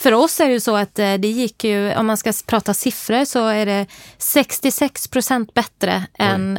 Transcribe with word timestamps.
För 0.00 0.14
oss 0.14 0.40
är 0.40 0.46
det 0.46 0.52
ju 0.52 0.60
så 0.60 0.76
att 0.76 0.98
eh, 0.98 1.14
det 1.14 1.28
gick 1.28 1.64
ju, 1.64 1.94
om 1.94 2.06
man 2.06 2.16
ska 2.16 2.32
prata 2.46 2.74
siffror 2.74 3.24
så 3.24 3.46
är 3.46 3.66
det 3.66 3.86
66 4.18 5.08
procent 5.08 5.54
bättre 5.54 6.06
än 6.18 6.58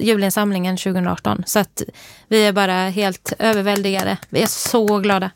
julinsamlingen 0.00 0.76
2018. 0.76 1.42
Så 1.46 1.58
att 1.58 1.82
vi 2.28 2.46
är 2.46 2.52
bara 2.52 2.88
helt 2.88 3.32
överväldigade. 3.38 4.16
Vi 4.28 4.42
är 4.42 4.46
så 4.46 4.98
glada. 4.98 5.30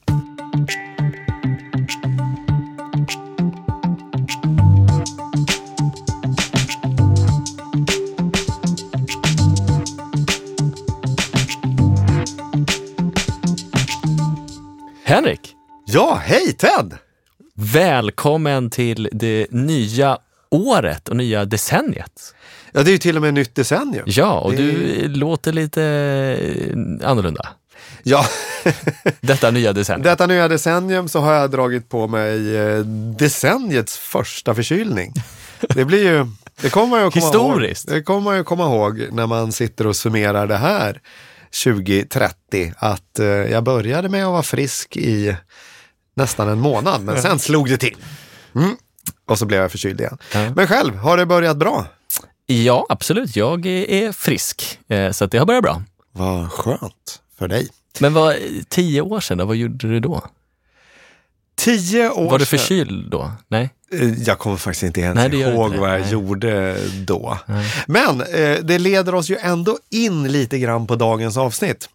Henrik! 15.05 15.55
Ja, 15.85 16.21
hej 16.25 16.53
Ted! 16.53 17.06
Välkommen 17.59 18.71
till 18.71 19.09
det 19.13 19.47
nya 19.51 20.19
året 20.51 21.09
och 21.09 21.17
nya 21.17 21.45
decenniet. 21.45 22.35
Ja, 22.73 22.83
det 22.83 22.91
är 22.91 22.93
ju 22.93 22.99
till 22.99 23.17
och 23.17 23.23
med 23.23 23.35
nytt 23.35 23.55
decennium. 23.55 24.05
Ja, 24.07 24.41
och 24.41 24.53
det... 24.53 24.57
du 24.57 25.09
låter 25.09 25.53
lite 25.53 25.83
eh, 25.83 27.11
annorlunda. 27.11 27.49
Ja. 28.03 28.27
Detta 29.21 29.51
nya 29.51 29.73
decennium. 29.73 30.03
Detta 30.03 30.27
nya 30.27 30.49
decennium 30.49 31.09
så 31.09 31.21
har 31.21 31.33
jag 31.33 31.51
dragit 31.51 31.89
på 31.89 32.09
mig 32.09 32.57
eh, 32.57 32.79
decenniets 33.19 33.99
första 33.99 34.55
förkylning. 34.55 35.13
Det 35.61 35.85
blir 35.85 36.05
ju, 36.05 36.27
det 36.63 36.71
kommer 36.71 36.87
man 36.87 37.05
ju 37.05 37.11
komma 37.11 37.27
Historiskt. 37.27 37.89
ihåg. 37.89 37.97
Det 37.97 38.03
kommer 38.03 38.21
man 38.21 38.37
ju 38.37 38.45
komma 38.45 38.65
ihåg 38.65 39.07
när 39.13 39.27
man 39.27 39.53
sitter 39.53 39.87
och 39.87 39.97
summerar 39.97 40.47
det 40.47 40.57
här 40.57 41.01
2030 41.65 42.73
att 42.77 43.19
eh, 43.19 43.27
jag 43.27 43.65
började 43.65 44.09
med 44.09 44.25
att 44.25 44.33
vara 44.33 44.43
frisk 44.43 44.97
i 44.97 45.37
nästan 46.17 46.49
en 46.49 46.59
månad, 46.59 47.03
men 47.03 47.23
sen 47.23 47.39
slog 47.39 47.69
det 47.69 47.77
till. 47.77 47.97
Mm. 48.55 48.77
Och 49.27 49.39
så 49.39 49.47
blev 49.47 49.61
jag 49.61 49.71
förkyld 49.71 50.01
igen. 50.01 50.19
Ja. 50.35 50.53
Men 50.57 50.67
själv, 50.67 50.97
har 50.97 51.17
det 51.17 51.27
börjat 51.27 51.57
bra? 51.57 51.87
Ja, 52.47 52.87
absolut. 52.89 53.37
Jag 53.37 53.67
är 53.67 54.13
frisk, 54.13 54.79
eh, 54.89 55.13
så 55.13 55.27
det 55.27 55.39
har 55.39 55.47
börjat 55.47 55.63
bra. 55.63 55.83
Vad 56.13 56.53
skönt 56.53 57.21
för 57.39 57.49
dig. 57.49 57.69
Men 58.01 58.15
vad, 58.15 58.37
tio 58.69 59.01
år 59.01 59.21
sedan, 59.21 59.39
då, 59.39 59.45
vad 59.45 59.57
gjorde 59.57 59.89
du 59.89 60.01
då? 60.01 60.23
Tio 61.57 62.11
år 62.11 62.31
Var 62.31 62.39
du 62.39 62.47
förkyld 62.47 63.11
då? 63.11 63.33
Nej? 63.49 63.71
Eh, 63.93 64.23
jag 64.23 64.39
kommer 64.39 64.57
faktiskt 64.57 64.83
inte 64.83 65.01
ens 65.01 65.33
Nej, 65.33 65.41
ihåg 65.41 65.75
vad 65.75 65.91
jag 65.93 66.01
Nej. 66.01 66.13
gjorde 66.13 66.77
då. 67.05 67.39
Nej. 67.47 67.73
Men 67.87 68.21
eh, 68.21 68.59
det 68.63 68.79
leder 68.79 69.15
oss 69.15 69.29
ju 69.31 69.37
ändå 69.37 69.79
in 69.91 70.33
lite 70.33 70.59
grann 70.59 70.87
på 70.87 70.97
dagens 70.97 71.37
avsnitt. 71.37 71.89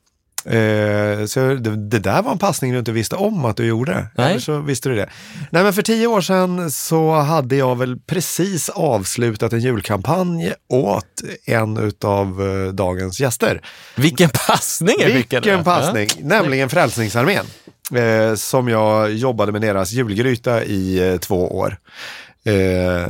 Eh, 0.45 1.25
så 1.25 1.39
det, 1.39 1.89
det, 1.89 1.99
där 1.99 2.21
var 2.21 2.31
en 2.31 2.37
passning 2.37 2.71
du 2.71 2.79
inte 2.79 2.91
visste 2.91 3.15
om 3.15 3.45
att 3.45 3.57
du 3.57 3.65
gjorde. 3.65 4.07
Nej. 4.15 4.29
Eller 4.29 4.39
så 4.39 4.59
visste 4.59 4.89
du 4.89 4.95
det. 4.95 5.09
Nej, 5.49 5.63
men 5.63 5.73
för 5.73 5.81
tio 5.81 6.07
år 6.07 6.21
sedan 6.21 6.71
så 6.71 7.11
hade 7.11 7.55
jag 7.55 7.77
väl 7.77 7.99
precis 7.99 8.69
avslutat 8.69 9.53
en 9.53 9.59
julkampanj 9.59 10.53
åt 10.69 11.21
en 11.45 11.91
av 12.03 12.41
eh, 12.41 12.73
dagens 12.73 13.19
gäster. 13.19 13.61
Vilken 13.95 14.29
passning! 14.47 14.95
Vilken 15.05 15.63
passning! 15.63 16.07
Ja. 16.17 16.25
Nämligen 16.27 16.69
Frälsningsarmén 16.69 17.45
eh, 17.95 18.35
som 18.35 18.67
jag 18.67 19.13
jobbade 19.13 19.51
med 19.51 19.61
deras 19.61 19.91
julgryta 19.91 20.63
i 20.63 21.11
eh, 21.11 21.17
två 21.17 21.57
år. 21.57 21.77
Eh, 22.45 23.07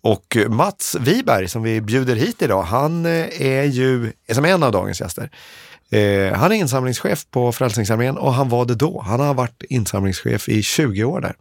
och 0.00 0.36
Mats 0.48 0.96
Wiberg 1.00 1.48
som 1.48 1.62
vi 1.62 1.80
bjuder 1.80 2.16
hit 2.16 2.42
idag, 2.42 2.62
han 2.62 3.06
eh, 3.06 3.42
är 3.42 3.62
ju, 3.62 4.12
som 4.32 4.44
en 4.44 4.62
av 4.62 4.72
dagens 4.72 5.00
gäster, 5.00 5.30
eh, 5.92 6.34
han 6.34 6.52
är 6.52 6.56
insamlingschef 6.56 7.26
på 7.30 7.52
Frälsningsarmén 7.52 8.16
och 8.16 8.34
han 8.34 8.48
var 8.48 8.64
det 8.64 8.74
då. 8.74 9.02
Han 9.06 9.20
har 9.20 9.34
varit 9.34 9.62
insamlingschef 9.62 10.48
i 10.48 10.62
20 10.62 11.04
år 11.04 11.20
där. 11.20 11.36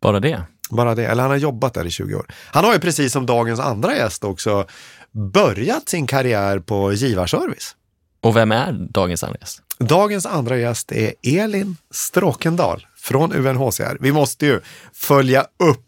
Bara 0.00 0.20
det? 0.20 0.42
Bara 0.70 0.94
det, 0.94 1.06
eller 1.06 1.22
han 1.22 1.30
har 1.30 1.38
jobbat 1.38 1.74
där 1.74 1.86
i 1.86 1.90
20 1.90 2.14
år. 2.14 2.26
Han 2.46 2.64
har 2.64 2.72
ju 2.72 2.78
precis 2.78 3.12
som 3.12 3.26
dagens 3.26 3.60
andra 3.60 3.96
gäst 3.96 4.24
också 4.24 4.66
börjat 5.12 5.88
sin 5.88 6.06
karriär 6.06 6.58
på 6.58 6.92
givarservice. 6.92 7.76
Och 8.20 8.36
vem 8.36 8.52
är 8.52 8.72
dagens 8.72 9.24
andra 9.24 9.38
gäst? 9.40 9.62
Dagens 9.78 10.26
andra 10.26 10.58
gäst 10.58 10.92
är 10.92 11.12
Elin 11.22 11.76
Stråkendal 11.90 12.86
från 12.96 13.32
UNHCR. 13.32 13.96
Vi 14.00 14.12
måste 14.12 14.46
ju 14.46 14.60
följa 14.92 15.46
upp 15.58 15.86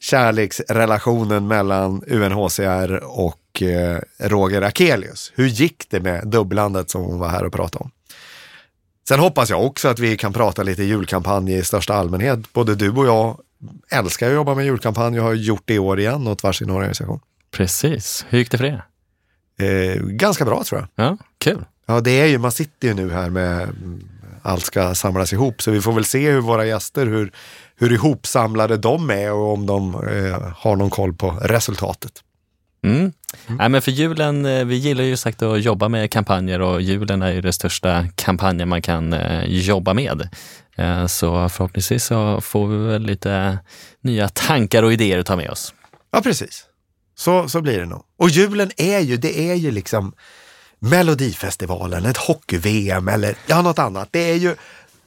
kärleksrelationen 0.00 1.46
mellan 1.48 2.02
UNHCR 2.06 3.04
och 3.04 3.39
eh, 3.62 3.98
Roger 4.18 4.62
Akelius. 4.62 5.32
Hur 5.34 5.46
gick 5.46 5.90
det 5.90 6.00
med 6.00 6.28
dubblandet 6.28 6.90
som 6.90 7.02
hon 7.02 7.18
var 7.18 7.28
här 7.28 7.44
och 7.44 7.52
pratade 7.52 7.84
om? 7.84 7.90
Sen 9.08 9.20
hoppas 9.20 9.50
jag 9.50 9.64
också 9.64 9.88
att 9.88 9.98
vi 9.98 10.16
kan 10.16 10.32
prata 10.32 10.62
lite 10.62 10.82
julkampanj 10.82 11.54
i 11.54 11.64
största 11.64 11.94
allmänhet. 11.94 12.52
Både 12.52 12.74
du 12.74 12.90
och 12.90 13.06
jag 13.06 13.40
älskar 13.90 14.28
att 14.28 14.34
jobba 14.34 14.54
med 14.54 14.64
julkampanj 14.64 15.20
och 15.20 15.26
har 15.26 15.34
gjort 15.34 15.62
det 15.64 15.74
i 15.74 15.78
år 15.78 16.00
igen 16.00 16.26
åt 16.26 16.42
varsin 16.42 16.70
organisation. 16.70 17.20
Precis. 17.50 18.24
Hur 18.28 18.38
gick 18.38 18.50
det 18.50 18.58
för 18.58 18.64
er? 18.64 18.84
Eh, 19.60 20.02
ganska 20.02 20.44
bra 20.44 20.64
tror 20.64 20.80
jag. 20.80 21.06
Ja, 21.06 21.16
kul. 21.38 21.64
Ja, 21.86 22.00
det 22.00 22.20
är 22.20 22.26
ju, 22.26 22.38
man 22.38 22.52
sitter 22.52 22.88
ju 22.88 22.94
nu 22.94 23.10
här 23.10 23.30
med 23.30 23.68
allt 24.42 24.64
ska 24.64 24.94
samlas 24.94 25.32
ihop, 25.32 25.62
så 25.62 25.70
vi 25.70 25.80
får 25.80 25.92
väl 25.92 26.04
se 26.04 26.30
hur 26.30 26.40
våra 26.40 26.66
gäster, 26.66 27.06
hur, 27.06 27.32
hur 27.76 27.92
ihopsamlade 27.92 28.76
de 28.76 29.10
är 29.10 29.32
och 29.32 29.52
om 29.52 29.66
de 29.66 29.94
eh, 29.94 30.52
har 30.56 30.76
någon 30.76 30.90
koll 30.90 31.14
på 31.14 31.30
resultatet. 31.30 32.12
Mm. 32.82 32.96
Mm. 32.98 33.12
Nej, 33.58 33.68
men 33.68 33.82
för 33.82 33.90
julen, 33.90 34.46
eh, 34.46 34.64
vi 34.64 34.76
gillar 34.76 35.04
ju 35.04 35.16
sagt 35.16 35.42
att 35.42 35.62
jobba 35.62 35.88
med 35.88 36.10
kampanjer 36.10 36.60
och 36.60 36.82
julen 36.82 37.22
är 37.22 37.32
ju 37.32 37.40
den 37.40 37.52
största 37.52 38.06
kampanjen 38.14 38.68
man 38.68 38.82
kan 38.82 39.12
eh, 39.12 39.44
jobba 39.44 39.94
med. 39.94 40.28
Eh, 40.76 41.06
så 41.06 41.48
förhoppningsvis 41.48 42.04
så 42.04 42.40
får 42.40 42.66
vi 42.66 42.76
väl 42.76 43.02
lite 43.02 43.58
nya 44.00 44.28
tankar 44.28 44.82
och 44.82 44.92
idéer 44.92 45.18
att 45.18 45.26
ta 45.26 45.36
med 45.36 45.50
oss. 45.50 45.74
Ja, 46.10 46.20
precis. 46.20 46.64
Så, 47.14 47.48
så 47.48 47.60
blir 47.60 47.78
det 47.78 47.86
nog. 47.86 48.02
Och 48.18 48.30
julen 48.30 48.70
är 48.76 49.00
ju, 49.00 49.16
det 49.16 49.50
är 49.50 49.54
ju 49.54 49.70
liksom 49.70 50.12
Melodifestivalen, 50.78 52.06
ett 52.06 52.16
hockey-VM 52.16 53.08
eller 53.08 53.36
ja, 53.46 53.62
något 53.62 53.78
annat. 53.78 54.08
Det 54.10 54.30
är 54.30 54.34
ju 54.34 54.54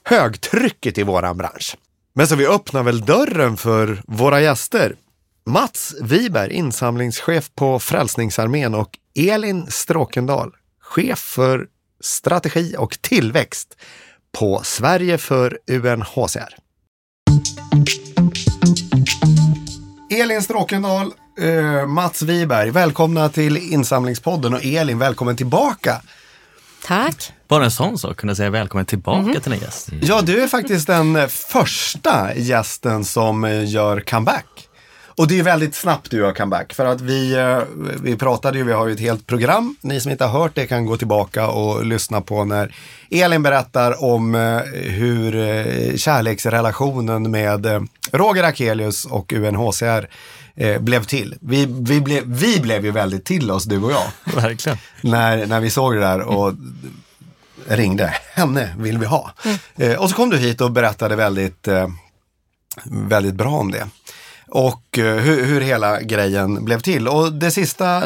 högtrycket 0.04 0.98
i 0.98 1.04
våran 1.04 1.38
bransch. 1.38 1.78
Men 2.16 2.28
så 2.28 2.36
vi 2.36 2.48
öppnar 2.48 2.84
väl 2.84 3.02
dörren 3.02 3.58
för 3.58 4.02
våra 4.08 4.42
gäster. 4.42 4.96
Mats 5.46 5.96
Wiberg, 6.02 6.54
insamlingschef 6.54 7.52
på 7.56 7.80
Frälsningsarmén 7.80 8.76
och 8.76 8.90
Elin 9.16 9.68
Stråkendal, 9.70 10.52
chef 10.82 11.20
för 11.20 11.68
strategi 12.02 12.76
och 12.78 12.98
tillväxt 13.02 13.78
på 14.38 14.62
Sverige 14.64 15.18
för 15.18 15.60
UNHCR. 15.68 16.56
Elin 20.12 20.42
Stråkendal, 20.42 21.14
eh, 21.40 21.88
Mats 21.88 22.22
Wiberg, 22.22 22.70
välkomna 22.70 23.30
till 23.30 23.58
Insamlingspodden 23.58 24.54
och 24.54 24.66
Elin, 24.66 25.00
välkommen 25.00 25.36
tillbaka. 25.36 26.02
Tack. 26.86 27.32
Bara 27.48 27.64
en 27.64 27.72
sån 27.72 27.98
sak, 27.98 28.18
kunna 28.18 28.36
säga 28.36 28.50
välkommen 28.50 28.86
tillbaka 28.86 29.20
mm. 29.20 29.42
till 29.42 29.54
en 29.54 29.60
gäst. 29.60 29.92
Mm. 29.92 30.04
Ja, 30.08 30.22
du 30.22 30.44
är 30.44 30.48
faktiskt 30.48 30.88
den 30.88 31.30
första 31.30 32.36
gästen 32.36 33.06
som 33.06 33.44
eh, 33.44 33.70
gör 33.70 34.00
comeback. 34.00 34.63
Och 35.16 35.28
det 35.28 35.40
är 35.40 35.44
väldigt 35.44 35.76
snabbt 35.76 36.12
du 36.12 36.18
gör 36.18 36.34
comeback 36.34 36.74
för 36.74 36.86
att 36.86 37.02
vi, 37.02 37.34
eh, 37.34 37.60
vi 38.02 38.18
pratade 38.18 38.58
ju, 38.58 38.64
vi 38.64 38.74
har 38.74 38.88
ju 38.88 38.94
ett 38.94 39.00
helt 39.00 39.28
program. 39.28 39.76
Ni 39.82 40.02
som 40.02 40.12
inte 40.12 40.26
har 40.26 40.40
hört 40.40 40.56
det 40.56 40.68
kan 40.68 40.86
gå 40.86 40.98
tillbaka 40.98 41.48
och 41.48 41.86
lyssna 41.86 42.22
på 42.22 42.46
när 42.46 42.76
Elin 43.12 43.44
berättar 43.44 44.04
om 44.04 44.36
eh, 44.36 44.58
hur 44.74 45.98
kärleksrelationen 45.98 47.32
med 47.32 47.88
Roger 48.12 48.44
Akelius 48.44 49.06
och 49.06 49.34
UNHCR 49.34 50.08
blev 50.80 51.04
till. 51.04 51.36
Vi, 51.42 51.66
vi, 51.70 52.02
ble, 52.02 52.22
vi 52.26 52.60
blev 52.60 52.86
ju 52.86 52.92
väldigt 52.92 53.26
till 53.26 53.52
oss, 53.52 53.64
du 53.64 53.82
och 53.82 53.92
jag. 53.92 54.06
Verkligen. 54.42 54.78
När, 55.02 55.46
när 55.46 55.60
vi 55.60 55.70
såg 55.70 55.94
det 55.94 56.00
där 56.00 56.22
och 56.22 56.54
ringde. 57.68 58.14
Henne 58.34 58.76
vill 58.78 58.98
vi 58.98 59.06
ha. 59.06 59.32
Mm. 59.78 60.00
och 60.00 60.10
så 60.10 60.16
kom 60.16 60.30
du 60.30 60.38
hit 60.38 60.62
och 60.62 60.72
berättade 60.72 61.16
väldigt, 61.16 61.68
väldigt 62.84 63.36
bra 63.36 63.52
om 63.52 63.72
det 63.72 63.88
och 64.54 65.00
eh, 65.00 65.16
hur, 65.16 65.46
hur 65.46 65.62
hela 65.62 66.02
grejen 66.02 66.66
blev 66.66 66.80
till. 66.80 67.08
Och 67.08 67.34
det 67.34 67.52
sista 67.52 68.04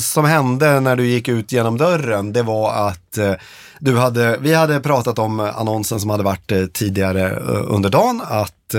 som 0.00 0.24
hände 0.24 0.80
när 0.80 0.96
du 0.96 1.06
gick 1.06 1.28
ut 1.28 1.52
genom 1.52 1.78
dörren, 1.78 2.32
det 2.32 2.42
var 2.42 2.88
att 2.88 3.16
eh, 3.16 3.34
du 3.78 3.96
hade, 3.96 4.38
vi 4.40 4.54
hade 4.54 4.80
pratat 4.80 5.18
om 5.18 5.40
annonsen 5.40 6.00
som 6.00 6.10
hade 6.10 6.22
varit 6.22 6.52
eh, 6.52 6.66
tidigare 6.66 7.36
under 7.46 7.90
dagen, 7.90 8.22
att 8.24 8.74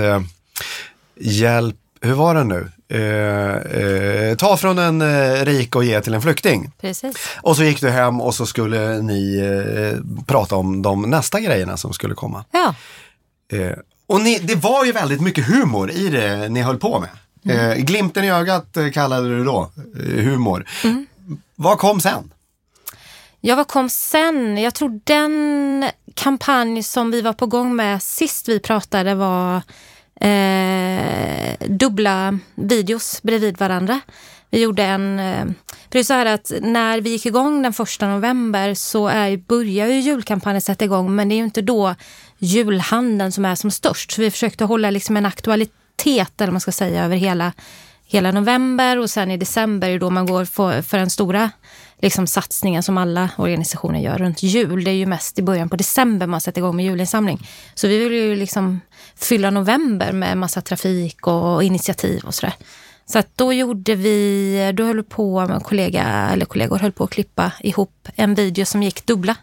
hjälp, 1.20 1.76
hur 2.00 2.12
var 2.14 2.34
det 2.34 2.44
nu? 2.44 2.68
Eh, 2.88 3.56
eh, 3.56 4.36
ta 4.36 4.56
från 4.56 4.78
en 4.78 5.02
eh, 5.02 5.44
rik 5.44 5.76
och 5.76 5.84
ge 5.84 6.00
till 6.00 6.14
en 6.14 6.22
flykting. 6.22 6.72
Precis. 6.80 7.16
Och 7.42 7.56
så 7.56 7.64
gick 7.64 7.80
du 7.80 7.90
hem 7.90 8.20
och 8.20 8.34
så 8.34 8.46
skulle 8.46 9.02
ni 9.02 9.42
prata 10.26 10.56
om 10.56 10.82
de 10.82 11.02
nästa 11.02 11.40
grejerna 11.40 11.76
som 11.76 11.92
skulle 11.92 12.14
komma. 12.14 12.44
Ja. 12.50 12.74
Och 14.06 14.20
ni, 14.20 14.38
det 14.38 14.54
var 14.54 14.84
ju 14.84 14.92
väldigt 14.92 15.20
mycket 15.20 15.46
humor 15.46 15.90
i 15.90 16.08
det 16.08 16.48
ni 16.48 16.62
höll 16.62 16.78
på 16.78 17.00
med. 17.00 17.08
Mm. 17.44 17.70
Eh, 17.70 17.76
glimten 17.76 18.24
i 18.24 18.30
ögat 18.30 18.76
eh, 18.76 18.90
kallade 18.90 19.28
du 19.28 19.44
då 19.44 19.70
eh, 20.00 20.24
humor. 20.24 20.66
Mm. 20.84 21.06
Vad 21.54 21.78
kom 21.78 22.00
sen? 22.00 22.32
Ja, 23.40 23.56
vad 23.56 23.68
kom 23.68 23.88
sen? 23.88 24.58
Jag 24.58 24.74
tror 24.74 25.00
den 25.04 25.84
kampanj 26.14 26.82
som 26.82 27.10
vi 27.10 27.20
var 27.20 27.32
på 27.32 27.46
gång 27.46 27.76
med 27.76 28.02
sist 28.02 28.48
vi 28.48 28.60
pratade 28.60 29.14
var 29.14 29.62
eh, 30.20 31.68
dubbla 31.68 32.38
videos 32.54 33.22
bredvid 33.22 33.58
varandra. 33.58 34.00
Vi 34.50 34.60
gjorde 34.60 34.84
en... 34.84 35.18
Eh, 35.18 35.44
för 35.66 35.92
det 35.92 35.98
är 35.98 36.02
så 36.04 36.14
här 36.14 36.26
att 36.26 36.52
när 36.60 37.00
vi 37.00 37.10
gick 37.10 37.26
igång 37.26 37.62
den 37.62 37.72
första 37.72 38.08
november 38.08 38.74
så 38.74 39.08
är, 39.08 39.36
börjar 39.36 39.86
ju 39.86 40.00
julkampanjen 40.00 40.60
sätta 40.60 40.84
igång 40.84 41.14
men 41.14 41.28
det 41.28 41.34
är 41.34 41.36
ju 41.36 41.44
inte 41.44 41.62
då 41.62 41.94
julhandeln 42.38 43.32
som 43.32 43.44
är 43.44 43.54
som 43.54 43.70
störst. 43.70 44.12
Så 44.12 44.20
vi 44.20 44.30
försökte 44.30 44.64
hålla 44.64 44.90
liksom 44.90 45.16
en 45.16 45.26
aktualitet, 45.26 46.40
eller 46.40 46.52
man 46.52 46.60
ska 46.60 46.72
säga, 46.72 47.04
över 47.04 47.16
hela, 47.16 47.52
hela 48.06 48.32
november 48.32 48.98
och 48.98 49.10
sen 49.10 49.30
i 49.30 49.36
december 49.36 49.88
är 49.88 49.98
då 49.98 50.10
man 50.10 50.26
går 50.26 50.44
för, 50.44 50.82
för 50.82 50.98
den 50.98 51.10
stora 51.10 51.50
liksom, 51.98 52.26
satsningen 52.26 52.82
som 52.82 52.98
alla 52.98 53.30
organisationer 53.38 54.00
gör 54.00 54.18
runt 54.18 54.42
jul. 54.42 54.84
Det 54.84 54.90
är 54.90 54.94
ju 54.94 55.06
mest 55.06 55.38
i 55.38 55.42
början 55.42 55.68
på 55.68 55.76
december 55.76 56.26
man 56.26 56.40
sätter 56.40 56.60
igång 56.60 56.76
med 56.76 56.84
julinsamling. 56.84 57.48
Så 57.74 57.88
vi 57.88 57.98
vill 57.98 58.12
ju 58.12 58.36
liksom 58.36 58.80
fylla 59.16 59.50
november 59.50 60.12
med 60.12 60.38
massa 60.38 60.60
trafik 60.60 61.26
och 61.26 61.64
initiativ 61.64 62.24
och 62.24 62.34
sådär. 62.34 62.54
Så 63.08 63.18
att 63.18 63.28
då 63.36 63.52
gjorde 63.52 63.94
vi, 63.94 64.72
då 64.74 64.84
höll 64.84 65.02
på 65.02 65.46
med 65.46 65.62
kollega, 65.62 66.28
eller 66.32 66.46
kollegor 66.46 66.78
höll 66.78 66.92
på 66.92 67.04
att 67.04 67.10
klippa 67.10 67.52
ihop 67.60 68.08
en 68.14 68.34
video 68.34 68.64
som 68.64 68.82
gick 68.82 69.06
dubbla 69.06 69.36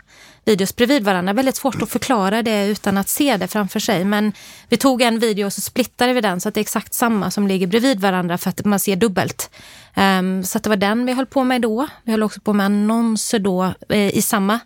videos 0.45 0.75
bredvid 0.75 1.04
varandra. 1.04 1.34
Väldigt 1.34 1.56
svårt 1.56 1.81
att 1.81 1.90
förklara 1.90 2.42
det 2.42 2.68
utan 2.68 2.98
att 2.98 3.10
se 3.10 3.38
det 3.38 3.48
framför 3.48 3.80
sig. 3.80 4.06
Men 4.06 4.34
vi 4.69 4.78
tog 4.78 5.01
en 5.01 5.19
video 5.19 5.45
och 5.45 5.54
så 5.54 5.62
splittade 5.62 6.13
vi 6.13 6.22
den 6.22 6.42
så 6.42 6.50
att 6.50 6.56
det 6.56 6.60
är 6.60 6.62
exakt 6.62 6.94
samma 6.94 7.31
som 7.31 7.48
ligger 7.48 7.68
bredvid 7.68 8.00
varandra 8.00 8.38
för 8.38 8.50
att 8.50 8.66
man 8.66 8.80
ser 8.80 8.95
dubbelt. 8.95 9.50
Um, 9.95 10.44
så 10.44 10.60
det 10.60 10.69
var 10.69 10.75
den 10.75 11.06
vi 11.06 11.13
höll 11.13 11.25
på 11.25 11.44
med 11.44 11.62
då. 11.62 11.88
Vi 12.04 12.12
höll 12.12 12.24
också 12.24 12.42
på 12.42 12.54
med 12.54 12.66
annonser 12.66 13.40
då 13.40 13.74
eh, 13.90 14.18
i 14.18 14.22
samma 14.22 14.60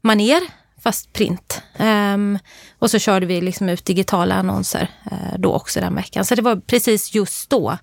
maner 0.00 0.40
fast 0.82 1.12
print. 1.12 1.62
Um, 1.78 2.38
och 2.78 2.90
så 2.90 2.98
körde 2.98 3.26
vi 3.26 3.40
liksom 3.40 3.68
ut 3.68 3.84
digitala 3.84 4.34
annonser 4.34 4.90
eh, 5.10 5.38
då 5.38 5.52
också 5.52 5.80
den 5.80 5.94
veckan. 5.94 6.24
Så 6.24 6.34
det 6.34 6.42
var 6.42 6.56
precis 6.56 7.14
just 7.14 7.50
då. 7.50 7.78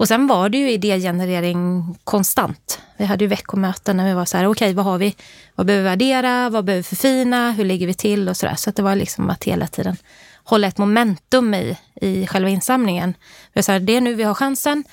Och 0.00 0.08
sen 0.08 0.26
var 0.26 0.48
det 0.48 0.58
ju 0.58 0.70
idégenerering 0.70 1.94
konstant. 2.04 2.80
Vi 2.96 3.04
hade 3.04 3.24
ju 3.24 3.28
veckomöten 3.28 3.96
när 3.96 4.08
vi 4.08 4.12
var 4.12 4.24
så 4.24 4.36
här, 4.36 4.44
okej 4.44 4.66
okay, 4.66 4.74
vad 4.74 4.84
har 4.84 4.98
vi? 4.98 5.16
Vad 5.54 5.66
behöver 5.66 5.82
vi 5.82 5.90
värdera? 5.90 6.48
Vad 6.50 6.64
behöver 6.64 6.82
vi 6.82 6.82
förfina? 6.82 7.52
Hur 7.52 7.64
ligger 7.64 7.86
vi 7.86 7.94
till? 7.94 8.28
Och 8.28 8.36
så 8.36 8.46
där. 8.46 8.54
Så 8.54 8.70
det 8.70 8.82
var 8.82 8.96
liksom 8.96 9.30
att 9.30 9.44
hela 9.44 9.66
tiden 9.66 9.96
hålla 10.44 10.66
ett 10.66 10.78
momentum 10.78 11.54
i, 11.54 11.78
i 11.94 12.26
själva 12.26 12.48
insamlingen. 12.48 13.14
Vi 13.52 13.62
så 13.62 13.72
här, 13.72 13.80
det 13.80 13.96
är 13.96 14.00
nu 14.00 14.14
vi 14.14 14.22
har 14.22 14.34
chansen. 14.34 14.84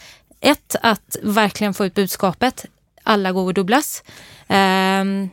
Ett, 0.42 0.76
att 0.82 1.16
verkligen 1.24 1.74
få 1.74 1.86
ut 1.86 1.94
budskapet. 1.94 2.66
Alla 3.04 3.32
går 3.32 3.46
och 3.46 3.54
dubblas. 3.54 4.04
Ehm, 4.48 5.30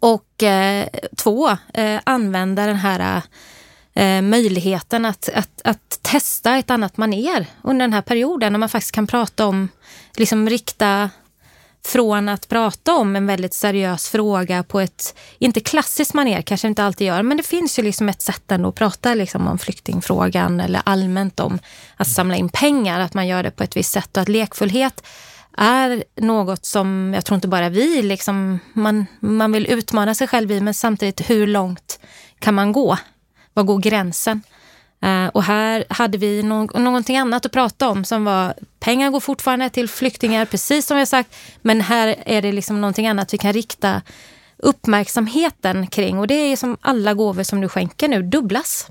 och 0.00 0.42
eh, 0.42 0.88
två, 1.16 1.48
eh, 1.74 2.00
använda 2.04 2.66
den 2.66 2.76
här 2.76 3.22
eh, 3.94 4.22
möjligheten 4.22 5.04
att, 5.04 5.28
att, 5.34 5.60
att 5.64 5.98
testa 6.02 6.56
ett 6.56 6.70
annat 6.70 6.96
maner 6.96 7.46
under 7.62 7.84
den 7.84 7.92
här 7.92 8.02
perioden. 8.02 8.52
När 8.52 8.58
man 8.58 8.68
faktiskt 8.68 8.92
kan 8.92 9.06
prata 9.06 9.46
om, 9.46 9.68
liksom 10.16 10.48
rikta 10.48 11.10
från 11.84 12.28
att 12.28 12.48
prata 12.48 12.94
om 12.94 13.16
en 13.16 13.26
väldigt 13.26 13.54
seriös 13.54 14.08
fråga 14.08 14.62
på 14.62 14.80
ett, 14.80 15.18
inte 15.38 15.60
klassiskt 15.60 16.14
maner 16.14 16.42
kanske 16.42 16.68
inte 16.68 16.84
alltid 16.84 17.06
gör, 17.06 17.22
men 17.22 17.36
det 17.36 17.42
finns 17.42 17.78
ju 17.78 17.82
liksom 17.82 18.08
ett 18.08 18.22
sätt 18.22 18.52
ändå 18.52 18.68
att 18.68 18.74
prata 18.74 19.14
liksom 19.14 19.46
om 19.46 19.58
flyktingfrågan 19.58 20.60
eller 20.60 20.82
allmänt 20.84 21.40
om 21.40 21.58
att 21.96 22.08
samla 22.08 22.36
in 22.36 22.48
pengar, 22.48 23.00
att 23.00 23.14
man 23.14 23.26
gör 23.26 23.42
det 23.42 23.50
på 23.50 23.62
ett 23.62 23.76
visst 23.76 23.92
sätt 23.92 24.16
och 24.16 24.22
att 24.22 24.28
lekfullhet 24.28 25.06
är 25.56 26.04
något 26.16 26.64
som 26.64 27.12
jag 27.14 27.24
tror 27.24 27.34
inte 27.34 27.48
bara 27.48 27.68
vi, 27.68 28.02
liksom, 28.02 28.58
man, 28.72 29.06
man 29.20 29.52
vill 29.52 29.66
utmana 29.66 30.14
sig 30.14 30.28
själv 30.28 30.50
i, 30.50 30.60
men 30.60 30.74
samtidigt 30.74 31.30
hur 31.30 31.46
långt 31.46 32.00
kan 32.38 32.54
man 32.54 32.72
gå? 32.72 32.98
Var 33.54 33.64
går 33.64 33.78
gränsen? 33.78 34.42
Uh, 35.06 35.26
och 35.26 35.42
här 35.42 35.84
hade 35.88 36.18
vi 36.18 36.42
no 36.42 36.78
någonting 36.78 37.16
annat 37.16 37.46
att 37.46 37.52
prata 37.52 37.88
om 37.88 38.04
som 38.04 38.24
var 38.24 38.54
pengar 38.80 39.10
går 39.10 39.20
fortfarande 39.20 39.70
till 39.70 39.88
flyktingar, 39.88 40.44
precis 40.46 40.86
som 40.86 40.98
jag 40.98 41.08
sagt. 41.08 41.36
Men 41.62 41.80
här 41.80 42.14
är 42.26 42.42
det 42.42 42.52
liksom 42.52 42.80
någonting 42.80 43.06
annat 43.06 43.34
vi 43.34 43.38
kan 43.38 43.52
rikta 43.52 44.02
uppmärksamheten 44.56 45.86
kring. 45.86 46.18
Och 46.18 46.26
det 46.26 46.34
är 46.34 46.56
som 46.56 46.76
alla 46.80 47.14
gåvor 47.14 47.42
som 47.42 47.60
du 47.60 47.68
skänker 47.68 48.08
nu 48.08 48.22
dubblas. 48.22 48.88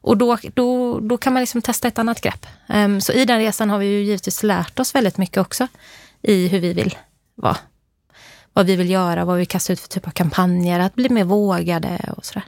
Och 0.00 0.16
då, 0.16 0.38
då, 0.54 1.00
då 1.00 1.18
kan 1.18 1.32
man 1.32 1.42
liksom 1.42 1.62
testa 1.62 1.88
ett 1.88 1.98
annat 1.98 2.20
grepp. 2.20 2.46
Um, 2.68 3.00
så 3.00 3.12
i 3.12 3.24
den 3.24 3.38
resan 3.38 3.70
har 3.70 3.78
vi 3.78 3.86
ju 3.86 4.02
givetvis 4.02 4.42
lärt 4.42 4.80
oss 4.80 4.94
väldigt 4.94 5.18
mycket 5.18 5.38
också 5.38 5.68
i 6.22 6.48
hur 6.48 6.60
vi 6.60 6.72
vill 6.72 6.98
vara. 7.34 7.56
Vad 8.52 8.66
vi 8.66 8.76
vill 8.76 8.90
göra, 8.90 9.24
vad 9.24 9.38
vi 9.38 9.46
kastar 9.46 9.74
ut 9.74 9.80
för 9.80 9.88
typ 9.88 10.06
av 10.06 10.10
kampanjer, 10.10 10.80
att 10.80 10.94
bli 10.94 11.08
mer 11.08 11.24
vågade 11.24 12.12
och 12.16 12.24
sådär. 12.24 12.44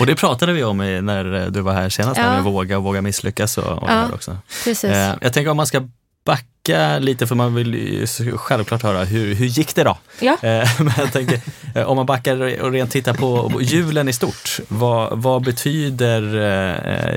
Och 0.00 0.06
det 0.06 0.16
pratade 0.16 0.52
vi 0.52 0.64
om 0.64 0.76
när 0.78 1.50
du 1.50 1.60
var 1.60 1.72
här 1.72 1.88
senast, 1.88 2.20
ja. 2.20 2.32
med 2.32 2.42
våga 2.42 2.78
och 2.78 2.84
våga 2.84 3.02
misslyckas. 3.02 3.58
Och, 3.58 3.82
och 3.82 3.90
ja, 3.90 4.08
också. 4.14 4.36
Precis. 4.64 4.90
Eh, 4.90 5.14
jag 5.20 5.32
tänker 5.32 5.50
om 5.50 5.56
man 5.56 5.66
ska 5.66 5.88
backa 6.24 6.98
lite, 6.98 7.26
för 7.26 7.34
man 7.34 7.54
vill 7.54 7.74
ju 7.74 8.06
självklart 8.36 8.82
höra 8.82 9.04
hur, 9.04 9.34
hur 9.34 9.46
gick 9.46 9.74
det 9.74 9.84
då? 9.84 9.98
Ja. 10.20 10.32
Eh, 10.32 10.68
men 10.78 10.92
jag 10.98 11.12
tänker, 11.12 11.40
eh, 11.74 11.82
om 11.82 11.96
man 11.96 12.06
backar 12.06 12.60
och 12.62 12.72
rent 12.72 12.90
tittar 12.90 13.14
på 13.14 13.60
julen 13.62 14.08
i 14.08 14.12
stort, 14.12 14.60
vad, 14.68 15.22
vad 15.22 15.42
betyder 15.42 16.22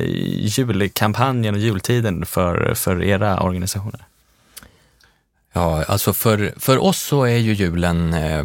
julkampanjen 0.01 1.56
och 1.56 1.62
jultiden 1.62 2.25
för, 2.25 2.74
för 2.75 3.04
era 3.04 3.39
organisationer? 3.39 4.06
Ja, 5.54 5.83
alltså 5.83 6.13
för, 6.13 6.54
för 6.57 6.83
oss 6.83 7.00
så 7.00 7.24
är 7.24 7.38
ju 7.38 7.54
julen, 7.54 8.13
eh, 8.13 8.44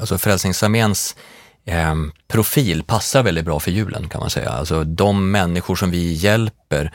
alltså 0.00 0.18
Frälsningsarméns 0.18 1.16
eh, 1.70 1.94
profil 2.28 2.82
passar 2.82 3.22
väldigt 3.22 3.44
bra 3.44 3.60
för 3.60 3.70
julen 3.70 4.08
kan 4.08 4.20
man 4.20 4.30
säga. 4.30 4.50
Alltså 4.50 4.84
de 4.84 5.30
människor 5.30 5.76
som 5.76 5.90
vi 5.90 6.12
hjälper, 6.12 6.92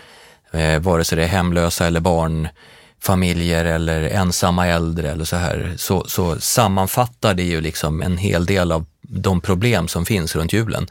eh, 0.52 0.80
vare 0.80 1.04
sig 1.04 1.16
det 1.16 1.24
är 1.24 1.28
hemlösa 1.28 1.88
eller 1.88 2.00
barnfamiljer 2.00 3.66
eller 3.66 4.02
ensamma 4.02 4.68
äldre 4.68 5.12
eller 5.12 5.26
så 5.26 5.36
här, 5.36 5.74
så, 5.78 6.06
så 6.08 6.40
sammanfattar 6.40 7.34
det 7.34 7.44
ju 7.44 7.62
liksom 7.62 8.02
en 8.02 8.18
hel 8.18 8.46
del 8.46 8.72
av 8.72 8.86
de 9.02 9.42
problem 9.42 9.88
som 9.88 10.06
finns 10.06 10.36
runt 10.36 10.54
julen. 10.54 10.88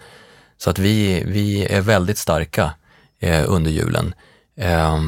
Så 0.59 0.71
att 0.71 0.79
vi, 0.79 1.25
vi 1.27 1.67
är 1.67 1.81
väldigt 1.81 2.19
starka 2.19 2.75
eh, 3.21 3.45
under 3.47 3.71
julen. 3.71 4.15
Eh, 4.57 4.99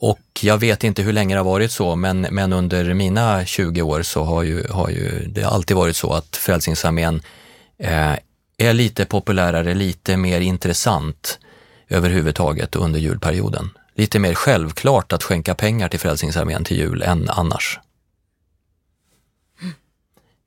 och 0.00 0.20
jag 0.40 0.58
vet 0.58 0.84
inte 0.84 1.02
hur 1.02 1.12
länge 1.12 1.34
det 1.34 1.38
har 1.38 1.44
varit 1.44 1.72
så, 1.72 1.96
men, 1.96 2.20
men 2.20 2.52
under 2.52 2.94
mina 2.94 3.44
20 3.44 3.82
år 3.82 4.02
så 4.02 4.24
har 4.24 4.42
ju, 4.42 4.68
har 4.70 4.88
ju 4.88 5.26
det 5.28 5.44
alltid 5.44 5.76
varit 5.76 5.96
så 5.96 6.12
att 6.12 6.36
Frälsningsarmén 6.36 7.22
eh, 7.78 8.14
är 8.58 8.72
lite 8.72 9.04
populärare, 9.04 9.74
lite 9.74 10.16
mer 10.16 10.40
intressant 10.40 11.38
överhuvudtaget 11.88 12.76
under 12.76 13.00
julperioden. 13.00 13.70
Lite 13.94 14.18
mer 14.18 14.34
självklart 14.34 15.12
att 15.12 15.22
skänka 15.22 15.54
pengar 15.54 15.88
till 15.88 16.00
Frälsningsarmén 16.00 16.64
till 16.64 16.76
jul 16.76 17.02
än 17.02 17.30
annars. 17.30 17.78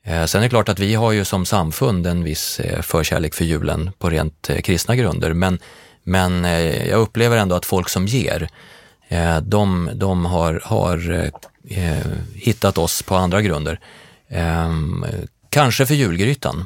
Mm. 0.06 0.28
Sen 0.28 0.42
är 0.42 0.46
det 0.46 0.50
klart 0.50 0.70
att 0.70 0.80
vi 0.80 0.96
har 0.96 1.12
ju 1.12 1.26
som 1.26 1.46
samfund 1.46 2.08
en 2.08 2.24
viss 2.24 2.60
eh, 2.60 2.82
förkärlek 2.82 3.34
för 3.34 3.46
julen 3.46 3.92
på 3.98 4.10
rent 4.10 4.50
eh, 4.50 4.62
kristna 4.62 4.96
grunder, 4.96 5.34
men, 5.34 5.60
men 6.04 6.44
jag 6.90 7.00
upplever 7.00 7.38
ändå 7.38 7.56
att 7.56 7.66
folk 7.66 7.90
som 7.90 8.06
ger, 8.06 8.50
de, 9.42 9.90
de 9.94 10.26
har, 10.26 10.62
har 10.64 11.32
hittat 12.36 12.78
oss 12.78 13.02
på 13.02 13.16
andra 13.16 13.42
grunder. 13.42 13.80
Ehm, 14.30 15.06
kanske 15.50 15.86
för 15.86 15.94
julgrytan. 15.94 16.66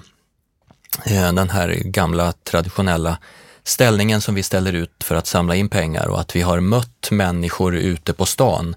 Eh, 1.05 1.33
den 1.33 1.49
här 1.49 1.69
gamla 1.83 2.33
traditionella 2.43 3.17
ställningen 3.63 4.21
som 4.21 4.35
vi 4.35 4.43
ställer 4.43 4.73
ut 4.73 5.03
för 5.03 5.15
att 5.15 5.27
samla 5.27 5.55
in 5.55 5.69
pengar 5.69 6.07
och 6.07 6.19
att 6.19 6.35
vi 6.35 6.41
har 6.41 6.59
mött 6.59 7.11
människor 7.11 7.75
ute 7.75 8.13
på 8.13 8.25
stan 8.25 8.75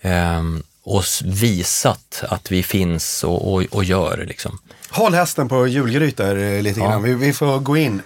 eh, 0.00 0.42
och 0.84 1.04
visat 1.24 2.24
att 2.28 2.52
vi 2.52 2.62
finns 2.62 3.24
och, 3.24 3.52
och, 3.52 3.62
och 3.70 3.84
gör. 3.84 4.24
Liksom. 4.28 4.58
Håll 4.90 5.14
hästen 5.14 5.48
på 5.48 5.66
julgrytor 5.66 6.38
eh, 6.38 6.62
lite 6.62 6.80
grann. 6.80 6.92
Ja. 6.92 6.98
Vi, 6.98 7.14
vi, 7.14 7.32
får 7.32 7.58
gå 7.58 7.76
in 7.76 8.02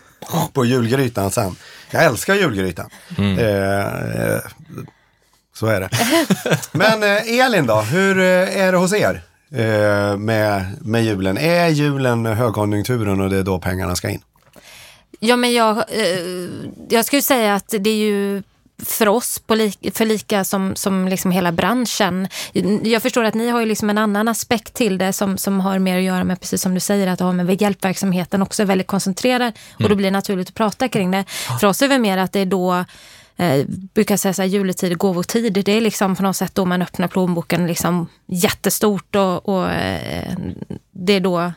på 0.53 0.64
julgrytan 0.64 1.31
sen. 1.31 1.57
Jag 1.91 2.05
älskar 2.05 2.35
julgrytan. 2.35 2.91
Mm. 3.19 3.38
Eh, 3.38 4.41
så 5.55 5.67
är 5.67 5.81
det. 5.81 5.88
Men 6.73 7.03
eh, 7.03 7.41
Elin 7.41 7.67
då, 7.67 7.81
hur 7.81 8.19
eh, 8.19 8.59
är 8.59 8.73
det 8.73 8.79
hos 8.79 8.93
er? 8.93 9.23
Eh, 9.50 10.16
med, 10.16 10.76
med 10.80 11.04
julen. 11.04 11.38
Är 11.38 11.68
julen 11.68 12.26
högkonjunkturen 12.26 13.20
och 13.20 13.30
det 13.30 13.36
är 13.36 13.42
då 13.42 13.58
pengarna 13.58 13.96
ska 13.96 14.10
in? 14.10 14.20
Ja, 15.20 15.36
men 15.36 15.52
jag, 15.52 15.76
eh, 15.76 16.48
jag 16.88 17.04
skulle 17.04 17.22
säga 17.22 17.54
att 17.54 17.74
det 17.78 17.90
är 17.90 17.96
ju 17.96 18.42
för 18.84 19.08
oss, 19.08 19.38
på 19.38 19.54
li, 19.54 19.72
för 19.94 20.04
lika 20.04 20.44
som, 20.44 20.76
som 20.76 21.08
liksom 21.08 21.30
hela 21.30 21.52
branschen. 21.52 22.28
Jag 22.82 23.02
förstår 23.02 23.24
att 23.24 23.34
ni 23.34 23.50
har 23.50 23.60
ju 23.60 23.66
liksom 23.66 23.90
en 23.90 23.98
annan 23.98 24.28
aspekt 24.28 24.74
till 24.74 24.98
det 24.98 25.12
som, 25.12 25.38
som 25.38 25.60
har 25.60 25.78
mer 25.78 25.96
att 25.96 26.02
göra 26.04 26.24
med, 26.24 26.40
precis 26.40 26.62
som 26.62 26.74
du 26.74 26.80
säger, 26.80 27.06
att 27.06 27.20
ha 27.20 27.32
med 27.32 27.62
hjälpverksamheten 27.62 28.42
också 28.42 28.62
är 28.62 28.66
väldigt 28.66 28.86
koncentrerad 28.86 29.52
och 29.74 29.80
då 29.80 29.86
mm. 29.86 29.96
blir 29.96 30.06
det 30.06 30.16
naturligt 30.16 30.48
att 30.48 30.54
prata 30.54 30.88
kring 30.88 31.10
det. 31.10 31.24
För 31.60 31.66
oss 31.66 31.82
är 31.82 31.88
det 31.88 31.98
mer 31.98 32.18
att 32.18 32.32
det 32.32 32.40
är 32.40 32.46
då 32.46 32.84
eh, 33.37 33.67
brukar 33.69 34.17
säga 34.17 34.35
så 34.35 34.43
här, 34.43 34.49
juletid, 34.49 34.99
gåvotid. 34.99 35.53
Det 35.53 35.69
är 35.73 35.81
liksom 35.81 36.17
på 36.17 36.23
något 36.23 36.37
sätt 36.37 36.55
då 36.55 36.64
man 36.64 36.83
öppnar 36.83 37.09
plånboken 37.09 37.67
liksom 37.67 38.09
jättestort 38.26 39.17
och, 39.17 39.49
och 39.49 39.71
eh, 39.71 40.33
det 40.93 41.12
är 41.12 41.21
då 41.21 41.53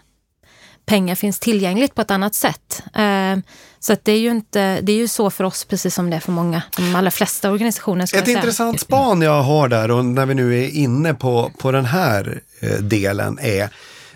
pengar 0.85 1.15
finns 1.15 1.39
tillgängligt 1.39 1.95
på 1.95 2.01
ett 2.01 2.11
annat 2.11 2.35
sätt. 2.35 2.83
Eh, 2.95 3.37
Så 3.79 3.95
det 4.03 4.11
är 4.11 4.19
ju 4.19 4.29
inte, 4.29 4.81
det 4.81 4.91
är 4.91 4.97
ju 4.97 5.07
så 5.07 5.29
för 5.29 5.43
oss 5.43 5.65
precis 5.65 5.95
som 5.95 6.09
det 6.09 6.15
är 6.15 6.19
för 6.19 6.31
många, 6.31 6.61
de 6.77 6.95
allra 6.95 7.11
flesta 7.11 7.51
organisationer. 7.51 8.05
Ska 8.05 8.17
Ett 8.17 8.27
intressant 8.27 8.79
span 8.79 9.21
jag 9.21 9.41
har 9.41 9.67
där 9.67 9.91
och 9.91 10.05
när 10.05 10.25
vi 10.25 10.33
nu 10.33 10.63
är 10.63 10.69
inne 10.69 11.13
på, 11.13 11.51
på 11.57 11.71
den 11.71 11.85
här 11.85 12.41
eh, 12.59 12.69
delen 12.71 13.39
är 13.41 13.69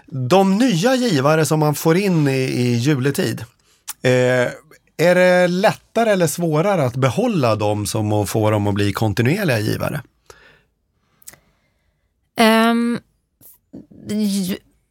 de 0.05 0.57
nya 0.57 0.95
givare 0.95 1.45
som 1.45 1.59
man 1.59 1.75
får 1.75 1.97
in 1.97 2.27
i, 2.27 2.31
i 2.41 2.75
juletid. 2.77 3.43
Eh, 4.01 4.47
är 5.01 5.15
det 5.15 5.47
lättare 5.47 6.11
eller 6.11 6.27
svårare 6.27 6.83
att 6.83 6.95
behålla 6.95 7.55
dem 7.55 7.85
som 7.85 8.13
att 8.13 8.29
få 8.29 8.49
dem 8.49 8.67
att 8.67 8.73
bli 8.73 8.93
kontinuerliga 8.93 9.59
givare? 9.59 10.01
Um, 12.39 12.99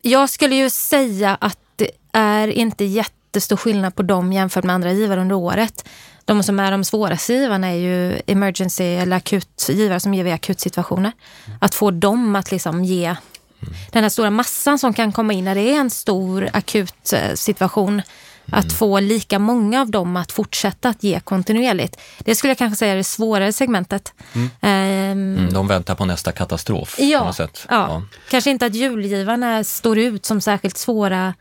jag 0.03 0.31
skulle 0.31 0.55
ju 0.55 0.71
säga 0.71 1.39
att 1.41 1.59
det 1.77 1.91
är 2.13 2.49
inte 2.49 2.85
jättestor 2.85 3.57
skillnad 3.57 3.95
på 3.95 4.03
dem 4.03 4.33
jämfört 4.33 4.65
med 4.65 4.75
andra 4.75 4.93
givare 4.93 5.21
under 5.21 5.37
året. 5.37 5.89
De 6.25 6.43
som 6.43 6.61
är 6.61 6.71
de 6.71 6.85
svåraste 6.85 7.33
givarna 7.33 7.69
är 7.69 7.75
ju 7.75 8.21
emergency 8.27 8.85
eller 8.85 9.17
akutgivare 9.17 10.01
som 10.01 10.15
ger 10.15 10.25
vid 10.25 10.33
akutsituationer. 10.33 11.13
Att 11.61 11.75
få 11.75 11.91
dem 11.91 12.37
att 12.37 12.51
liksom 12.51 12.85
ge 12.85 13.17
den 13.91 14.03
här 14.03 14.11
stora 14.11 14.31
massan 14.31 14.79
som 14.79 14.95
kan 14.95 15.13
komma 15.13 15.33
in 15.33 15.45
när 15.45 15.55
det 15.55 15.61
är 15.61 15.81
en 15.81 15.91
stor 15.91 16.49
akut 16.53 17.13
eh, 17.13 17.35
situation. 17.35 18.03
Att 18.53 18.65
mm. 18.65 18.77
få 18.77 19.01
lika 19.01 19.39
många 19.39 19.81
av 19.81 19.91
dem 19.91 20.17
att 20.17 20.33
fortsätta 20.33 20.89
att 20.89 21.03
ge 21.03 21.21
kontinuerligt. 21.21 22.01
Det 22.19 22.35
skulle 22.35 22.51
jag 22.51 22.59
kanske 22.59 22.77
säga 22.77 22.93
är 22.93 22.97
det 22.97 23.05
svårare 23.05 23.53
segmentet. 23.53 24.13
Mm. 24.33 25.39
Um, 25.39 25.53
de 25.53 25.69
väntar 25.69 25.95
på 25.95 26.05
nästa 26.05 26.33
katastrof. 26.33 26.97
Ja. 26.99 27.35
Ja. 27.39 27.49
ja. 27.69 28.03
Kanske 28.31 28.51
inte 28.51 28.67
att 28.67 28.75
julgivarna 28.75 29.65
står 29.65 29.99
ut 29.99 30.27
som 30.27 30.41
särskilt 30.41 30.77
svåra 30.77 31.35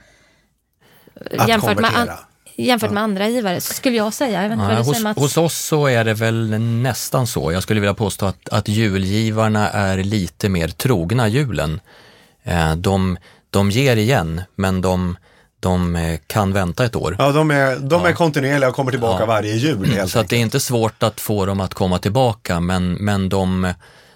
att 1.37 1.47
jämfört 1.47 1.75
konvertera. 1.75 2.05
med 2.05 2.17
jämfört 2.59 2.91
med 2.91 3.03
andra 3.03 3.27
givare, 3.27 3.61
så 3.61 3.73
skulle 3.73 3.97
jag 3.97 4.13
säga. 4.13 4.43
Jag 4.47 4.57
Nej, 4.57 4.75
hos, 4.75 5.03
hos, 5.17 5.37
oss 5.37 5.57
så 5.57 5.87
är 5.87 6.03
det 6.03 6.13
väl 6.13 6.59
nästan 6.59 7.27
så. 7.27 7.51
Jag 7.51 7.63
skulle 7.63 7.79
vilja 7.79 7.93
påstå 7.93 8.25
att, 8.25 8.49
att 8.49 8.67
julgivarna 8.67 9.69
är 9.69 10.03
lite 10.03 10.49
mer 10.49 10.67
trogna 10.67 11.27
julen. 11.27 11.79
Eh, 12.43 12.75
de, 12.75 13.17
de 13.49 13.71
ger 13.71 13.95
igen, 13.95 14.41
men 14.55 14.81
de, 14.81 15.17
de 15.59 15.95
eh, 15.95 16.19
kan 16.27 16.53
vänta 16.53 16.85
ett 16.85 16.95
år. 16.95 17.15
Ja, 17.19 17.31
de 17.31 17.51
är, 17.51 17.79
de 17.79 18.05
är 18.05 18.13
kontinuerliga 18.13 18.69
och 18.69 18.75
kommer 18.75 18.91
tillbaka 18.91 19.23
ja. 19.23 19.25
varje 19.25 19.55
jul. 19.55 19.77
så 19.77 19.91
enkelt. 19.91 20.15
att 20.15 20.29
det 20.29 20.35
är 20.35 20.39
inte 20.39 20.59
svårt 20.59 21.03
att 21.03 21.19
få 21.19 21.45
dem 21.45 21.59
att 21.59 21.73
komma 21.73 21.99
tillbaka, 21.99 22.59
men, 22.59 22.93
men 22.93 23.29
de, 23.29 23.73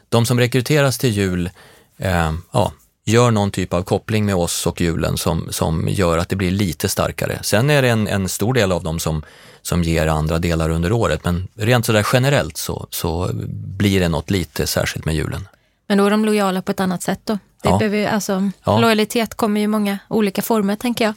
de 0.09 0.25
som 0.25 0.39
rekryteras 0.39 0.97
till 0.97 1.09
jul, 1.09 1.49
eh, 1.97 2.33
ja, 2.51 2.71
gör 3.05 3.31
någon 3.31 3.51
typ 3.51 3.73
av 3.73 3.83
koppling 3.83 4.25
med 4.25 4.35
oss 4.35 4.67
och 4.67 4.81
julen 4.81 5.17
som, 5.17 5.47
som 5.51 5.87
gör 5.89 6.17
att 6.17 6.29
det 6.29 6.35
blir 6.35 6.51
lite 6.51 6.89
starkare. 6.89 7.39
Sen 7.41 7.69
är 7.69 7.81
det 7.81 7.89
en, 7.89 8.07
en 8.07 8.29
stor 8.29 8.53
del 8.53 8.71
av 8.71 8.83
dem 8.83 8.99
som, 8.99 9.23
som 9.61 9.83
ger 9.83 10.07
andra 10.07 10.39
delar 10.39 10.69
under 10.69 10.91
året, 10.91 11.25
men 11.25 11.47
rent 11.55 11.85
sådär 11.85 12.07
generellt 12.13 12.57
så, 12.57 12.87
så 12.89 13.29
blir 13.77 13.99
det 13.99 14.09
något 14.09 14.29
lite 14.29 14.67
särskilt 14.67 15.05
med 15.05 15.15
julen. 15.15 15.47
Men 15.87 15.97
då 15.97 16.05
är 16.05 16.11
de 16.11 16.25
lojala 16.25 16.61
på 16.61 16.71
ett 16.71 16.79
annat 16.79 17.03
sätt 17.03 17.19
då? 17.23 17.37
Det 17.63 17.69
ja. 17.69 17.77
behöver, 17.77 18.07
alltså, 18.07 18.49
ja. 18.63 18.79
Lojalitet 18.79 19.35
kommer 19.35 19.59
ju 19.59 19.63
i 19.63 19.67
många 19.67 19.99
olika 20.07 20.41
former, 20.41 20.75
tänker 20.75 21.05
jag. 21.05 21.13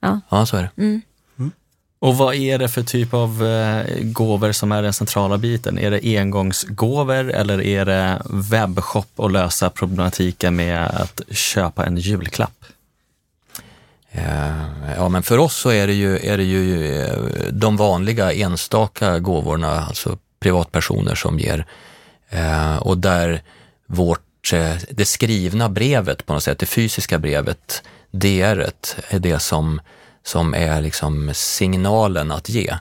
Ja, 0.00 0.20
ja 0.28 0.46
så 0.46 0.56
är 0.56 0.62
det. 0.62 0.82
Mm. 0.82 1.02
Mm. 1.38 1.50
Och 1.98 2.16
vad 2.16 2.34
är 2.34 2.58
det 2.58 2.68
för 2.68 2.82
typ 2.82 3.14
av 3.14 3.46
eh, 3.46 3.84
gåvor 4.02 4.52
som 4.52 4.72
är 4.72 4.82
den 4.82 4.92
centrala 4.92 5.38
biten? 5.38 5.78
Är 5.78 5.90
det 5.90 6.18
engångsgåvor 6.18 7.30
eller 7.30 7.60
är 7.60 7.84
det 7.84 8.22
webbshop 8.24 9.08
och 9.16 9.30
lösa 9.30 9.70
problematiken 9.70 10.56
med 10.56 10.86
att 10.86 11.20
köpa 11.30 11.84
en 11.86 11.96
julklapp? 11.96 12.64
Eh, 14.10 14.94
ja, 14.96 15.08
men 15.08 15.22
för 15.22 15.38
oss 15.38 15.54
så 15.54 15.70
är 15.70 15.86
det 15.86 15.94
ju, 15.94 16.18
är 16.18 16.36
det 16.36 16.44
ju 16.44 16.94
eh, 17.02 17.18
de 17.50 17.76
vanliga 17.76 18.32
enstaka 18.32 19.18
gåvorna, 19.18 19.80
alltså 19.80 20.18
privatpersoner 20.40 21.14
som 21.14 21.38
ger. 21.38 21.66
Och 22.80 22.98
där 22.98 23.42
vårt 23.86 24.25
Eh, 24.52 24.76
det 24.90 25.04
skrivna 25.04 25.68
brevet 25.68 26.26
på 26.26 26.32
något 26.32 26.42
sätt, 26.42 26.58
det 26.58 26.66
fysiska 26.66 27.18
brevet, 27.18 27.82
DR 28.10 28.70
är 29.08 29.18
det 29.18 29.38
som, 29.38 29.80
som 30.24 30.54
är 30.54 30.80
liksom 30.80 31.30
signalen 31.34 32.32
att 32.32 32.48
ge. 32.48 32.74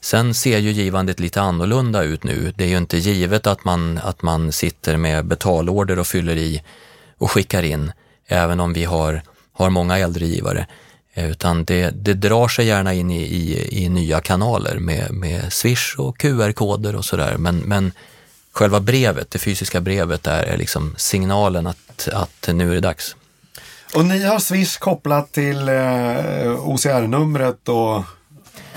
Sen 0.00 0.34
ser 0.34 0.58
ju 0.58 0.70
givandet 0.70 1.20
lite 1.20 1.40
annorlunda 1.40 2.02
ut 2.02 2.24
nu. 2.24 2.52
Det 2.56 2.64
är 2.64 2.68
ju 2.68 2.76
inte 2.76 2.98
givet 2.98 3.46
att 3.46 3.64
man, 3.64 3.98
att 3.98 4.22
man 4.22 4.52
sitter 4.52 4.96
med 4.96 5.26
betalorder 5.26 5.98
och 5.98 6.06
fyller 6.06 6.36
i 6.36 6.62
och 7.18 7.30
skickar 7.30 7.62
in, 7.62 7.92
även 8.26 8.60
om 8.60 8.72
vi 8.72 8.84
har, 8.84 9.22
har 9.52 9.70
många 9.70 9.98
äldre 9.98 10.26
givare. 10.26 10.66
Eh, 11.14 11.30
utan 11.30 11.64
det, 11.64 11.90
det 11.90 12.14
drar 12.14 12.48
sig 12.48 12.66
gärna 12.66 12.94
in 12.94 13.10
i, 13.10 13.22
i, 13.22 13.68
i 13.84 13.88
nya 13.88 14.20
kanaler 14.20 14.78
med, 14.78 15.10
med 15.10 15.52
Swish 15.52 15.94
och 15.98 16.18
QR-koder 16.18 16.96
och 16.96 17.04
sådär. 17.04 17.36
Men, 17.38 17.58
men 17.58 17.92
själva 18.52 18.80
brevet, 18.80 19.30
det 19.30 19.38
fysiska 19.38 19.80
brevet, 19.80 20.26
är, 20.26 20.42
är 20.42 20.56
liksom 20.56 20.94
signalen 20.98 21.66
att, 21.66 22.08
att 22.12 22.48
nu 22.54 22.70
är 22.70 22.74
det 22.74 22.80
dags. 22.80 23.16
Och 23.94 24.04
ni 24.04 24.24
har 24.24 24.38
Swish 24.38 24.76
kopplat 24.78 25.32
till 25.32 25.68
eh, 25.68 26.68
OCR-numret 26.68 27.68
och 27.68 28.04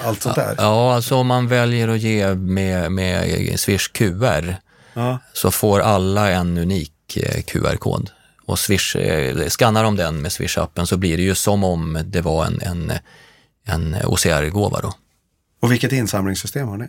allt 0.03 0.21
sånt 0.21 0.35
där? 0.35 0.55
Ja, 0.57 0.95
alltså 0.95 1.15
om 1.15 1.27
man 1.27 1.47
väljer 1.47 1.87
att 1.87 1.99
ge 1.99 2.35
med, 2.35 2.91
med 2.91 3.59
Swish 3.59 3.91
QR 3.91 4.55
ja. 4.93 5.19
så 5.33 5.51
får 5.51 5.79
alla 5.79 6.29
en 6.29 6.57
unik 6.57 7.17
eh, 7.17 7.41
QR-kod. 7.43 8.09
Och 8.45 8.59
Swish, 8.59 8.95
eh, 8.95 9.47
skannar 9.49 9.83
de 9.83 9.95
den 9.95 10.21
med 10.21 10.31
Swish-appen 10.31 10.85
så 10.85 10.97
blir 10.97 11.17
det 11.17 11.23
ju 11.23 11.35
som 11.35 11.63
om 11.63 11.99
det 12.05 12.21
var 12.21 12.45
en, 12.45 12.61
en, 12.61 12.91
en 13.65 13.95
OCR-gåva. 14.05 14.79
Då. 14.81 14.93
Och 15.61 15.71
vilket 15.71 15.91
insamlingssystem 15.91 16.67
har 16.67 16.77
ni? 16.77 16.87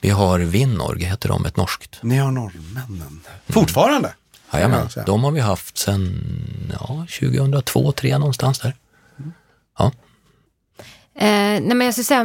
Vi 0.00 0.10
har 0.10 0.38
Winnorg, 0.38 1.04
heter 1.04 1.28
de, 1.28 1.46
ett 1.46 1.56
norskt. 1.56 1.98
Ni 2.02 2.16
har 2.16 2.30
norrmännen. 2.30 3.20
Fortfarande? 3.48 4.08
Mm. 4.08 4.16
Jajamän, 4.52 4.88
de 5.06 5.24
har 5.24 5.30
vi 5.30 5.40
haft 5.40 5.78
sedan 5.78 6.22
ja, 6.72 7.06
2002, 7.20 7.80
2003 7.80 8.18
någonstans 8.18 8.58
där. 8.58 8.74
Ja. 9.78 9.92
Eh, 11.14 11.60
nej 11.60 11.74
men 11.74 11.80
jag 11.80 11.94
skulle 11.94 12.04
säga, 12.04 12.20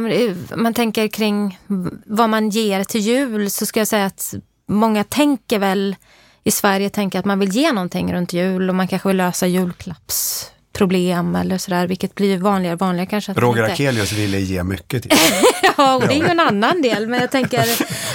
om 0.54 0.62
man 0.62 0.74
tänker 0.74 1.08
kring 1.08 1.58
vad 2.06 2.30
man 2.30 2.50
ger 2.50 2.84
till 2.84 3.00
jul 3.00 3.50
så 3.50 3.66
ska 3.66 3.80
jag 3.80 3.88
säga 3.88 4.06
att 4.06 4.34
många 4.66 5.04
tänker 5.04 5.58
väl 5.58 5.96
i 6.44 6.50
Sverige 6.50 6.90
tänker 6.90 7.18
att 7.18 7.24
man 7.24 7.38
vill 7.38 7.48
ge 7.48 7.72
någonting 7.72 8.12
runt 8.12 8.32
jul 8.32 8.68
och 8.68 8.74
man 8.74 8.88
kanske 8.88 9.08
vill 9.08 9.16
lösa 9.16 9.46
julklapps 9.46 10.50
problem 10.76 11.36
eller 11.36 11.58
sådär, 11.58 11.86
vilket 11.86 12.14
blir 12.14 12.38
vanligare 12.38 12.74
och 12.74 12.80
vanligare 12.80 13.06
kanske. 13.06 13.32
Roger 13.32 13.62
inte... 13.62 13.72
Akelius 13.72 14.12
ville 14.12 14.40
ge 14.40 14.62
mycket 14.62 15.02
till. 15.02 15.12
ja, 15.76 15.94
och 15.96 16.08
det 16.08 16.14
är 16.14 16.18
ju 16.18 16.26
en 16.26 16.40
annan 16.40 16.82
del, 16.82 17.06
men 17.06 17.20
jag 17.20 17.30
tänker, 17.30 17.64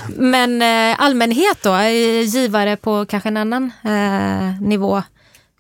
men 0.07 0.61
eh, 0.61 1.01
allmänhet 1.01 1.57
då, 1.63 1.81
givare 2.23 2.77
på 2.77 3.05
kanske 3.05 3.29
en 3.29 3.37
annan 3.37 3.71
eh, 3.83 4.61
nivå, 4.61 4.97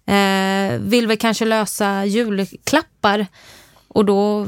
eh, 0.05 0.79
vill 0.79 1.07
väl 1.07 1.17
kanske 1.17 1.45
lösa 1.45 2.05
julklappar 2.05 3.27
och 3.93 4.05
då 4.05 4.47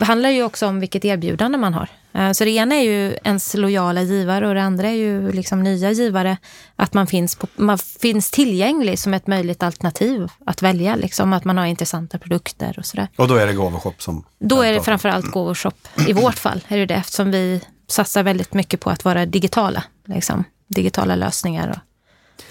handlar 0.00 0.28
det 0.28 0.34
ju 0.34 0.42
också 0.42 0.66
om 0.66 0.80
vilket 0.80 1.04
erbjudande 1.04 1.58
man 1.58 1.74
har. 1.74 1.88
Eh, 2.14 2.32
så 2.32 2.44
det 2.44 2.50
ena 2.50 2.74
är 2.74 2.82
ju 2.82 3.16
ens 3.24 3.54
lojala 3.54 4.02
givare 4.02 4.48
och 4.48 4.54
det 4.54 4.62
andra 4.62 4.88
är 4.88 4.94
ju 4.94 5.32
liksom 5.32 5.62
nya 5.62 5.90
givare. 5.90 6.36
Att 6.76 6.94
man 6.94 7.06
finns, 7.06 7.36
på, 7.36 7.46
man 7.56 7.78
finns 7.78 8.30
tillgänglig 8.30 8.98
som 8.98 9.14
ett 9.14 9.26
möjligt 9.26 9.62
alternativ 9.62 10.28
att 10.46 10.62
välja. 10.62 10.96
Liksom, 10.96 11.32
att 11.32 11.44
man 11.44 11.58
har 11.58 11.66
intressanta 11.66 12.18
produkter 12.18 12.74
och 12.78 12.86
sådär. 12.86 13.08
Och 13.16 13.28
då 13.28 13.34
är 13.34 13.46
det 13.46 13.52
gåvoshop 13.52 14.02
som... 14.02 14.24
Då 14.38 14.62
är 14.62 14.72
det 14.72 14.82
framförallt 14.82 15.26
gåvoshop. 15.26 15.88
I 16.08 16.12
vårt 16.12 16.38
fall 16.38 16.60
är 16.68 16.78
det 16.78 16.86
det 16.86 16.94
eftersom 16.94 17.30
vi 17.30 17.60
satsar 17.88 18.22
väldigt 18.22 18.54
mycket 18.54 18.80
på 18.80 18.90
att 18.90 19.04
vara 19.04 19.26
digitala. 19.26 19.84
Liksom, 20.06 20.44
digitala 20.66 21.16
lösningar. 21.16 21.68
Och 21.68 21.78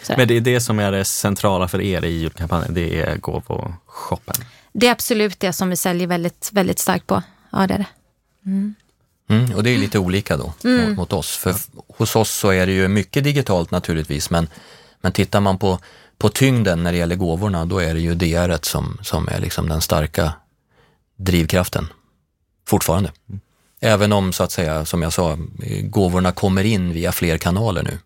sådär. 0.05 0.17
Men 0.17 0.27
det 0.27 0.37
är 0.37 0.41
det 0.41 0.59
som 0.59 0.79
är 0.79 0.91
det 0.91 1.05
centrala 1.05 1.67
för 1.67 1.81
er 1.81 2.05
i 2.05 2.19
julkampanjen, 2.19 2.73
det 2.73 3.01
är 3.01 3.17
gåvoshoppen? 3.17 4.35
Det 4.73 4.87
är 4.87 4.91
absolut 4.91 5.39
det 5.39 5.53
som 5.53 5.69
vi 5.69 5.75
säljer 5.75 6.07
väldigt, 6.07 6.49
väldigt 6.53 6.79
starkt 6.79 7.07
på. 7.07 7.23
Ja, 7.51 7.67
det 7.67 7.73
är 7.73 7.77
det. 7.77 7.87
Mm. 8.45 8.75
Mm, 9.29 9.55
och 9.55 9.63
det 9.63 9.69
är 9.69 9.77
lite 9.77 9.99
olika 9.99 10.37
då 10.37 10.53
mm. 10.63 10.89
mot, 10.89 10.97
mot, 10.97 11.13
oss. 11.13 11.37
För 11.37 11.55
hos 11.97 12.15
oss 12.15 12.31
så 12.31 12.49
är 12.49 12.65
det 12.65 12.71
ju 12.71 12.87
mycket 12.87 13.23
digitalt 13.23 13.71
naturligtvis, 13.71 14.29
men, 14.29 14.47
men 15.01 15.11
tittar 15.11 15.41
man 15.41 15.57
på, 15.57 15.79
på 16.17 16.29
tyngden 16.29 16.83
när 16.83 16.91
det 16.91 16.97
gäller 16.97 17.15
gåvorna, 17.15 17.65
då 17.65 17.79
är 17.79 17.93
det 17.93 17.99
ju 17.99 18.15
DR 18.15 18.57
som, 18.61 18.97
som 19.01 19.27
är 19.27 19.39
liksom 19.39 19.69
den 19.69 19.81
starka 19.81 20.33
drivkraften 21.15 21.87
fortfarande. 22.67 23.11
Även 23.79 24.13
om, 24.13 24.33
så 24.33 24.43
att 24.43 24.51
säga, 24.51 24.85
som 24.85 25.01
jag 25.01 25.13
sa, 25.13 25.37
gåvorna 25.83 26.31
kommer 26.31 26.63
in 26.63 26.93
via 26.93 27.11
fler 27.11 27.37
kanaler 27.37 27.83
nu. 27.83 27.97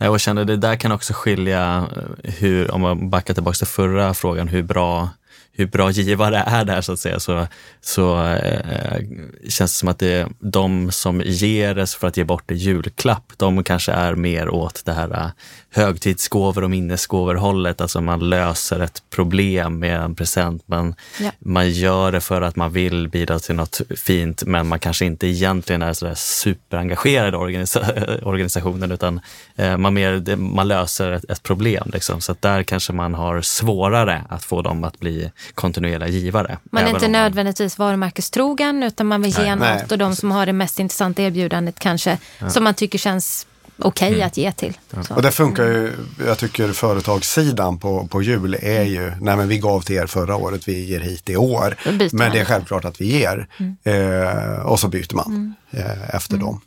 Eh, 0.00 0.06
Jag 0.06 0.20
kände 0.20 0.44
det 0.44 0.56
där 0.56 0.76
kan 0.76 0.92
också 0.92 1.12
skilja 1.12 1.88
eh, 2.24 2.32
hur, 2.32 2.70
om 2.70 2.80
man 2.80 3.10
backar 3.10 3.34
tillbaka 3.34 3.54
till 3.56 3.66
förra 3.66 4.14
frågan, 4.14 4.48
hur 4.48 4.62
bra 4.62 5.08
hur 5.56 5.66
bra 5.66 5.90
givare 5.90 6.42
är 6.46 6.64
där 6.64 6.80
så 6.80 6.92
att 6.92 6.98
säga, 6.98 7.20
så, 7.20 7.46
så 7.80 8.24
eh, 8.26 9.00
känns 9.48 9.72
det 9.72 9.78
som 9.78 9.88
att 9.88 9.98
det 9.98 10.12
är 10.12 10.28
de 10.38 10.92
som 10.92 11.22
ger 11.24 11.74
det 11.74 11.90
för 11.90 12.08
att 12.08 12.16
ge 12.16 12.24
bort 12.24 12.50
en 12.50 12.56
julklapp, 12.56 13.32
de 13.36 13.64
kanske 13.64 13.92
är 13.92 14.14
mer 14.14 14.48
åt 14.48 14.84
det 14.84 14.92
här 14.92 15.10
eh, 15.10 15.30
högtidsgåvor 15.76 16.64
och 16.64 16.70
minnesgåvor-hållet. 16.70 17.80
Alltså 17.80 18.00
man 18.00 18.28
löser 18.28 18.80
ett 18.80 19.02
problem 19.10 19.78
med 19.78 20.00
en 20.00 20.14
present. 20.14 20.68
Man, 20.68 20.94
ja. 21.20 21.30
man 21.38 21.70
gör 21.70 22.12
det 22.12 22.20
för 22.20 22.42
att 22.42 22.56
man 22.56 22.72
vill 22.72 23.08
bidra 23.08 23.38
till 23.38 23.54
något 23.54 23.80
fint, 23.96 24.44
men 24.44 24.66
man 24.66 24.78
kanske 24.78 25.06
inte 25.06 25.26
egentligen 25.26 25.82
är 25.82 25.92
sådär 25.92 26.14
superengagerad 26.14 27.34
i 27.34 27.36
organisa 27.36 27.80
organisationen, 28.22 28.92
utan 28.92 29.20
eh, 29.56 29.76
man, 29.76 29.94
mer, 29.94 30.36
man 30.36 30.68
löser 30.68 31.12
ett, 31.12 31.30
ett 31.30 31.42
problem. 31.42 31.90
Liksom. 31.92 32.20
Så 32.20 32.36
där 32.40 32.62
kanske 32.62 32.92
man 32.92 33.14
har 33.14 33.40
svårare 33.40 34.24
att 34.28 34.44
få 34.44 34.62
dem 34.62 34.84
att 34.84 35.00
bli 35.00 35.30
kontinuerliga 35.54 36.08
givare. 36.08 36.58
Man 36.70 36.84
är 36.84 36.90
inte 36.90 37.08
nödvändigtvis 37.08 37.78
varumärkestrogen, 37.78 38.82
utan 38.82 39.06
man 39.06 39.22
vill 39.22 39.30
ge 39.30 39.38
nej, 39.38 39.50
något 39.50 39.60
nej, 39.60 39.86
och 39.90 39.98
de 39.98 40.16
som 40.16 40.30
har 40.30 40.46
det 40.46 40.52
mest 40.52 40.78
intressanta 40.78 41.22
erbjudandet 41.22 41.78
kanske, 41.78 42.18
ja. 42.38 42.50
som 42.50 42.64
man 42.64 42.74
tycker 42.74 42.98
känns 42.98 43.46
okej 43.78 44.06
okay 44.06 44.14
mm. 44.14 44.26
att 44.26 44.36
ge 44.36 44.52
till. 44.52 44.78
Så. 45.02 45.14
Och 45.14 45.22
det 45.22 45.32
funkar 45.32 45.64
ju, 45.64 45.92
jag 46.26 46.38
tycker 46.38 46.72
företagssidan 46.72 47.78
på, 47.78 48.06
på 48.06 48.22
jul 48.22 48.56
är 48.62 48.82
ju, 48.82 49.12
nej 49.20 49.36
men 49.36 49.48
vi 49.48 49.58
gav 49.58 49.80
till 49.80 49.96
er 49.96 50.06
förra 50.06 50.36
året, 50.36 50.68
vi 50.68 50.84
ger 50.84 51.00
hit 51.00 51.30
i 51.30 51.36
år. 51.36 51.76
Men 52.12 52.32
det 52.32 52.40
är 52.40 52.44
självklart 52.44 52.84
att 52.84 53.00
vi 53.00 53.18
ger. 53.18 53.48
Mm. 53.56 53.76
Eh, 53.84 54.66
och 54.66 54.80
så 54.80 54.88
byter 54.88 55.14
man 55.14 55.26
mm. 55.26 55.54
eh, 55.70 56.14
efter 56.14 56.34
mm. 56.34 56.46
dem. 56.46 56.60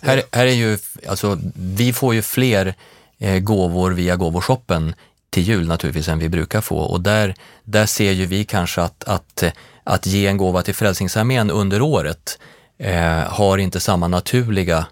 Här, 0.00 0.22
här 0.32 0.46
är 0.46 0.52
ju, 0.52 0.78
alltså 1.08 1.38
vi 1.54 1.92
får 1.92 2.14
ju 2.14 2.22
fler 2.22 2.74
eh, 3.18 3.38
gåvor 3.38 3.90
via 3.90 4.16
gåvoshoppen 4.16 4.94
till 5.30 5.42
jul 5.42 5.66
naturligtvis 5.68 6.08
än 6.08 6.18
vi 6.18 6.28
brukar 6.28 6.60
få 6.60 6.78
och 6.78 7.00
där, 7.00 7.34
där 7.64 7.86
ser 7.86 8.12
ju 8.12 8.26
vi 8.26 8.44
kanske 8.44 8.82
att, 8.82 9.04
att, 9.04 9.44
att 9.84 10.06
ge 10.06 10.26
en 10.26 10.36
gåva 10.36 10.62
till 10.62 10.74
Frälsningsarmén 10.74 11.50
under 11.50 11.82
året 11.82 12.38
eh, 12.78 13.18
har 13.18 13.58
inte 13.58 13.80
samma 13.80 14.08
naturliga 14.08 14.86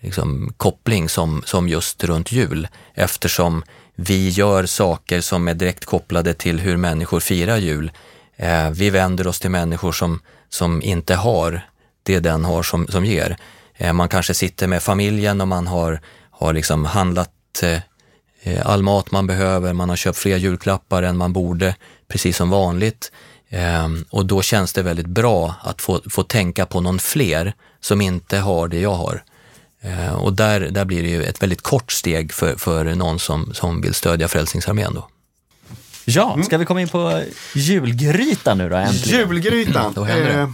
liksom, 0.00 0.54
koppling 0.56 1.08
som, 1.08 1.42
som 1.46 1.68
just 1.68 2.04
runt 2.04 2.32
jul 2.32 2.68
eftersom 2.94 3.62
vi 3.94 4.28
gör 4.28 4.66
saker 4.66 5.20
som 5.20 5.48
är 5.48 5.54
direkt 5.54 5.84
kopplade 5.84 6.34
till 6.34 6.60
hur 6.60 6.76
människor 6.76 7.20
firar 7.20 7.56
jul. 7.56 7.90
Eh, 8.36 8.70
vi 8.70 8.90
vänder 8.90 9.26
oss 9.26 9.40
till 9.40 9.50
människor 9.50 9.92
som, 9.92 10.20
som 10.48 10.82
inte 10.82 11.14
har 11.14 11.60
det 12.02 12.20
den 12.20 12.44
har 12.44 12.62
som, 12.62 12.86
som 12.86 13.04
ger. 13.04 13.36
Eh, 13.74 13.92
man 13.92 14.08
kanske 14.08 14.34
sitter 14.34 14.66
med 14.66 14.82
familjen 14.82 15.40
och 15.40 15.48
man 15.48 15.66
har, 15.66 16.00
har 16.30 16.52
liksom 16.52 16.84
handlat 16.84 17.62
eh, 17.62 17.78
all 18.64 18.82
mat 18.82 19.10
man 19.10 19.26
behöver, 19.26 19.72
man 19.72 19.88
har 19.88 19.96
köpt 19.96 20.18
fler 20.18 20.36
julklappar 20.36 21.02
än 21.02 21.16
man 21.16 21.32
borde, 21.32 21.76
precis 22.08 22.36
som 22.36 22.50
vanligt. 22.50 23.12
Eh, 23.48 23.88
och 24.10 24.26
då 24.26 24.42
känns 24.42 24.72
det 24.72 24.82
väldigt 24.82 25.06
bra 25.06 25.54
att 25.62 25.82
få, 25.82 26.00
få 26.10 26.22
tänka 26.22 26.66
på 26.66 26.80
någon 26.80 26.98
fler 26.98 27.54
som 27.80 28.00
inte 28.00 28.38
har 28.38 28.68
det 28.68 28.80
jag 28.80 28.94
har. 28.94 29.22
Eh, 29.80 30.14
och 30.14 30.32
där, 30.32 30.60
där 30.60 30.84
blir 30.84 31.02
det 31.02 31.08
ju 31.08 31.22
ett 31.22 31.42
väldigt 31.42 31.62
kort 31.62 31.92
steg 31.92 32.32
för, 32.32 32.56
för 32.56 32.84
någon 32.84 33.18
som, 33.18 33.54
som 33.54 33.80
vill 33.80 33.94
stödja 33.94 34.28
Frälsningsarmén. 34.28 34.94
Då. 34.94 35.08
Ja, 36.04 36.32
mm. 36.32 36.44
ska 36.44 36.58
vi 36.58 36.64
komma 36.64 36.80
in 36.80 36.88
på 36.88 37.22
julgrytan 37.54 38.58
nu 38.58 38.68
då 38.68 38.76
äntligen? 38.76 39.18
Julgrytan. 39.18 39.92
då 39.92 40.04
händer 40.04 40.36
det. 40.36 40.52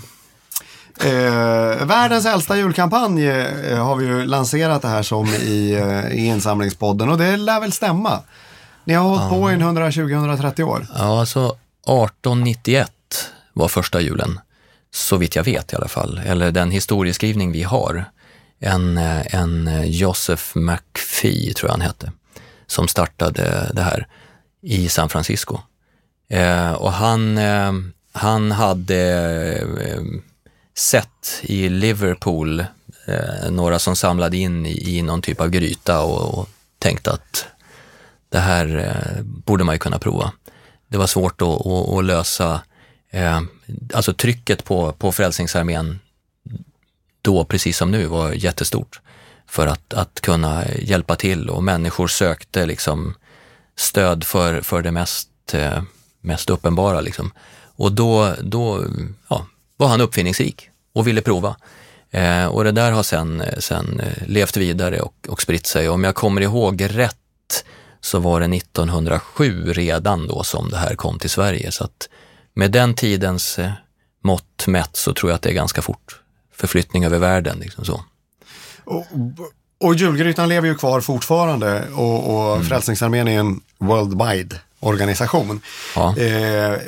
Eh, 1.01 1.87
världens 1.87 2.27
äldsta 2.27 2.57
julkampanj 2.57 3.27
eh, 3.27 3.85
har 3.85 3.97
vi 3.97 4.07
ju 4.07 4.27
lanserat 4.27 4.83
det 4.83 4.89
här 4.89 5.03
som 5.03 5.27
i, 5.27 5.73
eh, 5.73 6.19
i 6.19 6.27
insamlingspodden 6.27 7.09
och 7.09 7.19
det 7.19 7.37
lär 7.37 7.61
väl 7.61 7.73
stämma. 7.73 8.21
Ni 8.85 8.95
har 8.95 9.09
hållit 9.09 9.31
på 9.31 9.51
i 9.51 9.55
120-130 9.55 10.63
år. 10.63 10.87
Ja, 10.99 11.21
alltså 11.21 11.47
1891 11.47 12.91
var 13.53 13.69
första 13.69 14.01
julen. 14.01 14.41
Så 14.91 15.17
vitt 15.17 15.37
jag 15.37 15.45
vet 15.45 15.73
i 15.73 15.77
alla 15.77 15.89
fall, 15.89 16.21
eller 16.25 16.51
den 16.51 16.71
historieskrivning 16.71 17.53
vi 17.53 17.63
har 17.63 18.05
en, 18.61 18.99
en 18.99 19.83
Joseph 19.85 20.59
McPhee, 20.59 21.55
tror 21.55 21.69
jag 21.69 21.73
han 21.73 21.81
hette, 21.81 22.13
som 22.67 22.89
startade 22.89 23.71
det 23.75 23.83
här 23.83 24.07
i 24.63 24.89
San 24.89 25.09
Francisco. 25.09 25.59
Eh, 26.31 26.73
och 26.73 26.93
han, 26.93 27.39
eh, 27.39 27.73
han 28.13 28.53
hade 28.53 29.01
eh, 29.79 30.03
sett 30.79 31.41
i 31.43 31.69
Liverpool 31.69 32.61
eh, 33.07 33.51
några 33.51 33.79
som 33.79 33.97
samlade 33.97 34.37
in 34.37 34.67
i, 34.67 34.97
i 34.99 35.03
någon 35.03 35.23
typ 35.23 35.41
av 35.41 35.51
gryta 35.51 36.03
och, 36.03 36.39
och 36.39 36.49
tänkte 36.79 37.13
att 37.13 37.47
det 38.29 38.39
här 38.39 38.77
eh, 38.77 39.23
borde 39.23 39.65
man 39.65 39.75
ju 39.75 39.79
kunna 39.79 39.99
prova. 39.99 40.33
Det 40.89 40.99
var 40.99 41.07
svårt 41.07 41.43
att, 41.43 41.67
att, 41.67 41.99
att 41.99 42.05
lösa, 42.05 42.61
eh, 43.11 43.41
alltså 43.95 44.15
trycket 44.15 44.65
på, 44.65 44.93
på 44.93 45.13
Frälsningsarmén 45.13 46.01
då, 47.23 47.45
precis 47.45 47.77
som 47.77 47.91
nu, 47.91 48.07
var 48.07 48.33
jättestort 48.33 49.01
för 49.47 49.67
att, 49.67 49.95
att 49.95 50.21
kunna 50.21 50.65
hjälpa 50.79 51.17
till 51.17 51.51
och 51.51 51.65
människor 51.65 52.09
sökte 52.09 52.67
liksom 52.67 53.15
stöd 53.77 54.25
för, 54.25 54.61
för 54.61 54.83
det 54.83 54.91
mest, 54.91 55.31
eh, 55.53 55.83
mest 56.21 56.51
uppenbara. 56.51 57.01
Liksom. 57.01 57.33
Och 57.77 57.93
då, 57.93 58.35
då 58.43 58.85
ja, 59.29 59.47
var 59.79 59.89
han 59.89 60.01
uppfinningsrik 60.01 60.71
och 60.93 61.07
ville 61.07 61.21
prova. 61.21 61.57
Eh, 62.11 62.47
och 62.47 62.65
det 62.65 62.73
där 62.73 62.93
har 62.93 63.03
sen, 63.03 63.43
sen 63.59 64.01
eh, 64.01 64.27
levt 64.27 64.57
vidare 64.57 65.01
och, 65.01 65.15
och 65.29 65.43
spritt 65.43 65.67
sig. 65.67 65.89
Om 65.89 66.05
jag 66.05 66.15
kommer 66.15 66.41
ihåg 66.41 66.85
rätt 66.89 67.65
så 68.01 68.19
var 68.19 68.41
det 68.41 68.57
1907 68.57 69.73
redan 69.73 70.27
då 70.27 70.43
som 70.43 70.71
det 70.71 70.77
här 70.77 70.95
kom 70.95 71.19
till 71.19 71.31
Sverige. 71.31 71.73
Så 71.73 71.85
att 71.85 72.09
med 72.55 72.71
den 72.71 72.95
tidens 72.95 73.59
eh, 73.59 73.71
mått 74.25 74.67
mätt 74.67 74.97
så 74.97 75.15
tror 75.15 75.31
jag 75.31 75.37
att 75.37 75.43
det 75.43 75.51
är 75.51 75.55
ganska 75.55 75.83
fort 75.83 76.21
förflyttning 76.55 77.05
över 77.05 77.19
världen. 77.19 77.59
Liksom 77.59 77.85
så. 77.85 78.05
Och, 78.85 79.07
och 79.81 79.95
julgrytan 79.95 80.49
lever 80.49 80.69
ju 80.69 80.75
kvar 80.75 81.01
fortfarande 81.01 81.89
och, 81.95 82.37
och 82.37 82.55
mm. 82.55 82.67
Frälsningsarmén 82.67 83.29
är 83.29 83.39
en 83.39 83.61
worldwide 83.79 84.57
organisation. 84.81 85.61
Ja. 85.95 86.17
Eh, 86.17 86.79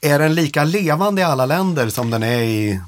är 0.00 0.18
den 0.18 0.34
lika 0.34 0.64
levande 0.64 1.20
i 1.20 1.24
alla 1.24 1.46
länder 1.46 1.88
som 1.88 2.10
den 2.10 2.22
är 2.22 2.40
i 2.40 2.80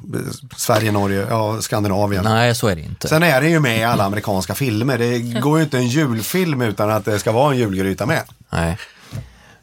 Sverige, 0.57 0.93
Norge, 0.93 1.27
ja, 1.31 1.61
Skandinavien? 1.61 2.25
Nej, 2.25 2.55
så 2.55 2.69
är 2.69 2.77
det 2.77 2.83
inte. 2.83 3.09
Sen 3.09 3.23
är 3.23 3.41
den 3.41 3.51
ju 3.51 3.61
med 3.61 3.79
i 3.79 3.85
alla 3.85 4.05
amerikanska 4.05 4.55
filmer. 4.55 4.99
Det 4.99 5.19
går 5.19 5.59
ju 5.59 5.65
inte 5.65 5.79
en 5.79 5.87
julfilm 5.87 6.63
utan 6.63 6.91
att 6.91 7.05
det 7.05 7.19
ska 7.19 7.33
vara 7.33 7.53
en 7.53 7.59
julgryta 7.59 8.07
med. 8.07 8.23
Nej. 8.51 8.79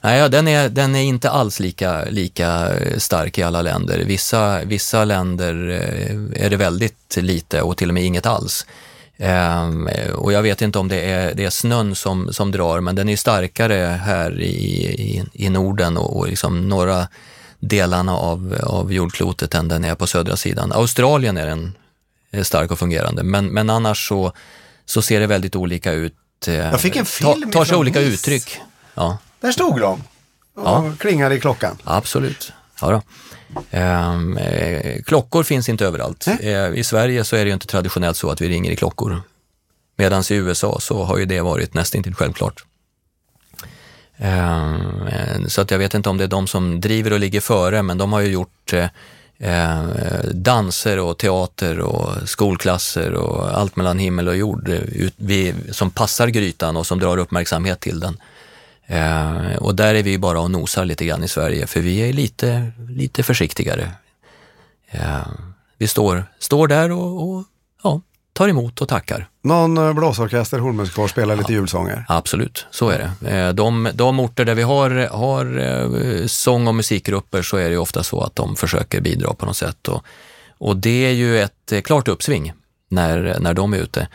Nej, 0.02 0.30
den 0.30 0.48
är, 0.48 0.70
den 0.70 0.96
är 0.96 1.02
inte 1.02 1.30
alls 1.30 1.60
lika, 1.60 2.06
lika 2.06 2.70
stark 2.98 3.38
i 3.38 3.44
alla 3.44 3.62
länder. 3.62 4.04
Vissa, 4.06 4.64
vissa 4.64 5.06
länder 5.06 5.70
eh, 5.70 6.46
är 6.46 6.50
det 6.50 6.58
väldigt 6.58 7.18
lite 7.18 7.62
och 7.62 7.78
till 7.78 7.90
och 7.90 7.94
med 7.94 8.04
inget 8.04 8.26
alls. 8.26 8.66
Um, 9.20 9.90
och 10.16 10.34
jag 10.34 10.42
vet 10.42 10.62
inte 10.62 10.80
om 10.80 10.88
det 10.88 11.02
är, 11.02 11.34
det 11.34 11.46
är 11.46 11.50
snön 11.50 11.96
som, 11.96 12.34
som 12.34 12.52
drar, 12.52 12.80
men 12.80 12.96
den 12.96 13.10
är 13.10 13.16
starkare 13.16 14.00
här 14.06 14.42
i, 14.42 14.86
i, 14.86 15.24
i 15.34 15.50
Norden 15.50 15.98
och, 15.98 16.18
och 16.18 16.28
liksom 16.28 16.70
norra 16.70 17.08
delarna 17.60 18.16
av, 18.16 18.56
av 18.64 18.94
jordklotet 18.94 19.56
än 19.56 19.68
den 19.68 19.86
är 19.86 19.96
på 19.96 20.08
södra 20.08 20.36
sidan. 20.36 20.72
Australien 20.72 21.38
är 21.38 21.48
den 21.48 21.78
är 22.32 22.44
stark 22.44 22.72
och 22.72 22.80
fungerande, 22.80 23.24
men, 23.24 23.46
men 23.46 23.70
annars 23.70 24.08
så, 24.08 24.32
så 24.86 25.02
ser 25.02 25.20
det 25.20 25.28
väldigt 25.28 25.56
olika 25.56 25.92
ut. 25.92 26.14
Eh, 26.48 26.54
jag 26.54 26.82
fick 26.82 26.96
en 26.96 27.06
film 27.06 27.44
ta, 27.44 27.52
Tar 27.52 27.66
sig 27.66 27.78
olika 27.78 28.00
Nice. 28.00 28.14
uttryck. 28.14 28.58
Ja. 28.96 29.18
Där 29.40 29.52
stod 29.52 29.80
de 29.80 30.04
och 30.56 30.64
ja. 30.66 30.94
klingade 31.00 31.36
i 31.36 31.40
klockan. 31.40 31.78
Absolut. 31.84 32.52
Ja 32.82 32.92
då. 32.92 33.02
Ehm, 33.72 34.38
eh, 34.38 35.02
klockor 35.02 35.44
finns 35.44 35.70
inte 35.70 35.86
överallt. 35.86 36.28
Eh, 36.40 36.74
I 36.74 36.84
Sverige 36.84 37.24
så 37.24 37.36
är 37.36 37.40
det 37.40 37.48
ju 37.48 37.54
inte 37.54 37.68
traditionellt 37.68 38.18
så 38.18 38.30
att 38.30 38.42
vi 38.42 38.50
ringer 38.50 38.72
i 38.72 38.76
klockor. 38.76 39.22
Medan 39.98 40.24
i 40.30 40.34
USA 40.34 40.78
så 40.80 41.04
har 41.04 41.18
ju 41.18 41.26
det 41.26 41.42
varit 41.42 41.74
nästan 41.74 42.04
självklart. 42.14 42.66
Ehm, 44.18 45.50
så 45.50 45.62
att 45.62 45.72
jag 45.72 45.80
vet 45.80 45.94
inte 45.94 46.10
om 46.10 46.18
det 46.18 46.24
är 46.24 46.28
de 46.28 46.48
som 46.48 46.82
driver 46.82 47.14
och 47.14 47.20
ligger 47.20 47.42
före, 47.42 47.84
men 47.84 47.98
de 47.98 48.14
har 48.14 48.20
ju 48.20 48.32
gjort 48.32 48.74
eh, 48.74 48.88
eh 49.40 49.84
danser 50.34 51.00
och 51.00 51.18
teater 51.18 51.80
och 51.80 52.30
skolklasser 52.30 53.14
och 53.14 53.60
allt 53.60 53.76
mellan 53.76 54.00
himmel 54.00 54.28
och 54.28 54.36
jord 54.36 54.70
eh, 54.70 54.76
ut, 54.76 55.14
vi, 55.18 55.54
som 55.72 55.92
passar 55.92 56.28
grytan 56.28 56.78
och 56.78 56.88
som 56.88 57.00
drar 57.00 57.18
uppmärksamhet 57.18 57.80
till 57.80 58.00
den. 58.00 58.18
Eh, 58.86 59.56
och 59.58 59.76
där 59.76 59.96
är 59.96 60.04
vi 60.04 60.18
bara 60.18 60.40
och 60.40 60.52
nosar 60.52 60.86
lite 60.86 61.06
grann 61.06 61.24
i 61.24 61.28
Sverige 61.28 61.68
för 61.68 61.80
vi 61.80 62.10
är 62.10 62.14
lite, 62.14 62.72
lite 62.90 63.24
försiktigare. 63.24 63.92
Eh, 64.90 65.28
vi 65.78 65.88
står, 65.88 66.26
står 66.40 66.68
där 66.68 66.92
och, 66.92 67.30
och 67.30 67.44
ja, 67.84 68.02
tar 68.38 68.50
emot 68.50 68.82
och 68.82 68.88
tackar. 68.88 69.30
Någon 69.44 69.78
eh, 69.78 69.94
blåsorkester, 69.94 70.60
hornmusikal, 70.60 71.10
spelar 71.10 71.36
lite 71.36 71.54
ja, 71.54 71.60
julsånger? 71.60 72.06
Absolut, 72.08 72.66
så 72.72 72.90
är 72.90 73.12
det. 73.20 73.38
Eh, 73.38 73.54
de, 73.54 73.90
de 73.94 74.20
orter 74.20 74.46
där 74.46 74.56
vi 74.56 74.62
har, 74.62 74.90
har 75.12 75.60
eh, 75.60 76.26
sång 76.26 76.68
och 76.68 76.76
musikgrupper 76.76 77.42
så 77.42 77.58
är 77.58 77.70
det 77.70 77.78
ofta 77.78 78.04
så 78.04 78.22
att 78.22 78.36
de 78.36 78.56
försöker 78.56 79.02
bidra 79.02 79.34
på 79.34 79.46
något 79.46 79.58
sätt. 79.58 79.88
Och, 79.88 80.04
och 80.58 80.78
det 80.78 81.06
är 81.06 81.12
ju 81.12 81.40
ett 81.40 81.74
klart 81.84 82.08
uppsving 82.08 82.54
när, 82.90 83.38
när 83.40 83.54
de 83.54 83.74
är 83.74 83.78
ute. 83.78 84.08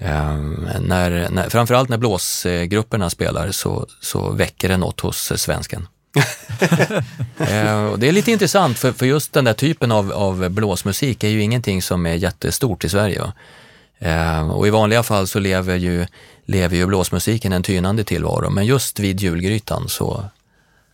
Um, 0.00 0.68
när, 0.80 1.28
när, 1.30 1.48
framförallt 1.48 1.88
när 1.88 1.98
blåsgrupperna 1.98 3.10
spelar 3.10 3.50
så, 3.50 3.86
så 4.00 4.30
väcker 4.30 4.68
det 4.68 4.76
något 4.76 5.00
hos 5.00 5.32
svensken. 5.36 5.86
eh, 7.38 7.84
och 7.84 7.98
det 7.98 8.08
är 8.08 8.12
lite 8.12 8.32
intressant 8.32 8.78
för, 8.78 8.92
för 8.92 9.06
just 9.06 9.32
den 9.32 9.44
där 9.44 9.52
typen 9.52 9.92
av, 9.92 10.12
av 10.12 10.48
blåsmusik 10.48 11.24
är 11.24 11.28
ju 11.28 11.42
ingenting 11.42 11.82
som 11.82 12.06
är 12.06 12.14
jättestort 12.14 12.84
i 12.84 12.88
Sverige. 12.88 13.32
Eh, 13.98 14.50
och 14.50 14.66
i 14.66 14.70
vanliga 14.70 15.02
fall 15.02 15.28
så 15.28 15.38
lever 15.38 15.76
ju, 15.76 16.06
lever 16.44 16.76
ju 16.76 16.86
blåsmusiken 16.86 17.52
en 17.52 17.62
tynande 17.62 18.04
tillvaro, 18.04 18.50
men 18.50 18.66
just 18.66 18.98
vid 18.98 19.20
julgrytan 19.20 19.88
så, 19.88 20.24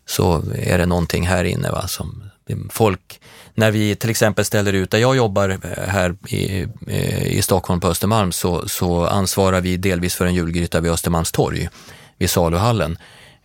så 0.06 0.42
är 0.54 0.78
det 0.78 0.86
någonting 0.86 1.26
här 1.26 1.44
inne 1.44 1.70
va, 1.70 1.88
som 1.88 2.30
folk, 2.70 3.20
när 3.54 3.70
vi 3.70 3.96
till 3.96 4.10
exempel 4.10 4.44
ställer 4.44 4.72
ut, 4.72 4.90
där 4.90 4.98
jag 4.98 5.16
jobbar 5.16 5.48
eh, 5.48 5.88
här 5.88 6.16
i, 6.28 6.66
eh, 6.86 7.26
i 7.26 7.42
Stockholm 7.42 7.80
på 7.80 7.88
Östermalm 7.88 8.32
så, 8.32 8.68
så 8.68 9.06
ansvarar 9.06 9.60
vi 9.60 9.76
delvis 9.76 10.14
för 10.14 10.26
en 10.26 10.34
julgryta 10.34 10.80
vid 10.80 10.92
Östermalmstorg, 10.92 11.68
vid 12.18 12.30
saluhallen, 12.30 12.98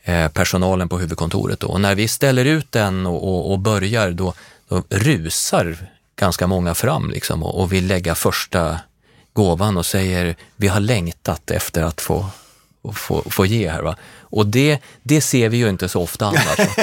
Eh, 0.03 0.27
personalen 0.27 0.89
på 0.89 0.99
huvudkontoret. 0.99 1.59
Då. 1.59 1.67
Och 1.67 1.81
när 1.81 1.95
vi 1.95 2.07
ställer 2.07 2.45
ut 2.45 2.71
den 2.71 3.05
och, 3.05 3.23
och, 3.23 3.51
och 3.51 3.59
börjar, 3.59 4.11
då, 4.11 4.33
då, 4.67 4.83
rusar 4.89 5.77
ganska 6.15 6.47
många 6.47 6.75
fram 6.75 7.09
liksom, 7.09 7.43
och, 7.43 7.61
och 7.61 7.73
vill 7.73 7.87
lägga 7.87 8.15
första 8.15 8.79
gåvan 9.33 9.77
och 9.77 9.85
säger 9.85 10.35
vi 10.55 10.67
har 10.67 10.79
längtat 10.79 11.51
efter 11.51 11.83
att 11.83 12.01
få, 12.01 12.25
få, 12.93 13.23
få 13.29 13.45
ge 13.45 13.69
här. 13.69 13.81
Va? 13.81 13.95
Och 14.21 14.47
det, 14.47 14.79
det 15.03 15.21
ser 15.21 15.49
vi 15.49 15.57
ju 15.57 15.69
inte 15.69 15.89
så 15.89 16.01
ofta 16.01 16.25
annars. 16.25 16.57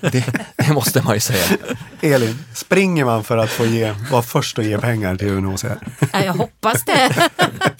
det, 0.00 0.24
det, 0.56 0.72
måste 0.72 1.02
man 1.02 1.14
ju 1.14 1.20
säga. 1.20 1.58
Elin, 2.00 2.38
springer 2.54 3.04
man 3.04 3.24
för 3.24 3.36
att 3.36 3.50
få 3.50 3.66
ge, 3.66 3.94
vara 4.10 4.22
först 4.22 4.58
och 4.58 4.64
ge 4.64 4.78
pengar 4.78 5.16
till 5.16 5.28
UNHCR? 5.28 5.78
Ja, 6.12 6.24
jag 6.24 6.32
hoppas 6.32 6.84
det. 6.84 7.30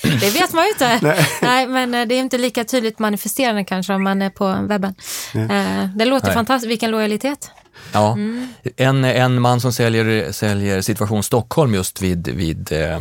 det 0.21 0.31
vet 0.31 0.53
man 0.53 0.65
ju 0.65 0.71
inte. 0.71 0.99
Nej. 1.03 1.29
Nej. 1.43 1.67
men 1.67 1.95
eh, 1.95 2.07
det 2.07 2.15
är 2.15 2.21
inte 2.21 2.39
lika 2.39 2.65
tydligt 2.65 2.99
manifesterande 2.99 3.65
kanske 3.65 3.95
om 3.95 4.03
man 4.03 4.23
är 4.23 4.31
på 4.31 4.67
webben. 4.69 4.95
Nej. 5.35 5.45
Eh, 5.45 5.89
det 5.97 6.05
låter 6.05 6.27
Nej. 6.27 6.35
fantastiskt, 6.35 6.71
vilken 6.71 6.91
lojalitet. 6.91 7.51
Ja, 7.93 8.13
mm. 8.13 8.49
en, 8.77 9.05
en 9.05 9.41
man 9.41 9.61
som 9.61 9.73
säljer, 9.73 10.33
säljer 10.33 10.81
Situation 10.81 11.23
Stockholm 11.23 11.75
just 11.75 12.03
vid, 12.03 12.29
vid, 12.29 12.73
eh, 12.73 13.01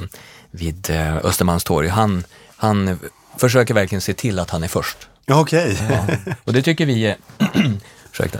vid 0.52 0.90
Östermalmstorg, 1.24 1.88
han, 1.88 2.24
han 2.56 3.00
försöker 3.38 3.74
verkligen 3.74 4.02
se 4.02 4.14
till 4.14 4.40
att 4.40 4.50
han 4.50 4.64
är 4.64 4.68
först. 4.68 4.98
Okej. 5.28 5.72
Okay. 5.72 5.96
ja. 6.26 6.34
Och 6.44 6.54
det 6.54 6.62
tycker 6.62 6.86
vi 6.86 7.06
är, 7.06 7.18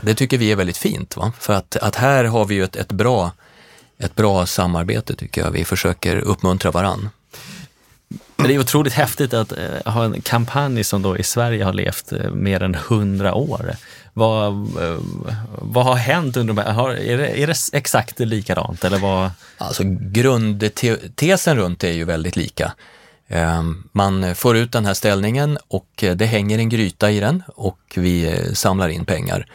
det 0.02 0.14
tycker 0.14 0.38
vi 0.38 0.52
är 0.52 0.56
väldigt 0.56 0.76
fint. 0.76 1.16
Va? 1.16 1.32
För 1.40 1.54
att, 1.54 1.76
att 1.76 1.96
här 1.96 2.24
har 2.24 2.44
vi 2.44 2.54
ju 2.54 2.64
ett, 2.64 2.76
ett, 2.76 2.92
bra, 2.92 3.32
ett 3.98 4.14
bra 4.14 4.46
samarbete 4.46 5.14
tycker 5.14 5.40
jag. 5.40 5.50
Vi 5.50 5.64
försöker 5.64 6.16
uppmuntra 6.16 6.70
varann. 6.70 7.08
Men 8.36 8.48
det 8.48 8.54
är 8.54 8.58
otroligt 8.58 8.92
häftigt 8.92 9.34
att 9.34 9.52
uh, 9.52 9.92
ha 9.92 10.04
en 10.04 10.20
kampanj 10.20 10.84
som 10.84 11.02
då 11.02 11.18
i 11.18 11.22
Sverige 11.22 11.64
har 11.64 11.72
levt 11.72 12.12
uh, 12.12 12.30
mer 12.30 12.62
än 12.62 12.74
hundra 12.74 13.34
år. 13.34 13.76
Vad, 14.12 14.52
uh, 14.82 14.98
vad 15.48 15.84
har 15.84 15.94
hänt 15.94 16.36
under 16.36 16.54
de 16.54 16.62
här, 16.62 16.72
har, 16.72 16.90
är, 16.90 17.18
det, 17.18 17.42
är 17.42 17.46
det 17.46 17.56
exakt 17.72 18.20
likadant 18.20 18.84
eller 18.84 18.98
vad? 18.98 19.30
Alltså 19.58 19.82
grundtesen 20.00 21.56
runt 21.56 21.80
det 21.80 21.88
är 21.88 21.92
ju 21.92 22.04
väldigt 22.04 22.36
lika. 22.36 22.72
Eh, 23.28 23.62
man 23.92 24.34
får 24.34 24.56
ut 24.56 24.72
den 24.72 24.86
här 24.86 24.94
ställningen 24.94 25.58
och 25.68 26.04
eh, 26.04 26.16
det 26.16 26.26
hänger 26.26 26.58
en 26.58 26.68
gryta 26.68 27.10
i 27.10 27.20
den 27.20 27.42
och 27.54 27.78
vi 27.96 28.26
eh, 28.26 28.52
samlar 28.52 28.88
in 28.88 29.04
pengar. 29.04 29.46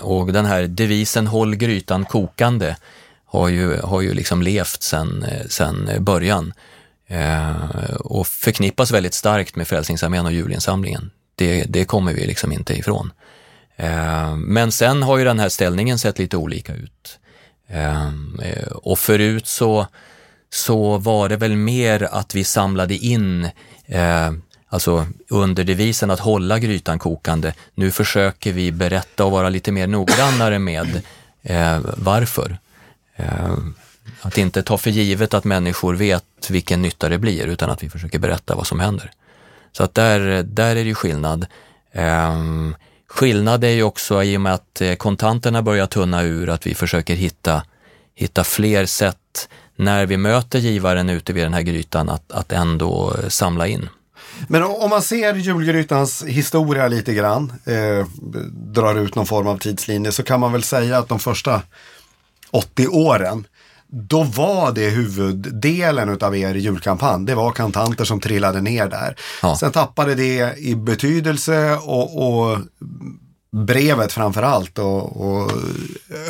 Och 0.00 0.32
den 0.32 0.46
här 0.46 0.62
devisen 0.62 1.26
Håll 1.26 1.56
grytan 1.56 2.04
kokande 2.04 2.76
har 3.24 3.48
ju, 3.48 3.80
har 3.80 4.00
ju 4.00 4.14
liksom 4.14 4.42
levt 4.42 4.82
sedan 4.82 5.24
sen 5.48 5.90
början 5.98 6.52
och 7.98 8.26
förknippas 8.26 8.90
väldigt 8.90 9.14
starkt 9.14 9.56
med 9.56 9.68
Frälsningsarmén 9.68 10.26
och 10.26 10.32
julinsamlingen. 10.32 11.10
Det, 11.34 11.64
det 11.64 11.84
kommer 11.84 12.12
vi 12.12 12.26
liksom 12.26 12.52
inte 12.52 12.78
ifrån. 12.78 13.12
Men 14.36 14.72
sen 14.72 15.02
har 15.02 15.18
ju 15.18 15.24
den 15.24 15.38
här 15.38 15.48
ställningen 15.48 15.98
sett 15.98 16.18
lite 16.18 16.36
olika 16.36 16.74
ut. 16.74 17.18
Och 18.72 18.98
förut 18.98 19.46
så 19.46 19.86
så 20.52 20.98
var 20.98 21.28
det 21.28 21.36
väl 21.36 21.56
mer 21.56 22.02
att 22.02 22.34
vi 22.34 22.44
samlade 22.44 22.96
in 22.96 23.44
eh, 23.86 24.30
Alltså 24.72 25.06
under 25.28 25.64
devisen 25.64 26.10
att 26.10 26.20
hålla 26.20 26.58
grytan 26.58 26.98
kokande. 26.98 27.54
Nu 27.74 27.90
försöker 27.90 28.52
vi 28.52 28.72
berätta 28.72 29.24
och 29.24 29.30
vara 29.30 29.48
lite 29.48 29.72
mer 29.72 29.86
noggrannare 29.86 30.58
med 30.58 31.02
eh, 31.42 31.78
varför. 31.96 32.58
Eh, 33.16 33.56
att 34.20 34.38
inte 34.38 34.62
ta 34.62 34.78
för 34.78 34.90
givet 34.90 35.34
att 35.34 35.44
människor 35.44 35.94
vet 35.94 36.50
vilken 36.50 36.82
nytta 36.82 37.08
det 37.08 37.18
blir 37.18 37.46
utan 37.46 37.70
att 37.70 37.82
vi 37.82 37.90
försöker 37.90 38.18
berätta 38.18 38.54
vad 38.54 38.66
som 38.66 38.80
händer. 38.80 39.10
Så 39.72 39.84
att 39.84 39.94
där, 39.94 40.42
där 40.42 40.70
är 40.70 40.74
det 40.74 40.80
ju 40.80 40.94
skillnad. 40.94 41.46
Eh, 41.92 42.36
skillnad 43.06 43.64
är 43.64 43.68
ju 43.68 43.82
också 43.82 44.22
i 44.22 44.36
och 44.36 44.40
med 44.40 44.54
att 44.54 44.80
eh, 44.80 44.94
kontanterna 44.94 45.62
börjar 45.62 45.86
tunna 45.86 46.22
ur 46.22 46.48
att 46.48 46.66
vi 46.66 46.74
försöker 46.74 47.14
hitta, 47.14 47.62
hitta 48.14 48.44
fler 48.44 48.86
sätt 48.86 49.48
när 49.80 50.06
vi 50.06 50.16
möter 50.16 50.58
givaren 50.58 51.10
ute 51.10 51.32
vid 51.32 51.44
den 51.44 51.54
här 51.54 51.62
grytan 51.62 52.08
att, 52.08 52.32
att 52.32 52.52
ändå 52.52 53.16
samla 53.28 53.66
in. 53.66 53.88
Men 54.48 54.62
om 54.62 54.90
man 54.90 55.02
ser 55.02 55.34
julgrytans 55.34 56.24
historia 56.24 56.88
lite 56.88 57.14
grann, 57.14 57.52
eh, 57.64 58.06
drar 58.52 58.94
ut 58.94 59.14
någon 59.14 59.26
form 59.26 59.46
av 59.46 59.58
tidslinje, 59.58 60.12
så 60.12 60.22
kan 60.22 60.40
man 60.40 60.52
väl 60.52 60.62
säga 60.62 60.98
att 60.98 61.08
de 61.08 61.18
första 61.18 61.62
80 62.50 62.88
åren, 62.88 63.46
då 63.86 64.22
var 64.22 64.72
det 64.72 64.90
huvuddelen 64.90 66.18
av 66.20 66.36
er 66.36 66.54
julkampanj. 66.54 67.26
Det 67.26 67.34
var 67.34 67.52
kantanter 67.52 68.04
som 68.04 68.20
trillade 68.20 68.60
ner 68.60 68.88
där. 68.88 69.16
Ja. 69.42 69.56
Sen 69.56 69.72
tappade 69.72 70.14
det 70.14 70.58
i 70.58 70.74
betydelse 70.74 71.76
och, 71.76 72.28
och 72.28 72.58
brevet 73.52 74.12
framför 74.12 74.42
allt 74.42 74.78
och, 74.78 75.30
och, 75.30 75.52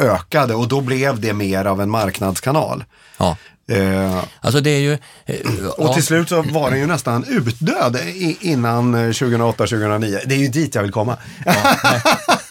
ökade 0.01 0.55
och 0.55 0.69
då 0.69 0.81
blev 0.81 1.21
det 1.21 1.33
mer 1.33 1.65
av 1.65 1.81
en 1.81 1.91
marknadskanal. 1.91 2.85
Ja. 3.19 3.37
Eh, 3.71 4.25
alltså 4.41 4.61
det 4.61 4.71
är 4.71 4.79
ju... 4.79 4.93
Eh, 5.27 5.67
och 5.67 5.95
till 5.95 6.03
slut 6.03 6.29
så 6.29 6.43
var 6.43 6.71
den 6.71 6.79
ju 6.79 6.87
nästan 6.87 7.25
utdöd 7.25 7.99
innan 8.41 8.97
2008-2009. 8.97 10.21
Det 10.27 10.35
är 10.35 10.39
ju 10.39 10.49
dit 10.49 10.75
jag 10.75 10.83
vill 10.83 10.93
komma. 10.93 11.17
Ja, 11.47 11.53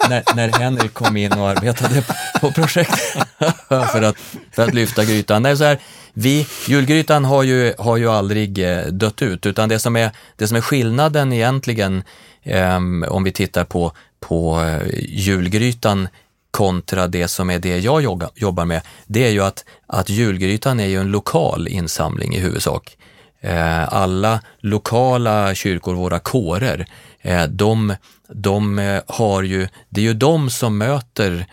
när, 0.09 0.23
när, 0.35 0.35
när, 0.35 0.59
Henrik 0.59 0.93
kom 0.93 1.17
in 1.17 1.31
och 1.31 1.49
arbetade 1.49 2.03
på 2.41 2.51
projektet 2.51 3.27
för, 3.67 4.01
att, 4.01 4.15
för 4.51 4.63
att 4.63 4.73
lyfta 4.73 5.05
grytan. 5.05 5.43
Nej, 5.43 5.57
så 5.57 5.63
här, 5.63 5.79
vi, 6.13 6.47
julgrytan 6.67 7.25
har 7.25 7.43
ju, 7.43 7.73
har 7.77 7.97
ju 7.97 8.09
aldrig 8.09 8.59
eh, 8.59 8.85
dött 8.85 9.21
ut, 9.21 9.45
utan 9.45 9.69
det 9.69 9.79
som 9.79 9.95
är, 9.95 10.11
det 10.35 10.47
som 10.47 10.57
är 10.57 10.61
skillnaden 10.61 11.33
egentligen, 11.33 12.03
eh, 12.43 12.75
om 13.09 13.23
vi 13.23 13.31
tittar 13.31 13.63
på, 13.63 13.91
på 14.19 14.61
eh, 14.61 14.87
julgrytan 15.07 16.07
kontra 16.51 17.07
det 17.07 17.27
som 17.27 17.49
är 17.49 17.59
det 17.59 17.77
jag 17.77 18.29
jobbar 18.35 18.65
med, 18.65 18.81
det 19.07 19.25
är 19.25 19.29
ju 19.29 19.43
att, 19.43 19.65
att 19.87 20.09
julgrytan 20.09 20.79
är 20.79 20.85
ju 20.85 20.99
en 20.99 21.11
lokal 21.11 21.67
insamling 21.67 22.35
i 22.35 22.39
huvudsak. 22.39 22.97
Eh, 23.41 23.93
alla 23.93 24.41
lokala 24.59 25.55
kyrkor, 25.55 25.93
våra 25.93 26.19
kårer, 26.19 26.85
eh, 27.21 27.43
de, 27.43 27.95
de 28.27 29.01
har 29.07 29.43
ju, 29.43 29.67
det 29.89 30.01
är 30.01 30.05
ju 30.05 30.13
de 30.13 30.49
som 30.49 30.77
möter 30.77 31.45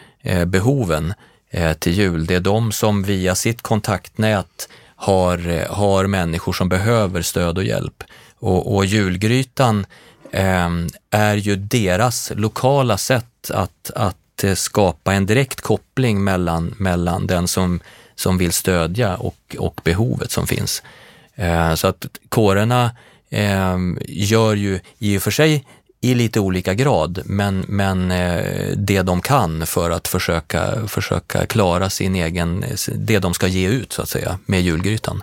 behoven 0.47 1.15
till 1.79 1.93
jul. 1.93 2.27
Det 2.27 2.35
är 2.35 2.41
de 2.41 2.73
som 2.73 3.03
via 3.03 3.35
sitt 3.35 3.63
kontaktnät 3.63 4.69
har, 4.97 5.69
har 5.69 6.07
människor 6.07 6.53
som 6.53 6.69
behöver 6.69 7.23
stöd 7.23 7.59
och 7.59 7.65
hjälp. 7.65 8.05
Och, 8.39 8.77
och 8.77 8.85
julgrytan 8.85 9.87
Ehm, 10.33 10.89
är 11.11 11.37
ju 11.37 11.57
deras 11.57 12.33
lokala 12.35 12.99
sätt 12.99 13.51
att, 13.51 13.91
att 13.95 14.45
eh, 14.45 14.55
skapa 14.55 15.15
en 15.15 15.27
direkt 15.27 15.61
koppling 15.61 16.25
mellan, 16.25 16.75
mellan 16.79 17.27
den 17.27 17.49
som, 17.49 17.81
som 18.15 18.39
vill 18.39 18.53
stödja 18.53 19.17
och, 19.17 19.57
och 19.59 19.81
behovet 19.85 20.31
som 20.31 20.47
finns. 20.47 20.83
Ehm, 21.35 21.77
så 21.77 21.87
att 21.87 22.07
kårerna 22.29 22.91
ehm, 23.31 23.99
gör 24.07 24.55
ju 24.55 24.81
i 24.99 25.19
och 25.19 25.23
för 25.23 25.31
sig 25.31 25.65
i 26.01 26.15
lite 26.15 26.41
olika 26.41 26.75
grad, 26.75 27.21
men, 27.25 27.65
men 27.69 28.11
eh, 28.11 28.77
det 28.77 29.03
de 29.03 29.21
kan 29.21 29.67
för 29.67 29.91
att 29.91 30.09
försöka, 30.09 30.87
försöka 30.89 31.47
klara 31.47 31.91
sin 31.91 32.17
egen, 32.17 32.65
det 32.95 33.19
de 33.19 33.35
ska 33.35 33.47
ge 33.47 33.69
ut 33.69 33.93
så 33.93 34.03
att 34.03 34.09
säga, 34.09 34.39
med 34.47 34.63
julgrytan. 34.63 35.23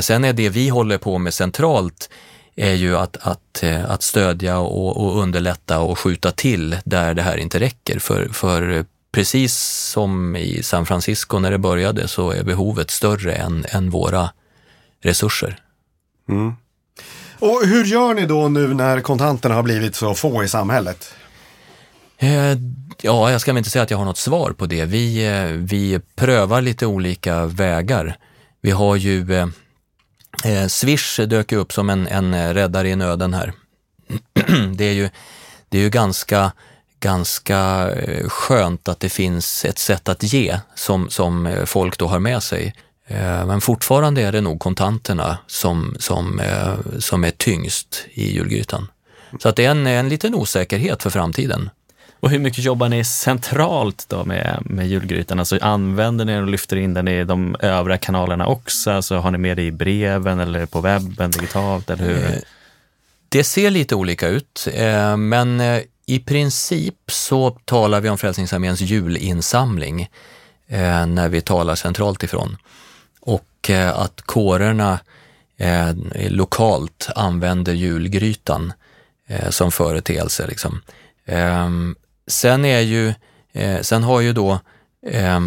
Sen 0.00 0.24
är 0.24 0.32
det 0.32 0.48
vi 0.48 0.68
håller 0.68 0.98
på 0.98 1.18
med 1.18 1.34
centralt 1.34 2.10
är 2.58 2.74
ju 2.74 2.96
att, 2.96 3.16
att, 3.20 3.62
eh, 3.62 3.90
att 3.90 4.02
stödja 4.02 4.58
och, 4.58 4.96
och 4.96 5.22
underlätta 5.22 5.80
och 5.80 5.98
skjuta 5.98 6.30
till 6.30 6.76
där 6.84 7.14
det 7.14 7.22
här 7.22 7.36
inte 7.36 7.60
räcker. 7.60 7.98
För, 7.98 8.28
för 8.28 8.84
precis 9.12 9.54
som 9.92 10.36
i 10.36 10.62
San 10.62 10.86
Francisco 10.86 11.38
när 11.38 11.50
det 11.50 11.58
började 11.58 12.08
så 12.08 12.30
är 12.30 12.44
behovet 12.44 12.90
större 12.90 13.34
än, 13.34 13.64
än 13.68 13.90
våra 13.90 14.30
resurser. 15.02 15.58
Mm. 16.28 16.52
Och 17.38 17.66
hur 17.66 17.84
gör 17.84 18.14
ni 18.14 18.26
då 18.26 18.48
nu 18.48 18.74
när 18.74 19.00
kontanterna 19.00 19.54
har 19.54 19.62
blivit 19.62 19.94
så 19.96 20.14
få 20.14 20.44
i 20.44 20.48
samhället? 20.48 21.14
Eh, 22.18 22.58
ja, 23.02 23.30
jag 23.30 23.40
ska 23.40 23.52
väl 23.52 23.58
inte 23.58 23.70
säga 23.70 23.82
att 23.82 23.90
jag 23.90 23.98
har 23.98 24.04
något 24.04 24.18
svar 24.18 24.50
på 24.50 24.66
det. 24.66 24.84
Vi, 24.84 25.26
eh, 25.26 25.44
vi 25.44 26.00
prövar 26.16 26.60
lite 26.60 26.86
olika 26.86 27.46
vägar. 27.46 28.16
Vi 28.60 28.70
har 28.70 28.96
ju 28.96 29.22
Eh, 30.44 30.66
Swish 30.66 31.20
dök 31.26 31.52
upp 31.52 31.72
som 31.72 31.90
en, 31.90 32.06
en 32.06 32.34
eh, 32.34 32.54
räddare 32.54 32.88
i 32.88 32.96
nöden 32.96 33.34
här. 33.34 33.52
det, 34.74 34.84
är 34.84 34.92
ju, 34.92 35.10
det 35.68 35.78
är 35.78 35.82
ju 35.82 35.90
ganska, 35.90 36.52
ganska 37.00 37.90
eh, 37.90 38.28
skönt 38.28 38.88
att 38.88 39.00
det 39.00 39.08
finns 39.08 39.64
ett 39.64 39.78
sätt 39.78 40.08
att 40.08 40.22
ge 40.22 40.58
som, 40.74 41.10
som 41.10 41.46
eh, 41.46 41.64
folk 41.64 41.98
då 41.98 42.06
har 42.06 42.18
med 42.18 42.42
sig. 42.42 42.74
Men 43.46 43.60
fortfarande 43.60 44.22
är 44.22 44.32
det 44.32 44.40
nog 44.40 44.60
kontanterna 44.60 45.38
som, 45.46 45.96
som, 45.98 46.40
som 46.98 47.24
är 47.24 47.30
tyngst 47.30 48.04
i 48.10 48.32
julgrytan. 48.32 48.88
Så 49.42 49.48
att 49.48 49.56
det 49.56 49.64
är 49.64 49.70
en, 49.70 49.86
en 49.86 50.08
liten 50.08 50.34
osäkerhet 50.34 51.02
för 51.02 51.10
framtiden. 51.10 51.70
Och 52.20 52.30
hur 52.30 52.38
mycket 52.38 52.64
jobbar 52.64 52.88
ni 52.88 53.04
centralt 53.04 54.04
då 54.08 54.24
med, 54.24 54.58
med 54.64 54.88
julgrytan? 54.88 55.38
Alltså 55.38 55.58
använder 55.60 56.24
ni 56.24 56.32
den 56.32 56.42
och 56.42 56.48
lyfter 56.48 56.76
in 56.76 56.94
den 56.94 57.08
i 57.08 57.24
de 57.24 57.56
övriga 57.60 57.98
kanalerna 57.98 58.46
också? 58.46 58.90
Alltså 58.90 59.16
har 59.16 59.30
ni 59.30 59.38
med 59.38 59.56
det 59.56 59.62
i 59.62 59.70
breven 59.72 60.40
eller 60.40 60.66
på 60.66 60.80
webben 60.80 61.30
digitalt? 61.30 61.90
Eller 61.90 62.04
hur? 62.04 62.24
Eh, 62.24 62.38
det 63.28 63.44
ser 63.44 63.70
lite 63.70 63.94
olika 63.94 64.28
ut, 64.28 64.68
eh, 64.74 65.16
men 65.16 65.60
eh, 65.60 65.82
i 66.06 66.18
princip 66.18 66.94
så 67.06 67.50
talar 67.50 68.00
vi 68.00 68.08
om 68.08 68.18
Frälsningsarméns 68.18 68.80
julinsamling 68.80 70.10
när 71.06 71.28
vi 71.28 71.40
talar 71.40 71.74
centralt 71.74 72.22
ifrån. 72.22 72.56
Och 73.20 73.70
att 73.94 74.22
kårerna 74.22 74.98
lokalt 76.28 77.08
använder 77.16 77.72
julgrytan 77.72 78.72
som 79.50 79.72
företeelse. 79.72 80.46
Liksom. 80.46 80.80
Ehm, 81.26 81.94
Sen 82.28 82.64
är 82.64 82.80
ju, 82.80 83.14
eh, 83.52 83.80
sen 83.80 84.02
har 84.02 84.20
ju 84.20 84.32
då 84.32 84.60
eh, 85.06 85.40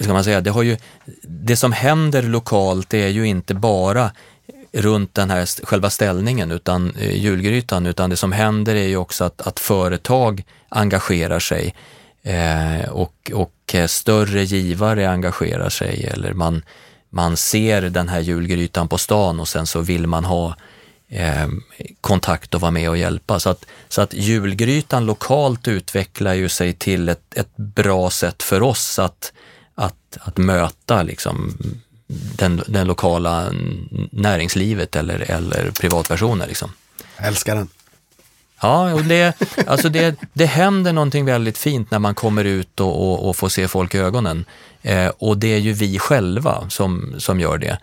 ska 0.00 0.12
man 0.12 0.24
säga, 0.24 0.40
det, 0.40 0.50
har 0.50 0.62
ju, 0.62 0.76
det 1.22 1.56
som 1.56 1.72
händer 1.72 2.22
lokalt 2.22 2.94
är 2.94 3.08
ju 3.08 3.26
inte 3.26 3.54
bara 3.54 4.10
runt 4.72 5.14
den 5.14 5.30
här 5.30 5.66
själva 5.66 5.90
ställningen, 5.90 6.50
utan 6.50 6.94
eh, 6.96 7.16
julgrytan, 7.16 7.86
utan 7.86 8.10
det 8.10 8.16
som 8.16 8.32
händer 8.32 8.74
är 8.74 8.86
ju 8.86 8.96
också 8.96 9.24
att, 9.24 9.40
att 9.40 9.60
företag 9.60 10.44
engagerar 10.68 11.38
sig 11.38 11.74
eh, 12.22 12.88
och, 12.90 13.30
och 13.34 13.74
eh, 13.74 13.86
större 13.86 14.44
givare 14.44 15.10
engagerar 15.10 15.68
sig 15.68 16.04
eller 16.12 16.32
man, 16.32 16.62
man 17.10 17.36
ser 17.36 17.82
den 17.82 18.08
här 18.08 18.20
julgrytan 18.20 18.88
på 18.88 18.98
stan 18.98 19.40
och 19.40 19.48
sen 19.48 19.66
så 19.66 19.80
vill 19.80 20.06
man 20.06 20.24
ha 20.24 20.56
eh, 21.08 21.48
kontakt 22.00 22.54
och 22.54 22.60
vara 22.60 22.70
med 22.70 22.90
och 22.90 22.96
hjälpa. 22.96 23.40
Så 23.40 23.50
att, 23.50 23.64
så 23.88 24.02
att 24.02 24.14
julgrytan 24.14 25.06
lokalt 25.06 25.68
utvecklar 25.68 26.34
ju 26.34 26.48
sig 26.48 26.72
till 26.72 27.08
ett, 27.08 27.34
ett 27.38 27.56
bra 27.56 28.10
sätt 28.10 28.42
för 28.42 28.62
oss 28.62 28.98
att, 28.98 29.32
att, 29.74 30.18
att 30.20 30.36
möta 30.36 31.02
liksom 31.02 31.58
den, 32.08 32.62
den 32.66 32.86
lokala 32.86 33.52
näringslivet 34.10 34.96
eller, 34.96 35.30
eller 35.30 35.70
privatpersoner. 35.70 36.46
Liksom. 36.46 36.72
Jag 37.16 37.26
älskar 37.26 37.56
den. 37.56 37.68
Ja, 38.60 38.94
och 38.94 39.04
det, 39.04 39.36
alltså 39.66 39.88
det, 39.88 40.16
det 40.32 40.46
händer 40.46 40.92
någonting 40.92 41.24
väldigt 41.24 41.58
fint 41.58 41.90
när 41.90 41.98
man 41.98 42.14
kommer 42.14 42.44
ut 42.44 42.80
och, 42.80 43.10
och, 43.10 43.28
och 43.28 43.36
får 43.36 43.48
se 43.48 43.68
folk 43.68 43.94
i 43.94 43.98
ögonen. 43.98 44.44
Eh, 44.82 45.08
och 45.18 45.38
det 45.38 45.54
är 45.54 45.58
ju 45.58 45.72
vi 45.72 45.98
själva 45.98 46.70
som, 46.70 47.14
som 47.18 47.40
gör 47.40 47.58
det. 47.58 47.78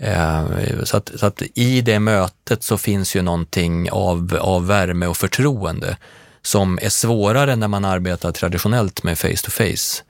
Eh, 0.00 0.44
så, 0.84 0.96
att, 0.96 1.10
så 1.16 1.26
att 1.26 1.42
i 1.54 1.80
det 1.80 1.98
mötet 1.98 2.62
så 2.62 2.78
finns 2.78 3.16
ju 3.16 3.22
någonting 3.22 3.90
av, 3.90 4.38
av 4.40 4.66
värme 4.66 5.06
och 5.06 5.16
förtroende 5.16 5.96
som 6.42 6.78
är 6.82 6.88
svårare 6.88 7.56
när 7.56 7.68
man 7.68 7.84
arbetar 7.84 8.32
traditionellt 8.32 9.02
med 9.02 9.18
face 9.18 9.42
to 9.44 9.50
face 9.50 10.02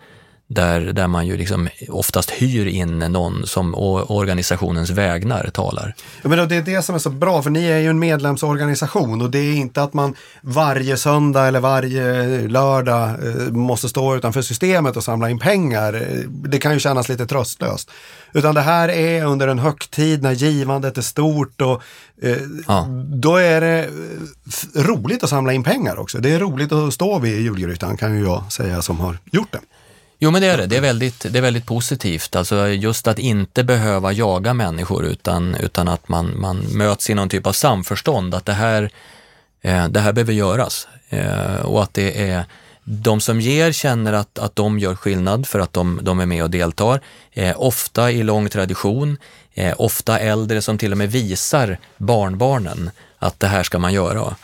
där, 0.51 0.81
där 0.81 1.07
man 1.07 1.27
ju 1.27 1.37
liksom 1.37 1.69
oftast 1.89 2.31
hyr 2.31 2.67
in 2.67 2.99
någon 2.99 3.47
som 3.47 3.75
organisationens 3.75 4.91
vägnar 4.91 5.51
talar. 5.55 5.95
Ja, 6.23 6.29
men 6.29 6.49
det 6.49 6.57
är 6.57 6.63
det 6.63 6.83
som 6.83 6.95
är 6.95 6.99
så 6.99 7.11
bra, 7.11 7.43
för 7.43 7.51
ni 7.51 7.65
är 7.65 7.79
ju 7.79 7.89
en 7.91 7.99
medlemsorganisation 7.99 9.23
och 9.23 9.31
det 9.31 9.39
är 9.39 9.55
inte 9.55 9.83
att 9.83 9.95
man 9.95 10.15
varje 10.41 10.97
söndag 10.97 11.47
eller 11.47 11.61
varje 11.61 12.49
lördag 12.49 13.09
eh, 13.09 13.53
måste 13.53 13.89
stå 13.89 14.17
utanför 14.17 14.43
systemet 14.43 14.97
och 14.97 15.05
samla 15.05 15.31
in 15.31 15.39
pengar. 15.39 16.07
Det 16.49 16.59
kan 16.59 16.73
ju 16.73 16.81
kännas 16.81 17.09
lite 17.09 17.27
tröstlöst. 17.27 17.91
Utan 18.33 18.55
det 18.55 18.61
här 18.61 18.89
är 18.89 19.25
under 19.25 19.49
en 19.49 19.59
högtid 19.59 20.23
när 20.23 20.33
givandet 20.33 20.99
är 20.99 21.03
stort 21.03 21.61
och 21.61 21.83
eh, 22.23 22.37
ja. 22.67 22.87
då 23.09 23.37
är 23.37 23.61
det 23.61 23.89
roligt 24.75 25.25
att 25.25 25.31
samla 25.31 25.53
in 25.53 25.63
pengar 25.63 25.99
också. 25.99 26.19
Det 26.19 26.31
är 26.31 26.39
roligt 26.39 26.73
att 26.73 26.95
stå 26.95 27.19
vid 27.19 27.41
julgrytan 27.41 27.97
kan 27.97 28.17
ju 28.17 28.25
jag 28.25 28.53
säga 28.53 28.83
som 28.83 29.01
har 29.01 29.19
gjort 29.33 29.53
det. 29.53 29.61
Jo 30.23 30.31
men 30.31 30.43
det 30.43 30.49
är 30.49 30.59
det, 30.59 30.67
det 30.67 30.77
är 30.77 30.81
väldigt, 30.81 31.27
det 31.33 31.39
är 31.39 31.43
väldigt 31.43 31.67
positivt. 31.67 32.37
Alltså 32.37 32.69
just 32.69 33.09
att 33.09 33.19
inte 33.19 33.65
behöva 33.65 34.13
jaga 34.13 34.55
människor 34.55 35.05
utan, 35.05 35.55
utan 35.55 35.89
att 35.89 36.09
man, 36.09 36.41
man 36.41 36.57
möts 36.57 37.11
i 37.11 37.15
någon 37.15 37.29
typ 37.29 37.47
av 37.47 37.53
samförstånd 37.53 38.35
att 38.35 38.47
det 38.47 38.53
här, 38.53 38.91
eh, 39.63 39.89
det 39.89 40.01
här 40.01 40.13
behöver 40.13 40.33
göras. 40.33 40.89
Eh, 41.09 41.61
och 41.61 41.83
att 41.83 41.95
det 41.95 42.31
är 42.31 42.45
de 42.85 43.21
som 43.21 43.41
ger 43.41 43.73
känner 43.73 44.13
att, 44.13 44.39
att 44.39 44.57
de 44.57 44.79
gör 44.79 44.95
skillnad 44.95 45.47
för 45.47 45.61
att 45.61 45.73
de, 45.73 46.01
de 46.03 46.21
är 46.21 46.27
med 46.27 46.43
och 46.43 46.51
deltar. 46.51 47.01
Eh, 47.33 47.55
ofta 47.57 48.11
i 48.11 48.23
lång 48.23 48.49
tradition, 48.49 49.17
eh, 49.55 49.75
ofta 49.79 50.19
äldre 50.19 50.63
som 50.63 50.79
till 50.79 50.93
och 50.93 50.99
med 50.99 51.13
visar 51.13 51.79
barnbarnen 51.97 52.91
att 53.19 53.41
det 53.41 53.47
här 53.47 53.63
ska 53.63 53.79
man 53.79 53.93
göra. 53.93 54.37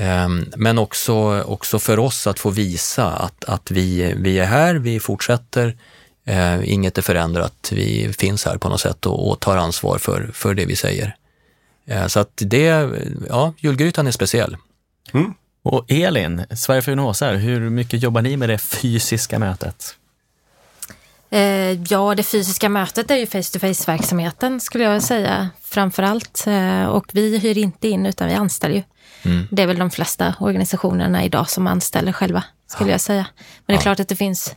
Ehm, 0.00 0.46
men 0.56 0.78
också, 0.78 1.42
också 1.42 1.78
för 1.78 1.98
oss 1.98 2.26
att 2.26 2.38
få 2.38 2.50
visa 2.50 3.06
att, 3.06 3.44
att 3.44 3.70
vi, 3.70 4.14
vi 4.16 4.38
är 4.38 4.44
här, 4.44 4.74
vi 4.74 5.00
fortsätter, 5.00 5.76
eh, 6.24 6.72
inget 6.72 6.98
är 6.98 7.02
förändrat, 7.02 7.72
vi 7.72 8.12
finns 8.18 8.44
här 8.44 8.56
på 8.56 8.68
något 8.68 8.80
sätt 8.80 9.06
och, 9.06 9.30
och 9.30 9.40
tar 9.40 9.56
ansvar 9.56 9.98
för, 9.98 10.30
för 10.34 10.54
det 10.54 10.66
vi 10.66 10.76
säger. 10.76 11.16
Eh, 11.86 12.06
så 12.06 12.20
att 12.20 12.32
det, 12.34 12.90
ja, 13.28 13.54
julgrytan 13.58 14.06
är 14.06 14.10
speciell. 14.10 14.56
Mm. 15.12 15.34
Och 15.62 15.84
Elin, 15.88 16.44
Sverige 16.50 16.82
för 16.82 16.92
UNHCR, 16.92 17.34
hur 17.34 17.70
mycket 17.70 18.02
jobbar 18.02 18.22
ni 18.22 18.36
med 18.36 18.48
det 18.48 18.58
fysiska 18.58 19.38
mötet? 19.38 19.96
Eh, 21.30 21.82
ja, 21.82 22.14
det 22.14 22.22
fysiska 22.22 22.68
mötet 22.68 23.10
är 23.10 23.16
ju 23.16 23.26
face 23.26 23.52
to 23.52 23.58
face 23.58 23.92
verksamheten 23.92 24.60
skulle 24.60 24.84
jag 24.84 25.02
säga 25.02 25.50
framför 25.62 26.02
allt. 26.02 26.46
Eh, 26.46 26.84
och 26.84 27.06
vi 27.12 27.38
hyr 27.38 27.58
inte 27.58 27.88
in 27.88 28.06
utan 28.06 28.28
vi 28.28 28.34
anställer 28.34 28.74
ju. 28.74 28.82
Mm. 29.22 29.46
Det 29.50 29.62
är 29.62 29.66
väl 29.66 29.78
de 29.78 29.90
flesta 29.90 30.34
organisationerna 30.40 31.24
idag 31.24 31.50
som 31.50 31.66
anställer 31.66 32.12
själva, 32.12 32.44
skulle 32.66 32.90
ja. 32.90 32.94
jag 32.94 33.00
säga. 33.00 33.26
Men 33.36 33.44
det 33.66 33.72
är 33.72 33.76
ja. 33.76 33.82
klart 33.82 34.00
att 34.00 34.08
det 34.08 34.16
finns 34.16 34.54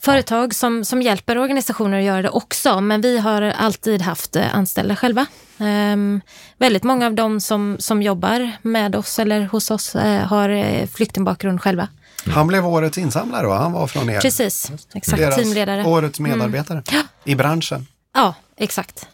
företag 0.00 0.54
som, 0.54 0.84
som 0.84 1.02
hjälper 1.02 1.38
organisationer 1.38 1.98
att 1.98 2.04
göra 2.04 2.22
det 2.22 2.28
också, 2.28 2.80
men 2.80 3.00
vi 3.00 3.18
har 3.18 3.42
alltid 3.42 4.02
haft 4.02 4.36
eh, 4.36 4.54
anställda 4.54 4.96
själva. 4.96 5.26
Um, 5.58 6.20
väldigt 6.58 6.82
många 6.82 7.06
av 7.06 7.14
dem 7.14 7.40
som, 7.40 7.76
som 7.78 8.02
jobbar 8.02 8.52
med 8.62 8.96
oss 8.96 9.18
eller 9.18 9.40
hos 9.40 9.70
oss 9.70 9.96
uh, 9.96 10.02
har 10.02 10.48
uh, 10.48 10.86
flyktingbakgrund 10.86 11.60
själva. 11.62 11.88
Mm. 12.24 12.36
Han 12.36 12.46
blev 12.46 12.66
årets 12.66 12.98
insamlare 12.98 13.46
och 13.46 13.54
han 13.54 13.72
var 13.72 13.86
från 13.86 14.10
er. 14.10 14.20
Precis, 14.20 14.72
exakt. 14.94 15.18
Deras 15.18 15.36
teamledare. 15.36 15.84
Årets 15.84 16.18
mm. 16.18 16.38
medarbetare 16.38 16.82
mm. 16.92 17.06
i 17.24 17.34
branschen. 17.34 17.86
Ja, 18.14 18.34
exakt. 18.56 19.08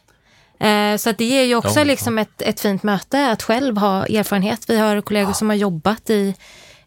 Eh, 0.59 0.97
så 0.97 1.11
att 1.11 1.19
det 1.19 1.25
ger 1.25 1.43
ju 1.43 1.55
också 1.55 1.85
liksom 1.85 2.19
ett, 2.19 2.43
ett 2.43 2.61
fint 2.61 2.83
möte 2.83 3.31
att 3.31 3.43
själv 3.43 3.79
ha 3.79 4.07
erfarenhet. 4.07 4.65
Vi 4.69 4.79
har 4.79 5.01
kollegor 5.01 5.33
som 5.33 5.49
har 5.49 5.57
jobbat 5.57 6.11
i, 6.11 6.35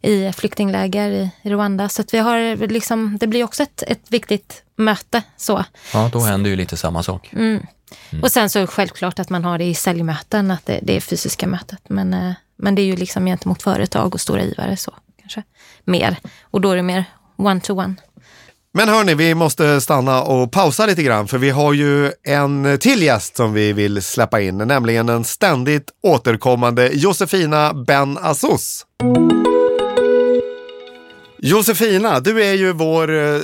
i 0.02 0.32
flyktingläger 0.32 1.12
i, 1.12 1.50
Rwanda. 1.50 1.90
Så 1.90 2.02
att 2.02 2.14
vi 2.14 2.18
har 2.18 2.68
liksom, 2.68 3.18
det 3.20 3.28
blir 3.28 3.44
också 3.44 3.64
ett, 3.64 3.84
ett 3.88 4.12
viktigt 4.12 4.64
möte. 4.76 5.22
Så. 5.38 5.64
Ja, 5.94 6.10
då 6.14 6.20
händer 6.20 6.50
ju 6.50 6.56
lite 6.56 6.78
samma 6.78 7.04
sak. 7.04 7.30
Mm. 7.34 7.66
Mm. 8.10 8.24
Och 8.24 8.32
sen 8.32 8.50
så 8.50 8.68
självklart 8.68 9.20
att 9.20 9.30
man 9.30 9.44
har 9.44 9.58
det 9.58 9.66
i 9.66 9.74
säljmöten, 9.74 10.52
att 10.52 10.66
det, 10.66 10.80
det 10.84 10.98
är 10.98 11.02
fysiska 11.02 11.48
mötet. 11.48 11.90
Men, 11.90 12.14
eh, 12.14 12.34
men 12.56 12.76
det 12.76 12.82
är 12.82 12.86
ju 12.86 12.96
liksom 12.96 13.26
gentemot 13.26 13.64
företag 13.64 14.14
och 14.14 14.22
stora 14.22 14.44
givare 14.44 14.78
så 14.78 14.94
kanske 15.22 15.44
mer. 15.84 16.18
Och 16.42 16.62
då 16.62 16.72
är 16.72 16.76
det 16.76 16.84
mer 16.84 17.04
one-to-one. 17.36 17.86
one 17.86 17.96
men 18.74 18.90
hörni, 18.90 19.16
vi 19.16 19.36
måste 19.36 19.82
stanna 19.82 20.22
och 20.22 20.52
pausa 20.52 20.86
lite 20.86 21.04
grann 21.04 21.28
för 21.28 21.38
vi 21.38 21.50
har 21.50 21.74
ju 21.74 22.12
en 22.24 22.78
till 22.80 23.04
gäst 23.04 23.38
som 23.38 23.54
vi 23.54 23.74
vill 23.74 24.02
släppa 24.02 24.42
in, 24.42 24.58
nämligen 24.58 25.06
den 25.06 25.24
ständigt 25.24 25.92
återkommande 26.04 26.90
Josefina 26.94 27.74
Ben 27.74 28.18
Assos. 28.22 28.86
Josefina, 31.38 32.20
du 32.20 32.44
är 32.44 32.54
ju 32.54 32.74
vår 32.74 33.16
eh, 33.16 33.42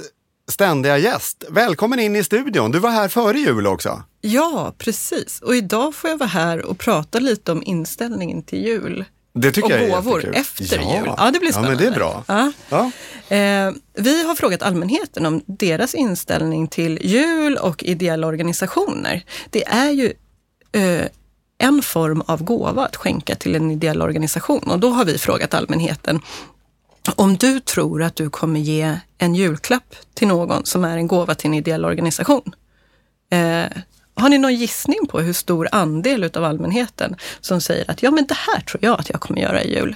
ständiga 0.51 0.97
gäst. 0.97 1.43
Välkommen 1.49 1.99
in 1.99 2.15
i 2.15 2.23
studion. 2.23 2.71
Du 2.71 2.79
var 2.79 2.89
här 2.89 3.07
före 3.07 3.39
jul 3.39 3.67
också. 3.67 4.03
Ja, 4.21 4.73
precis. 4.77 5.41
Och 5.41 5.55
idag 5.55 5.95
får 5.95 6.09
jag 6.09 6.17
vara 6.17 6.29
här 6.29 6.65
och 6.65 6.77
prata 6.77 7.19
lite 7.19 7.51
om 7.51 7.63
inställningen 7.65 8.43
till 8.43 8.65
jul. 8.65 9.05
Det 9.37 9.51
tycker 9.51 9.65
och 9.65 9.71
jag 9.71 9.81
är 9.81 9.95
gåvor 9.95 10.35
efter 10.35 10.77
ja. 10.77 10.97
jul. 10.97 11.13
Ja, 11.17 11.31
det 11.31 11.39
blir 11.39 11.51
spännande. 11.51 11.83
Ja, 11.83 11.91
men 11.91 11.93
det 11.93 11.95
är 11.95 11.99
bra. 11.99 12.23
Ja. 12.27 12.51
ja. 12.69 12.91
Eh, 13.35 13.73
vi 13.93 14.23
har 14.23 14.35
frågat 14.35 14.61
allmänheten 14.61 15.25
om 15.25 15.41
deras 15.45 15.95
inställning 15.95 16.67
till 16.67 16.99
jul 17.01 17.57
och 17.57 17.83
ideella 17.83 18.27
organisationer. 18.27 19.23
Det 19.49 19.67
är 19.67 19.89
ju 19.89 20.13
eh, 20.71 21.05
en 21.57 21.81
form 21.81 22.21
av 22.21 22.43
gåva 22.43 22.85
att 22.85 22.95
skänka 22.95 23.35
till 23.35 23.55
en 23.55 23.71
ideell 23.71 24.01
organisation 24.01 24.71
och 24.71 24.79
då 24.79 24.89
har 24.89 25.05
vi 25.05 25.17
frågat 25.17 25.53
allmänheten 25.53 26.21
om 27.15 27.35
du 27.35 27.59
tror 27.59 28.03
att 28.03 28.15
du 28.15 28.29
kommer 28.29 28.59
ge 28.59 28.99
en 29.17 29.35
julklapp 29.35 29.95
till 30.13 30.27
någon 30.27 30.65
som 30.65 30.83
är 30.83 30.97
en 30.97 31.07
gåva 31.07 31.35
till 31.35 31.47
en 31.47 31.53
ideell 31.53 31.85
organisation. 31.85 32.55
Eh, 33.29 33.65
har 34.15 34.29
ni 34.29 34.37
någon 34.37 34.55
gissning 34.55 34.99
på 35.09 35.19
hur 35.19 35.33
stor 35.33 35.67
andel 35.71 36.23
utav 36.23 36.43
allmänheten 36.43 37.15
som 37.41 37.61
säger 37.61 37.91
att 37.91 38.03
ja, 38.03 38.11
men 38.11 38.25
det 38.25 38.37
här 38.53 38.61
tror 38.61 38.83
jag 38.83 38.99
att 38.99 39.09
jag 39.09 39.21
kommer 39.21 39.41
göra 39.41 39.63
i 39.63 39.75
jul? 39.75 39.95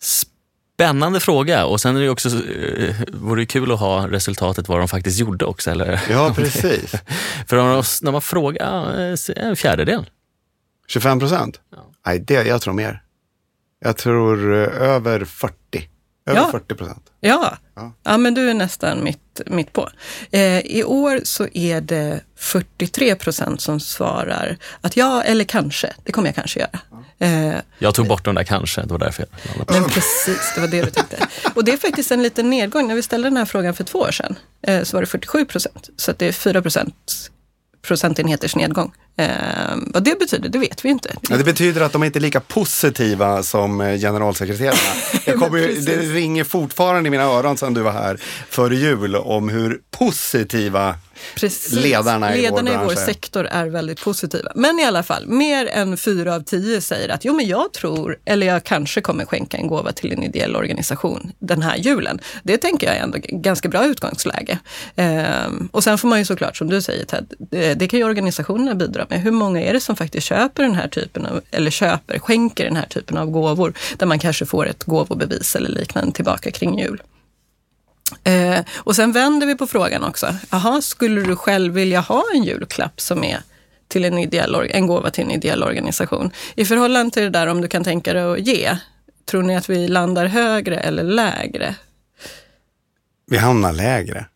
Spännande 0.00 1.20
fråga 1.20 1.64
och 1.66 1.80
sen 1.80 1.96
är 1.96 2.00
det 2.00 2.10
också, 2.10 2.28
eh, 2.28 2.94
vore 3.12 3.42
det 3.42 3.46
kul 3.46 3.72
att 3.72 3.80
ha 3.80 4.08
resultatet 4.08 4.68
vad 4.68 4.78
de 4.78 4.88
faktiskt 4.88 5.18
gjorde 5.20 5.44
också. 5.44 5.70
Eller? 5.70 6.00
Ja, 6.10 6.32
precis. 6.36 6.92
För 7.48 7.56
om 7.56 7.66
de- 7.68 7.82
när 8.02 8.12
man 8.12 8.22
frågar, 8.22 9.00
eh, 9.10 9.16
en 9.36 9.56
fjärdedel. 9.56 10.10
25 10.88 11.18
procent? 11.20 11.60
Nej, 12.06 12.18
det, 12.20 12.46
jag 12.46 12.60
tror 12.62 12.74
mer. 12.74 13.02
Jag 13.80 13.96
tror 13.96 14.54
eh, 14.54 14.82
över 14.88 15.24
40. 15.24 15.54
Över 16.26 16.40
Ja. 16.40 16.48
40 16.50 16.74
procent. 16.74 17.06
Ja. 17.20 17.56
Ja. 17.78 17.92
ja, 18.02 18.16
men 18.18 18.34
du 18.34 18.50
är 18.50 18.54
nästan 18.54 19.04
mitt, 19.04 19.40
mitt 19.46 19.72
på. 19.72 19.88
Eh, 20.30 20.58
I 20.58 20.84
år 20.84 21.20
så 21.24 21.46
är 21.54 21.80
det 21.80 22.20
43 22.36 23.14
procent 23.14 23.60
som 23.60 23.80
svarar 23.80 24.56
att 24.80 24.96
ja 24.96 25.22
eller 25.22 25.44
kanske, 25.44 25.92
det 26.04 26.12
kommer 26.12 26.28
jag 26.28 26.34
kanske 26.34 26.60
göra. 26.60 26.78
Eh, 27.18 27.54
Jag 27.78 27.94
tog 27.94 28.06
bort 28.08 28.24
de 28.24 28.34
där 28.34 28.44
kanske, 28.44 28.80
det 28.80 28.86
var 28.92 28.98
därför 28.98 29.26
jag 29.56 29.70
men 29.70 29.84
precis, 29.84 30.52
det 30.54 30.60
var 30.60 30.68
det 30.68 30.82
du 30.82 30.90
tyckte. 30.90 31.26
Och 31.54 31.64
det 31.64 31.72
är 31.72 31.76
faktiskt 31.76 32.10
en 32.10 32.22
liten 32.22 32.50
nedgång. 32.50 32.88
När 32.88 32.94
vi 32.94 33.02
ställde 33.02 33.28
den 33.28 33.36
här 33.36 33.44
frågan 33.44 33.74
för 33.74 33.84
två 33.84 33.98
år 33.98 34.10
sedan 34.10 34.36
eh, 34.62 34.82
så 34.82 34.96
var 34.96 35.00
det 35.02 35.06
47 35.06 35.44
procent. 35.44 35.88
Så 35.96 36.10
att 36.10 36.18
det 36.18 36.26
är 36.26 36.32
4 36.32 36.62
procent, 36.62 37.30
procentenheters 37.88 38.56
nedgång. 38.56 38.92
Eh, 39.16 39.26
vad 39.86 40.04
det 40.04 40.18
betyder, 40.18 40.48
det 40.48 40.58
vet 40.58 40.84
vi 40.84 40.88
inte. 40.88 41.14
Ja, 41.30 41.36
det 41.36 41.44
betyder 41.44 41.80
att 41.80 41.92
de 41.92 42.02
är 42.02 42.06
inte 42.06 42.18
är 42.18 42.20
lika 42.20 42.40
positiva 42.40 43.42
som 43.42 43.80
eh, 43.80 43.98
generalsekreterarna. 43.98 45.58
Ju- 45.58 45.80
det 45.80 45.96
ringer 45.96 46.44
fortfarande 46.44 47.06
i 47.06 47.10
mina 47.10 47.22
öron 47.22 47.56
sedan 47.56 47.74
du 47.74 47.80
var 47.82 47.92
här 47.92 48.20
före 48.50 48.76
jul 48.76 49.16
om 49.16 49.48
hur 49.48 49.80
positiva 49.98 50.94
Precis. 51.34 51.72
ledarna 51.72 52.36
i 52.36 52.36
vår 52.36 52.42
Ledarna 52.42 52.70
i 52.70 52.76
vår 52.76 52.84
bransch 52.84 52.98
är. 52.98 53.06
sektor 53.06 53.46
är 53.46 53.66
väldigt 53.66 54.00
positiva. 54.00 54.52
Men 54.54 54.78
i 54.78 54.84
alla 54.84 55.02
fall, 55.02 55.26
mer 55.26 55.66
än 55.66 55.96
fyra 55.96 56.34
av 56.34 56.40
tio 56.40 56.80
säger 56.80 57.08
att 57.08 57.24
jo, 57.24 57.34
men 57.34 57.48
jag 57.48 57.72
tror, 57.72 58.18
eller 58.24 58.46
jag 58.46 58.64
kanske 58.64 59.00
kommer 59.00 59.24
skänka 59.24 59.56
en 59.56 59.66
gåva 59.66 59.92
till 59.92 60.12
en 60.12 60.22
ideell 60.22 60.56
organisation 60.56 61.32
den 61.38 61.62
här 61.62 61.76
julen. 61.76 62.20
Det 62.42 62.56
tänker 62.56 62.86
jag 62.86 62.96
är 62.96 63.00
ändå 63.00 63.18
ganska 63.22 63.68
bra 63.68 63.86
utgångsläge. 63.86 64.58
Ehm, 64.96 65.68
och 65.72 65.84
sen 65.84 65.98
får 65.98 66.08
man 66.08 66.18
ju 66.18 66.24
såklart, 66.24 66.56
som 66.56 66.70
du 66.70 66.82
säger 66.82 67.04
Ted, 67.04 67.34
det, 67.38 67.74
det 67.74 67.88
kan 67.88 67.98
ju 67.98 68.04
organisationerna 68.04 68.74
bidra 68.74 69.06
med. 69.08 69.20
Hur 69.20 69.30
många 69.30 69.62
är 69.62 69.72
det 69.72 69.80
som 69.80 69.96
faktiskt 69.96 70.26
köper 70.26 70.62
den 70.62 70.74
här 70.74 70.88
typen 70.88 71.26
av, 71.26 71.40
eller 71.50 71.70
köper, 71.70 72.18
skänker 72.18 72.64
den 72.64 72.76
här 72.76 72.86
typen 72.86 73.16
av 73.16 73.30
gåvor, 73.30 73.74
där 73.96 74.06
man 74.06 74.18
kanske 74.18 74.46
får 74.46 74.68
ett 74.68 74.84
gåvobevis 74.84 75.56
eller 75.56 75.68
liknande 75.68 76.12
tillbaka 76.12 76.50
kring 76.50 76.78
jul. 76.78 77.02
Eh, 78.24 78.64
och 78.76 78.96
sen 78.96 79.12
vänder 79.12 79.46
vi 79.46 79.54
på 79.54 79.66
frågan 79.66 80.04
också. 80.04 80.34
Jaha, 80.50 80.82
skulle 80.82 81.20
du 81.20 81.36
själv 81.36 81.74
vilja 81.74 82.00
ha 82.00 82.24
en 82.34 82.42
julklapp 82.44 83.00
som 83.00 83.24
är 83.24 83.42
till 83.88 84.04
en, 84.04 84.18
ideell, 84.18 84.70
en 84.70 84.86
gåva 84.86 85.10
till 85.10 85.24
en 85.24 85.30
ideell 85.30 85.62
organisation? 85.62 86.30
I 86.54 86.64
förhållande 86.64 87.10
till 87.12 87.22
det 87.22 87.30
där 87.30 87.46
om 87.46 87.60
du 87.60 87.68
kan 87.68 87.84
tänka 87.84 88.12
dig 88.12 88.22
att 88.22 88.40
ge, 88.40 88.78
tror 89.24 89.42
ni 89.42 89.56
att 89.56 89.70
vi 89.70 89.88
landar 89.88 90.26
högre 90.26 90.76
eller 90.76 91.02
lägre? 91.02 91.74
Vi 93.26 93.36
hamnar 93.36 93.72
lägre. 93.72 94.26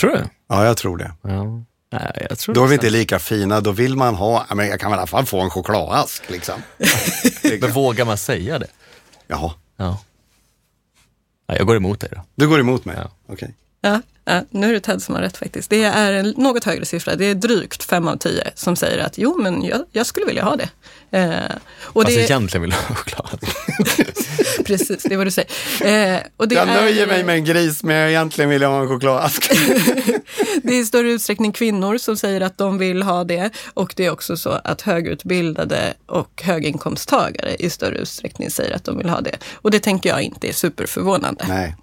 Tror 0.00 0.10
du? 0.10 0.24
Ja, 0.48 0.64
jag 0.64 0.76
tror 0.76 0.96
det. 0.96 1.12
Ja. 1.22 1.64
Nej, 1.92 2.26
jag 2.30 2.38
tror 2.38 2.54
Då 2.54 2.64
är 2.64 2.68
vi 2.68 2.74
inte 2.74 2.90
lika 2.90 3.18
fina. 3.18 3.60
Då 3.60 3.72
vill 3.72 3.96
man 3.96 4.14
ha, 4.14 4.46
men 4.54 4.68
jag 4.68 4.80
kan 4.80 4.90
väl 4.90 4.98
i 4.98 5.00
alla 5.00 5.06
fall 5.06 5.26
få 5.26 5.40
en 5.40 5.50
chokladask 5.50 6.30
liksom. 6.30 6.54
Men 7.60 7.72
vågar 7.72 8.04
man 8.04 8.18
säga 8.18 8.58
det? 8.58 8.66
Jaha, 9.26 9.52
Ja. 9.76 9.98
Ja 11.52 11.58
jag 11.58 11.66
går 11.66 11.76
emot 11.76 12.00
dig 12.00 12.10
då. 12.12 12.22
du 12.34 12.48
går 12.48 12.60
emot 12.60 12.84
mig? 12.84 12.96
Ja. 12.98 13.10
Okej. 13.26 13.54
Ja, 13.80 14.00
ja, 14.24 14.42
nu 14.50 14.68
är 14.68 14.72
det 14.72 14.80
Ted 14.80 15.02
som 15.02 15.14
har 15.14 15.22
rätt 15.22 15.36
faktiskt. 15.36 15.70
Det 15.70 15.84
är 15.84 16.12
en 16.12 16.34
något 16.36 16.64
högre 16.64 16.84
siffra. 16.84 17.16
Det 17.16 17.24
är 17.24 17.34
drygt 17.34 17.82
fem 17.82 18.08
av 18.08 18.16
tio 18.16 18.50
som 18.54 18.76
säger 18.76 18.98
att 18.98 19.18
jo, 19.18 19.38
men 19.42 19.64
jag, 19.64 19.84
jag 19.92 20.06
skulle 20.06 20.26
vilja 20.26 20.44
ha 20.44 20.56
det. 20.56 20.70
Eh, 21.12 21.56
och 21.82 22.02
Fast 22.02 22.16
det 22.16 22.22
egentligen 22.22 22.62
vill 22.62 22.70
jag 22.70 22.78
ha 22.78 22.94
choklad. 22.94 23.40
precis, 24.64 25.02
det 25.02 25.14
är 25.14 25.16
vad 25.16 25.26
du 25.26 25.30
säger. 25.30 25.50
Eh, 26.14 26.20
och 26.36 26.48
det 26.48 26.54
Jag 26.54 26.68
är, 26.68 26.82
nöjer 26.82 27.06
mig 27.06 27.24
med 27.24 27.34
en 27.34 27.44
gris, 27.44 27.82
men 27.82 27.96
jag 27.96 28.08
egentligen 28.08 28.50
vill 28.50 28.62
jag 28.62 28.68
ha 28.68 28.80
en 28.80 28.88
chokladask. 28.88 29.50
Det 30.62 30.74
är 30.74 30.80
i 30.80 30.84
större 30.84 31.12
utsträckning 31.12 31.52
kvinnor 31.52 31.98
som 31.98 32.16
säger 32.16 32.40
att 32.40 32.58
de 32.58 32.78
vill 32.78 33.02
ha 33.02 33.24
det 33.24 33.50
och 33.74 33.92
det 33.96 34.06
är 34.06 34.10
också 34.10 34.36
så 34.36 34.50
att 34.64 34.82
högutbildade 34.82 35.94
och 36.06 36.42
höginkomsttagare 36.44 37.56
i 37.58 37.70
större 37.70 37.96
utsträckning 37.96 38.50
säger 38.50 38.76
att 38.76 38.84
de 38.84 38.98
vill 38.98 39.08
ha 39.08 39.20
det. 39.20 39.36
Och 39.54 39.70
det 39.70 39.80
tänker 39.80 40.10
jag 40.10 40.22
inte 40.22 40.48
är 40.48 40.52
superförvånande. 40.52 41.44
Nej. 41.48 41.76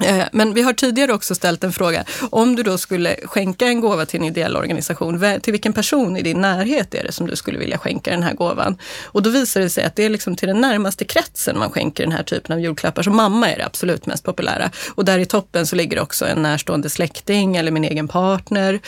Eh, 0.00 0.24
men 0.32 0.54
vi 0.54 0.62
har 0.62 0.72
tidigare 0.72 1.12
också 1.12 1.34
ställt 1.34 1.64
en 1.64 1.72
fråga. 1.72 2.04
Om 2.30 2.56
du 2.56 2.62
då 2.62 2.78
skulle 2.78 3.16
skänka 3.24 3.66
en 3.66 3.80
gåva 3.80 4.06
till 4.06 4.20
en 4.20 4.26
ideell 4.26 4.56
organisation, 4.56 5.40
till 5.42 5.52
vilken 5.52 5.72
person 5.72 6.16
i 6.16 6.22
din 6.22 6.40
närhet 6.40 6.94
är 6.94 7.04
det 7.04 7.12
som 7.12 7.26
du 7.26 7.36
skulle 7.36 7.58
vilja 7.58 7.78
skänka 7.78 8.10
den 8.10 8.22
här 8.22 8.34
gåvan? 8.34 8.78
Och 9.04 9.22
då 9.22 9.30
visar 9.30 9.60
det 9.60 9.70
sig 9.70 9.84
att 9.84 9.96
det 9.96 10.04
är 10.04 10.10
liksom 10.10 10.36
till 10.36 10.48
den 10.48 10.60
närmaste 10.60 11.04
kretsen 11.04 11.58
man 11.58 11.70
skänker 11.70 12.04
den 12.04 12.12
här 12.12 12.22
typen 12.22 12.52
av 12.54 12.60
julklappar. 12.60 13.02
Så 13.02 13.10
mamma 13.10 13.50
är 13.50 13.58
det 13.58 13.66
absolut 13.66 14.06
mest 14.06 14.24
populära. 14.24 14.70
Och 14.94 15.04
där 15.04 15.18
i 15.18 15.26
toppen 15.26 15.66
så 15.66 15.76
ligger 15.76 16.00
också 16.00 16.26
en 16.26 16.42
närstående 16.42 16.90
släkting 16.90 17.56
eller 17.56 17.70
min 17.70 17.84
egen 17.84 18.08
partner. 18.08 18.80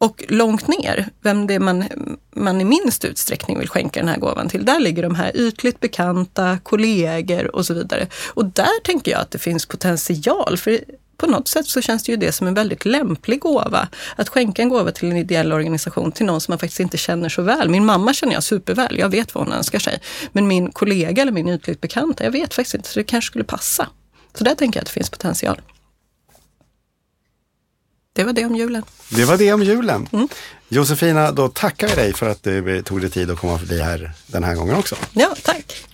Och 0.00 0.24
långt 0.28 0.68
ner, 0.68 1.08
vem 1.22 1.46
det 1.46 1.54
är 1.54 1.60
man, 1.60 1.84
man 2.36 2.60
i 2.60 2.64
minst 2.64 3.04
utsträckning 3.04 3.58
vill 3.58 3.68
skänka 3.68 4.00
den 4.00 4.08
här 4.08 4.18
gåvan 4.18 4.48
till, 4.48 4.64
där 4.64 4.80
ligger 4.80 5.02
de 5.02 5.14
här 5.14 5.36
ytligt 5.36 5.80
bekanta, 5.80 6.58
kollegor 6.62 7.56
och 7.56 7.66
så 7.66 7.74
vidare. 7.74 8.06
Och 8.34 8.44
där 8.44 8.82
tänker 8.84 9.10
jag 9.12 9.20
att 9.20 9.30
det 9.30 9.38
finns 9.38 9.66
potential, 9.66 10.56
för 10.56 10.80
på 11.16 11.26
något 11.26 11.48
sätt 11.48 11.66
så 11.66 11.80
känns 11.80 12.02
det 12.02 12.12
ju 12.12 12.16
det 12.16 12.32
som 12.32 12.46
en 12.46 12.54
väldigt 12.54 12.84
lämplig 12.84 13.40
gåva. 13.40 13.88
Att 14.16 14.28
skänka 14.28 14.62
en 14.62 14.68
gåva 14.68 14.90
till 14.90 15.10
en 15.10 15.16
ideell 15.16 15.52
organisation 15.52 16.12
till 16.12 16.26
någon 16.26 16.40
som 16.40 16.52
man 16.52 16.58
faktiskt 16.58 16.80
inte 16.80 16.96
känner 16.96 17.28
så 17.28 17.42
väl. 17.42 17.68
Min 17.68 17.84
mamma 17.84 18.12
känner 18.12 18.32
jag 18.32 18.42
superväl, 18.42 18.98
jag 18.98 19.08
vet 19.08 19.34
vad 19.34 19.44
hon 19.44 19.52
önskar 19.52 19.78
sig. 19.78 20.00
Men 20.32 20.48
min 20.48 20.72
kollega 20.72 21.22
eller 21.22 21.32
min 21.32 21.48
ytligt 21.48 21.80
bekanta, 21.80 22.24
jag 22.24 22.30
vet 22.30 22.54
faktiskt 22.54 22.74
inte, 22.74 22.88
så 22.88 23.00
det 23.00 23.04
kanske 23.04 23.26
skulle 23.26 23.44
passa. 23.44 23.88
Så 24.34 24.44
där 24.44 24.54
tänker 24.54 24.78
jag 24.78 24.82
att 24.82 24.86
det 24.86 24.92
finns 24.92 25.10
potential. 25.10 25.60
Det 28.18 28.24
var 28.24 28.32
det 28.32 28.44
om 28.44 28.56
julen. 28.56 28.82
Det 29.08 29.24
var 29.24 29.36
det 29.36 29.52
om 29.52 29.62
julen. 29.62 30.08
Mm. 30.12 30.28
Josefina, 30.68 31.32
då 31.32 31.48
tackar 31.48 31.88
vi 31.88 31.94
dig 31.94 32.12
för 32.12 32.28
att 32.28 32.42
du 32.42 32.82
tog 32.82 33.00
dig 33.00 33.10
tid 33.10 33.30
att 33.30 33.38
komma 33.38 33.58
förbi 33.58 33.80
här 33.80 34.12
den 34.26 34.44
här 34.44 34.54
gången 34.54 34.76
också. 34.76 34.96
Ja, 35.12 35.34
tack. 35.42 35.86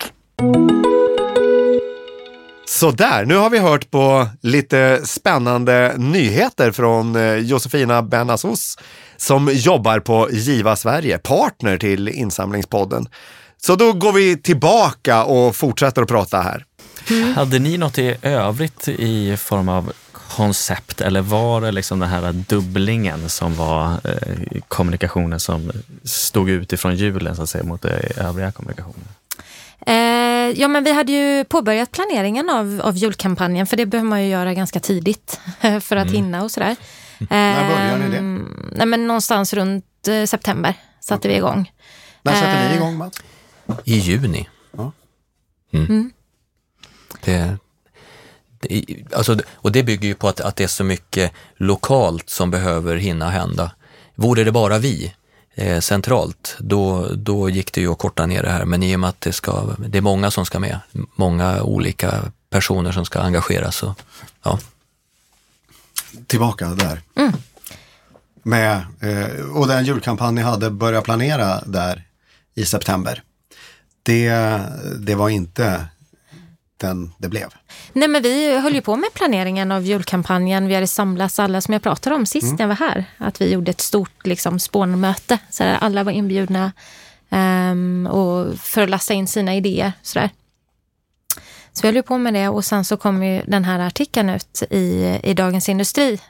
Så 2.66 2.90
där, 2.90 3.24
nu 3.24 3.36
har 3.36 3.50
vi 3.50 3.58
hört 3.58 3.90
på 3.90 4.28
lite 4.40 5.00
spännande 5.04 5.94
nyheter 5.96 6.72
från 6.72 7.16
eh, 7.16 7.34
Josefina 7.34 8.02
Benasos 8.02 8.78
som 9.16 9.50
jobbar 9.52 10.00
på 10.00 10.28
Giva 10.30 10.76
Sverige, 10.76 11.18
partner 11.18 11.78
till 11.78 12.08
Insamlingspodden. 12.08 13.08
Så 13.56 13.76
då 13.76 13.92
går 13.92 14.12
vi 14.12 14.36
tillbaka 14.36 15.24
och 15.24 15.56
fortsätter 15.56 16.02
att 16.02 16.08
prata 16.08 16.40
här. 16.40 16.64
Hade 17.34 17.58
ni 17.58 17.78
något 17.78 17.98
i 17.98 18.16
övrigt 18.22 18.88
i 18.88 19.36
form 19.36 19.68
av 19.68 19.92
koncept 20.36 21.00
eller 21.00 21.20
var 21.20 21.60
det 21.60 21.72
liksom 21.72 22.00
den 22.00 22.08
här 22.08 22.32
dubblingen 22.32 23.28
som 23.28 23.54
var 23.54 23.92
eh, 24.04 24.60
kommunikationen 24.68 25.40
som 25.40 25.72
stod 26.04 26.50
ut 26.50 26.72
ifrån 26.72 26.96
julen 26.96 27.36
så 27.36 27.42
att 27.42 27.48
säga 27.48 27.64
mot 27.64 27.84
eh, 27.84 28.26
övriga 28.26 28.52
kommunikationer? 28.52 29.06
Eh, 29.86 30.60
ja, 30.60 30.68
men 30.68 30.84
vi 30.84 30.92
hade 30.92 31.12
ju 31.12 31.44
påbörjat 31.44 31.90
planeringen 31.92 32.50
av, 32.50 32.80
av 32.84 32.96
julkampanjen, 32.96 33.66
för 33.66 33.76
det 33.76 33.86
behöver 33.86 34.08
man 34.08 34.22
ju 34.22 34.28
göra 34.28 34.54
ganska 34.54 34.80
tidigt 34.80 35.40
för 35.80 35.96
att 35.96 36.10
hinna 36.10 36.42
och 36.42 36.50
sådär. 36.50 36.76
När 37.30 37.68
börjar 37.68 37.98
ni 37.98 38.10
det? 38.10 38.16
Ehm, 38.16 38.70
Nej, 38.76 38.86
men 38.86 39.06
någonstans 39.06 39.52
runt 39.54 40.08
eh, 40.08 40.24
september 40.24 40.74
satte 41.00 41.28
vi 41.28 41.36
igång. 41.36 41.72
När 42.22 42.32
sätter 42.32 42.68
ni 42.68 42.70
Eh, 42.70 42.76
igång 42.76 42.96
Mats? 42.96 43.20
I 43.84 43.94
juni. 43.98 44.48
Ja. 44.76 44.92
Mm. 45.72 46.10
Det, 47.24 47.32
det, 47.32 47.58
alltså, 49.12 49.38
och 49.52 49.72
det 49.72 49.82
bygger 49.82 50.08
ju 50.08 50.14
på 50.14 50.28
att, 50.28 50.40
att 50.40 50.56
det 50.56 50.64
är 50.64 50.68
så 50.68 50.84
mycket 50.84 51.32
lokalt 51.56 52.30
som 52.30 52.50
behöver 52.50 52.96
hinna 52.96 53.30
hända. 53.30 53.70
Vore 54.14 54.44
det 54.44 54.52
bara 54.52 54.78
vi 54.78 55.14
eh, 55.54 55.80
centralt, 55.80 56.56
då, 56.58 57.08
då 57.14 57.50
gick 57.50 57.72
det 57.72 57.80
ju 57.80 57.92
att 57.92 57.98
korta 57.98 58.26
ner 58.26 58.42
det 58.42 58.50
här. 58.50 58.64
Men 58.64 58.82
i 58.82 58.96
och 58.96 59.00
med 59.00 59.10
att 59.10 59.20
det, 59.20 59.32
ska, 59.32 59.76
det 59.78 59.98
är 59.98 60.02
många 60.02 60.30
som 60.30 60.46
ska 60.46 60.58
med, 60.58 60.80
många 61.16 61.62
olika 61.62 62.32
personer 62.50 62.92
som 62.92 63.04
ska 63.04 63.20
engageras. 63.20 63.76
Så, 63.76 63.94
ja. 64.42 64.58
Tillbaka 66.26 66.68
där. 66.68 67.00
Med, 68.42 68.86
eh, 69.00 69.46
och 69.54 69.68
den 69.68 69.84
julkampanj 69.84 70.34
ni 70.34 70.42
hade 70.42 70.70
börjat 70.70 71.04
planera 71.04 71.60
där 71.66 72.04
i 72.54 72.64
september. 72.66 73.22
Det, 74.02 74.30
det 74.98 75.14
var 75.14 75.28
inte 75.28 75.86
den 76.76 77.12
det 77.18 77.28
blev. 77.28 77.48
Nej, 77.92 78.08
men 78.08 78.22
vi 78.22 78.58
höll 78.58 78.74
ju 78.74 78.80
på 78.80 78.96
med 78.96 79.14
planeringen 79.14 79.72
av 79.72 79.82
julkampanjen. 79.82 80.66
Vi 80.66 80.74
hade 80.74 80.86
samlats 80.86 81.38
alla 81.38 81.60
som 81.60 81.72
jag 81.72 81.82
pratade 81.82 82.16
om 82.16 82.26
sist 82.26 82.52
när 82.52 82.60
jag 82.60 82.68
var 82.68 82.74
här. 82.74 83.04
Att 83.18 83.40
vi 83.40 83.52
gjorde 83.52 83.70
ett 83.70 83.80
stort 83.80 84.26
liksom, 84.26 84.58
spånmöte. 84.58 85.38
Så 85.50 85.62
där 85.62 85.74
alla 85.80 86.04
var 86.04 86.12
inbjudna 86.12 86.72
ehm, 87.30 88.08
och 88.10 88.58
för 88.58 88.82
att 88.82 88.90
lasta 88.90 89.14
in 89.14 89.26
sina 89.26 89.54
idéer. 89.54 89.92
Så, 90.02 90.18
där. 90.18 90.30
så 91.72 91.82
vi 91.82 91.88
höll 91.88 91.96
ju 91.96 92.02
på 92.02 92.18
med 92.18 92.34
det 92.34 92.48
och 92.48 92.64
sen 92.64 92.84
så 92.84 92.96
kom 92.96 93.22
ju 93.22 93.42
den 93.46 93.64
här 93.64 93.78
artikeln 93.80 94.30
ut 94.30 94.62
i, 94.70 95.18
i 95.22 95.34
Dagens 95.34 95.68
Industri. 95.68 96.20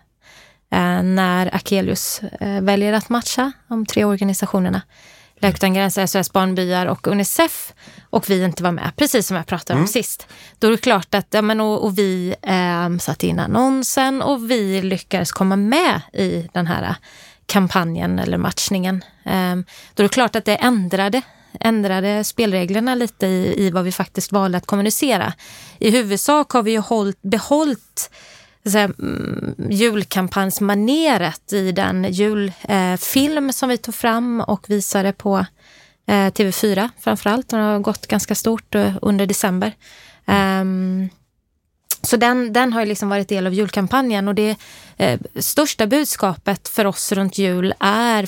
Eh, 0.70 1.02
när 1.02 1.54
Akelius 1.54 2.22
eh, 2.22 2.60
väljer 2.60 2.92
att 2.92 3.08
matcha 3.08 3.52
de 3.68 3.86
tre 3.86 4.04
organisationerna 4.04 4.82
Läkare 5.36 5.56
utan 5.56 5.74
gränser, 5.74 6.06
SOS 6.06 6.32
Barnbyar 6.32 6.86
och 6.86 7.06
Unicef 7.06 7.72
och 8.10 8.30
vi 8.30 8.44
inte 8.44 8.62
var 8.62 8.72
med, 8.72 8.92
precis 8.96 9.26
som 9.26 9.36
jag 9.36 9.46
pratade 9.46 9.80
om 9.80 9.86
sist. 9.86 10.26
Då 10.58 10.66
är 10.66 10.70
det 10.70 10.76
klart 10.76 11.14
att, 11.14 11.26
ja, 11.30 11.42
men, 11.42 11.60
och, 11.60 11.84
och 11.84 11.98
vi 11.98 12.34
eh, 12.42 12.98
satte 12.98 13.26
in 13.26 13.38
annonsen 13.38 14.22
och 14.22 14.50
vi 14.50 14.82
lyckades 14.82 15.32
komma 15.32 15.56
med 15.56 16.00
i 16.12 16.48
den 16.52 16.66
här 16.66 16.96
kampanjen 17.46 18.18
eller 18.18 18.38
matchningen. 18.38 19.04
Eh, 19.24 19.56
då 19.94 20.02
är 20.02 20.02
det 20.02 20.08
klart 20.08 20.36
att 20.36 20.44
det 20.44 20.56
ändrade 20.56 21.22
ändrade 21.60 22.24
spelreglerna 22.24 22.94
lite 22.94 23.26
i, 23.26 23.66
i 23.66 23.70
vad 23.70 23.84
vi 23.84 23.92
faktiskt 23.92 24.32
valde 24.32 24.58
att 24.58 24.66
kommunicera. 24.66 25.32
I 25.78 25.90
huvudsak 25.90 26.50
har 26.50 26.62
vi 26.62 26.70
ju 26.70 26.78
hållit, 26.78 27.22
behållit 27.22 28.10
säga, 28.70 28.84
mm, 28.84 29.54
julkampanjsmaneret 29.70 31.52
i 31.52 31.72
den 31.72 32.04
julfilm 32.04 33.46
eh, 33.46 33.52
som 33.52 33.68
vi 33.68 33.78
tog 33.78 33.94
fram 33.94 34.40
och 34.40 34.70
visade 34.70 35.12
på 35.12 35.46
eh, 36.06 36.12
TV4 36.12 36.90
framförallt. 37.00 37.48
Den 37.48 37.60
har 37.60 37.78
gått 37.78 38.06
ganska 38.06 38.34
stort 38.34 38.74
eh, 38.74 38.92
under 39.02 39.26
december. 39.26 39.72
Um, 40.26 41.08
så 42.02 42.16
den, 42.16 42.52
den 42.52 42.72
har 42.72 42.86
liksom 42.86 43.08
varit 43.08 43.28
del 43.28 43.46
av 43.46 43.54
julkampanjen 43.54 44.28
och 44.28 44.34
det 44.34 44.56
eh, 44.96 45.20
största 45.36 45.86
budskapet 45.86 46.68
för 46.68 46.84
oss 46.84 47.12
runt 47.12 47.38
jul 47.38 47.74
är 47.80 48.26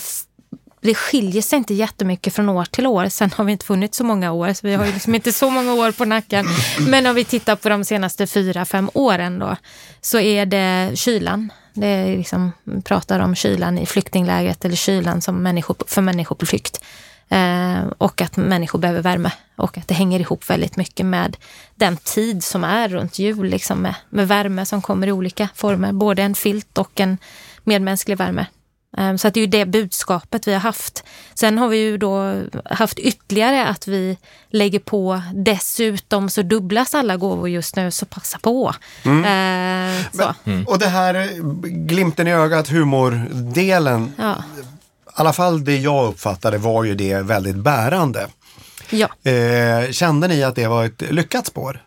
det 0.86 0.94
skiljer 0.94 1.42
sig 1.42 1.56
inte 1.56 1.74
jättemycket 1.74 2.34
från 2.34 2.48
år 2.48 2.64
till 2.64 2.86
år. 2.86 3.08
Sen 3.08 3.30
har 3.36 3.44
vi 3.44 3.52
inte 3.52 3.64
funnits 3.64 3.98
så 3.98 4.04
många 4.04 4.32
år, 4.32 4.52
så 4.52 4.66
vi 4.66 4.74
har 4.74 4.86
liksom 4.86 5.14
inte 5.14 5.32
så 5.32 5.50
många 5.50 5.74
år 5.74 5.92
på 5.92 6.04
nacken. 6.04 6.46
Men 6.88 7.06
om 7.06 7.14
vi 7.14 7.24
tittar 7.24 7.56
på 7.56 7.68
de 7.68 7.84
senaste 7.84 8.26
fyra, 8.26 8.64
fem 8.64 8.90
åren 8.94 9.38
då, 9.38 9.56
så 10.00 10.18
är 10.18 10.46
det 10.46 10.90
kylan. 10.94 11.52
Det 11.74 11.86
är 11.86 12.16
liksom, 12.16 12.52
pratar 12.84 13.20
om 13.20 13.34
kylan 13.34 13.78
i 13.78 13.86
flyktinglägret 13.86 14.64
eller 14.64 14.76
kylan 14.76 15.22
som 15.22 15.42
människor, 15.42 15.76
för 15.86 16.02
människor 16.02 16.36
på 16.36 16.46
flykt. 16.46 16.84
Eh, 17.28 17.86
och 17.98 18.20
att 18.20 18.36
människor 18.36 18.78
behöver 18.78 19.02
värme 19.02 19.30
och 19.56 19.78
att 19.78 19.88
det 19.88 19.94
hänger 19.94 20.20
ihop 20.20 20.50
väldigt 20.50 20.76
mycket 20.76 21.06
med 21.06 21.36
den 21.74 21.96
tid 21.96 22.44
som 22.44 22.64
är 22.64 22.88
runt 22.88 23.18
jul, 23.18 23.46
liksom 23.46 23.78
med, 23.78 23.94
med 24.10 24.28
värme 24.28 24.66
som 24.66 24.82
kommer 24.82 25.06
i 25.06 25.12
olika 25.12 25.48
former, 25.54 25.92
både 25.92 26.22
en 26.22 26.34
filt 26.34 26.78
och 26.78 27.00
en 27.00 27.18
medmänsklig 27.64 28.16
värme. 28.16 28.46
Ehm, 28.96 29.18
så 29.18 29.28
att 29.28 29.34
det 29.34 29.40
är 29.40 29.42
ju 29.42 29.46
det 29.46 29.66
budskapet 29.66 30.48
vi 30.48 30.52
har 30.52 30.60
haft. 30.60 31.04
Sen 31.34 31.58
har 31.58 31.68
vi 31.68 31.76
ju 31.76 31.98
då 31.98 32.42
haft 32.64 32.98
ytterligare 32.98 33.66
att 33.66 33.88
vi 33.88 34.18
lägger 34.50 34.78
på 34.78 35.22
dessutom 35.34 36.30
så 36.30 36.42
dubblas 36.42 36.94
alla 36.94 37.16
gåvor 37.16 37.48
just 37.48 37.76
nu, 37.76 37.90
så 37.90 38.06
passa 38.06 38.38
på. 38.38 38.74
Mm. 39.04 39.18
Eh, 39.18 40.04
Men, 40.12 40.34
mm. 40.44 40.66
Och 40.66 40.78
det 40.78 40.88
här 40.88 41.30
glimten 41.86 42.26
i 42.26 42.32
ögat, 42.32 42.68
humordelen, 42.68 44.12
ja. 44.18 44.32
i 44.32 44.62
alla 45.14 45.32
fall 45.32 45.64
det 45.64 45.76
jag 45.76 46.08
uppfattade 46.08 46.58
var 46.58 46.84
ju 46.84 46.94
det 46.94 47.22
väldigt 47.22 47.56
bärande. 47.56 48.26
Ja. 48.90 49.30
Eh, 49.30 49.90
kände 49.90 50.28
ni 50.28 50.42
att 50.42 50.56
det 50.56 50.66
var 50.66 50.84
ett 50.84 51.02
lyckat 51.10 51.46
spår? 51.46 51.82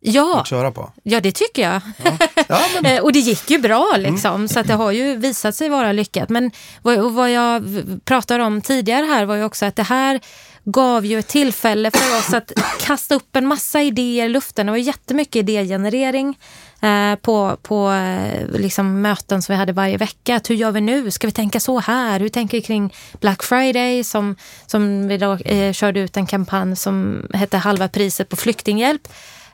Ja. 0.00 0.40
att 0.40 0.46
köra 0.46 0.70
på? 0.70 0.92
Ja, 1.02 1.20
det 1.20 1.32
tycker 1.32 1.62
jag. 1.62 1.80
Ja. 2.04 2.16
Ja, 2.48 2.60
men... 2.74 2.84
Eh, 2.96 3.02
och 3.02 3.12
det 3.12 3.18
gick 3.18 3.50
ju 3.50 3.58
bra 3.58 3.94
liksom, 3.98 4.34
mm. 4.34 4.48
så 4.48 4.60
att 4.60 4.66
det 4.66 4.74
har 4.74 4.92
ju 4.92 5.16
visat 5.16 5.54
sig 5.54 5.68
vara 5.68 5.92
lyckat. 5.92 6.28
Men 6.28 6.50
vad, 6.82 7.12
vad 7.12 7.32
jag 7.32 7.82
pratade 8.04 8.44
om 8.44 8.62
tidigare 8.62 9.06
här 9.06 9.24
var 9.24 9.36
ju 9.36 9.44
också 9.44 9.66
att 9.66 9.76
det 9.76 9.82
här 9.82 10.20
gav 10.64 11.06
ju 11.06 11.18
ett 11.18 11.28
tillfälle 11.28 11.90
för 11.90 12.18
oss 12.18 12.34
att 12.34 12.52
kasta 12.80 13.14
upp 13.14 13.36
en 13.36 13.46
massa 13.46 13.82
idéer 13.82 14.26
i 14.26 14.28
luften. 14.28 14.66
Det 14.66 14.72
var 14.72 14.78
jättemycket 14.78 15.36
idégenerering 15.36 16.38
eh, 16.80 17.14
på, 17.14 17.56
på 17.62 17.90
eh, 17.90 18.46
liksom 18.48 19.02
möten 19.02 19.42
som 19.42 19.52
vi 19.52 19.58
hade 19.58 19.72
varje 19.72 19.96
vecka. 19.96 20.36
Att 20.36 20.50
hur 20.50 20.54
gör 20.54 20.70
vi 20.70 20.80
nu? 20.80 21.10
Ska 21.10 21.26
vi 21.26 21.32
tänka 21.32 21.60
så 21.60 21.78
här? 21.78 22.20
Hur 22.20 22.28
tänker 22.28 22.58
vi 22.58 22.62
kring 22.62 22.94
Black 23.20 23.42
Friday 23.42 24.04
som, 24.04 24.36
som 24.66 25.08
vi 25.08 25.18
då 25.18 25.32
eh, 25.32 25.72
körde 25.72 26.00
ut 26.00 26.16
en 26.16 26.26
kampanj 26.26 26.76
som 26.76 27.26
hette 27.34 27.56
Halva 27.56 27.88
priset 27.88 28.28
på 28.28 28.36
flyktinghjälp. 28.36 29.08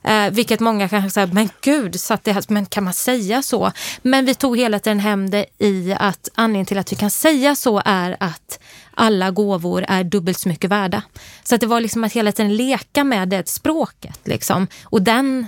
Eh, 0.05 0.31
vilket 0.31 0.61
många 0.61 0.89
kanske 0.89 1.11
säger, 1.11 1.27
men 1.27 1.49
gud, 1.61 2.01
satt 2.01 2.25
det, 2.25 2.51
men 2.51 2.67
kan 2.67 2.85
man 2.85 2.95
säga 2.95 3.43
så? 3.43 3.73
Men 4.03 4.25
vi 4.25 4.35
tog 4.35 4.59
hela 4.59 4.79
tiden 4.79 5.01
hem 5.01 5.31
det 5.31 5.47
i 5.59 5.97
att 5.99 6.29
anledningen 6.35 6.67
till 6.67 6.79
att 6.79 6.93
vi 6.93 6.97
kan 6.97 7.11
säga 7.11 7.55
så 7.55 7.83
är 7.85 8.17
att 8.21 8.59
alla 8.95 9.31
gåvor 9.31 9.85
är 9.89 10.05
dubbelt 10.05 10.39
så 10.39 10.49
mycket 10.49 10.71
värda. 10.71 11.03
Så 11.45 11.55
att 11.55 11.61
det 11.61 11.67
var 11.67 11.81
liksom 11.81 12.05
att 12.05 12.13
hela 12.13 12.33
tiden 12.33 12.57
leka 12.57 13.05
med 13.05 13.29
det 13.29 13.49
språket. 13.49 14.21
Liksom. 14.25 14.67
Och 14.85 15.03
den 15.03 15.47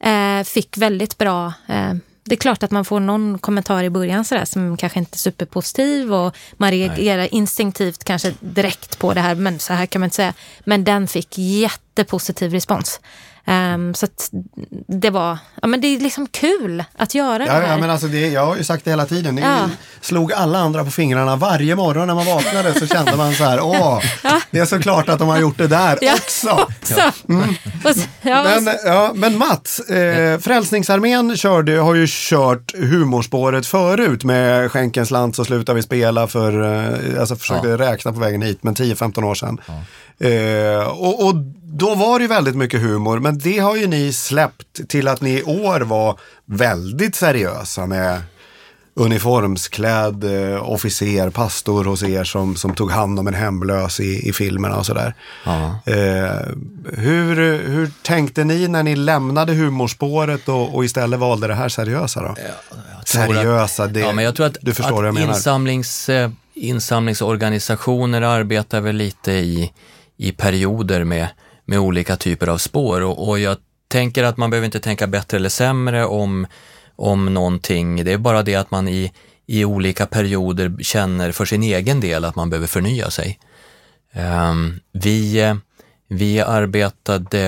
eh, 0.00 0.44
fick 0.44 0.78
väldigt 0.78 1.18
bra 1.18 1.52
eh, 1.66 1.94
det 2.28 2.34
är 2.34 2.36
klart 2.36 2.62
att 2.62 2.70
man 2.70 2.84
får 2.84 3.00
någon 3.00 3.38
kommentar 3.38 3.84
i 3.84 3.90
början 3.90 4.24
sådär, 4.24 4.44
som 4.44 4.76
kanske 4.76 4.98
inte 4.98 5.14
är 5.14 5.18
superpositiv 5.18 6.14
och 6.14 6.36
man 6.52 6.70
reagerar 6.70 7.16
Nej. 7.16 7.28
instinktivt 7.32 8.04
kanske 8.04 8.34
direkt 8.40 8.98
på 8.98 9.14
det 9.14 9.20
här, 9.20 9.34
men 9.34 9.58
så 9.58 9.72
här 9.72 9.86
kan 9.86 10.00
man 10.00 10.06
inte 10.06 10.16
säga. 10.16 10.34
Men 10.64 10.84
den 10.84 11.08
fick 11.08 11.38
jättepositiv 11.38 12.52
respons. 12.52 13.00
Um, 13.48 13.94
så 13.94 14.06
det 14.88 15.10
var, 15.10 15.38
ja 15.62 15.68
men 15.68 15.80
det 15.80 15.86
är 15.86 16.00
liksom 16.00 16.26
kul 16.26 16.84
att 16.98 17.14
göra 17.14 17.46
ja, 17.46 17.52
det 17.52 17.66
här. 17.66 17.72
Ja, 17.72 17.76
men 17.78 17.90
alltså 17.90 18.06
det, 18.06 18.28
jag 18.28 18.46
har 18.46 18.56
ju 18.56 18.64
sagt 18.64 18.84
det 18.84 18.90
hela 18.90 19.06
tiden. 19.06 19.36
Det 19.36 19.42
ja. 19.42 19.70
slog 20.00 20.32
alla 20.32 20.58
andra 20.58 20.84
på 20.84 20.90
fingrarna 20.90 21.36
varje 21.36 21.76
morgon 21.76 22.06
när 22.06 22.14
man 22.14 22.26
vaknade 22.26 22.80
så 22.80 22.86
kände 22.86 23.16
man 23.16 23.34
så 23.34 23.44
här, 23.44 23.60
åh, 23.60 24.02
ja. 24.22 24.40
det 24.50 24.58
är 24.58 24.64
såklart 24.64 25.08
att 25.08 25.18
de 25.18 25.28
har 25.28 25.38
gjort 25.38 25.58
det 25.58 25.66
där 25.66 25.98
ja. 26.00 26.14
också. 26.14 26.48
också. 26.80 27.12
Mm. 27.28 27.54
men, 28.22 28.74
ja, 28.84 29.12
men 29.14 29.38
Mats, 29.38 29.80
eh, 29.80 30.38
Frälsningsarmén 30.38 31.36
körde, 31.36 31.78
har 31.78 31.94
ju 31.94 32.06
kört 32.08 32.74
humorspåret 32.74 33.66
förut 33.66 34.24
med 34.24 34.72
Skänkens 34.72 35.10
land 35.10 35.36
så 35.36 35.44
slutar 35.44 35.74
vi 35.74 35.82
spela 35.82 36.26
för, 36.26 36.62
eh, 36.62 37.20
alltså 37.20 37.36
försökte 37.36 37.76
räkna 37.76 38.12
på 38.12 38.20
vägen 38.20 38.42
hit, 38.42 38.58
men 38.62 38.74
10-15 38.74 39.24
år 39.24 39.34
sedan. 39.34 39.60
Eh, 40.20 40.88
och, 40.88 41.26
och, 41.26 41.34
då 41.70 41.94
var 41.94 42.18
det 42.18 42.26
väldigt 42.26 42.56
mycket 42.56 42.80
humor, 42.80 43.18
men 43.18 43.38
det 43.38 43.58
har 43.58 43.76
ju 43.76 43.86
ni 43.86 44.12
släppt 44.12 44.88
till 44.88 45.08
att 45.08 45.20
ni 45.20 45.30
i 45.30 45.42
år 45.42 45.80
var 45.80 46.18
väldigt 46.44 47.14
seriösa 47.14 47.86
med 47.86 48.22
uniformsklädd 48.98 50.24
eh, 50.24 50.70
officer, 50.70 51.30
pastor 51.30 51.84
hos 51.84 52.02
er 52.02 52.24
som, 52.24 52.56
som 52.56 52.74
tog 52.74 52.90
hand 52.90 53.18
om 53.18 53.26
en 53.26 53.34
hemlös 53.34 54.00
i, 54.00 54.28
i 54.28 54.32
filmerna 54.32 54.76
och 54.76 54.86
sådär. 54.86 55.14
Ja. 55.44 55.80
Eh, 55.86 56.30
hur, 56.92 57.58
hur 57.68 57.90
tänkte 58.02 58.44
ni 58.44 58.68
när 58.68 58.82
ni 58.82 58.96
lämnade 58.96 59.54
humorspåret 59.54 60.48
och, 60.48 60.74
och 60.74 60.84
istället 60.84 61.20
valde 61.20 61.46
det 61.46 61.54
här 61.54 61.68
seriösa 61.68 62.22
då? 62.22 62.34
seriösa, 63.04 63.86
det, 63.86 64.00
ja, 64.00 64.12
men 64.12 64.24
jag 64.24 64.34
tror 64.34 64.46
att, 64.46 64.56
du 64.60 64.74
förstår 64.74 64.88
att 64.88 64.94
vad 64.94 65.06
jag 65.06 65.14
menar. 65.14 65.34
Insamlings, 65.34 66.08
eh, 66.08 66.30
insamlingsorganisationer 66.54 68.22
arbetar 68.22 68.80
väl 68.80 68.96
lite 68.96 69.32
i 69.32 69.72
i 70.18 70.32
perioder 70.32 71.04
med, 71.04 71.28
med 71.64 71.78
olika 71.78 72.16
typer 72.16 72.46
av 72.46 72.58
spår 72.58 73.00
och, 73.00 73.28
och 73.28 73.38
jag 73.38 73.56
tänker 73.88 74.24
att 74.24 74.36
man 74.36 74.50
behöver 74.50 74.66
inte 74.66 74.80
tänka 74.80 75.06
bättre 75.06 75.36
eller 75.36 75.48
sämre 75.48 76.04
om, 76.04 76.46
om 76.96 77.34
någonting. 77.34 78.04
Det 78.04 78.12
är 78.12 78.18
bara 78.18 78.42
det 78.42 78.54
att 78.54 78.70
man 78.70 78.88
i, 78.88 79.12
i 79.46 79.64
olika 79.64 80.06
perioder 80.06 80.76
känner 80.82 81.32
för 81.32 81.44
sin 81.44 81.62
egen 81.62 82.00
del 82.00 82.24
att 82.24 82.36
man 82.36 82.50
behöver 82.50 82.66
förnya 82.66 83.10
sig. 83.10 83.38
Um, 84.14 84.80
vi, 84.92 85.54
vi 86.08 86.40
arbetade 86.40 87.40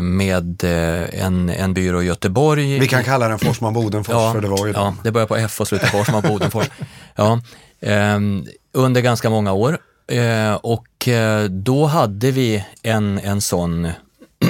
med 0.00 0.64
en, 1.12 1.48
en 1.48 1.74
byrå 1.74 2.02
i 2.02 2.06
Göteborg. 2.06 2.78
Vi 2.78 2.88
kan 2.88 3.04
kalla 3.04 3.28
den 3.28 3.38
Forsman 3.38 3.74
Bodenfors 3.74 4.12
ja, 4.14 4.32
för 4.32 4.40
det 4.40 4.48
var 4.48 4.66
ju 4.66 4.72
Ja, 4.72 4.94
det 5.04 5.12
börjar 5.12 5.26
på 5.26 5.36
F 5.36 5.60
och 5.60 5.68
slutar 5.68 5.86
Forsman 5.86 6.22
Bodenfors. 6.22 6.66
Ja, 7.14 7.40
um, 7.80 8.46
under 8.72 9.00
ganska 9.00 9.30
många 9.30 9.52
år 9.52 9.78
Eh, 10.06 10.54
och 10.54 11.08
eh, 11.08 11.44
då 11.44 11.86
hade 11.86 12.30
vi 12.30 12.64
en, 12.82 13.18
en 13.18 13.40
sån, 13.40 13.90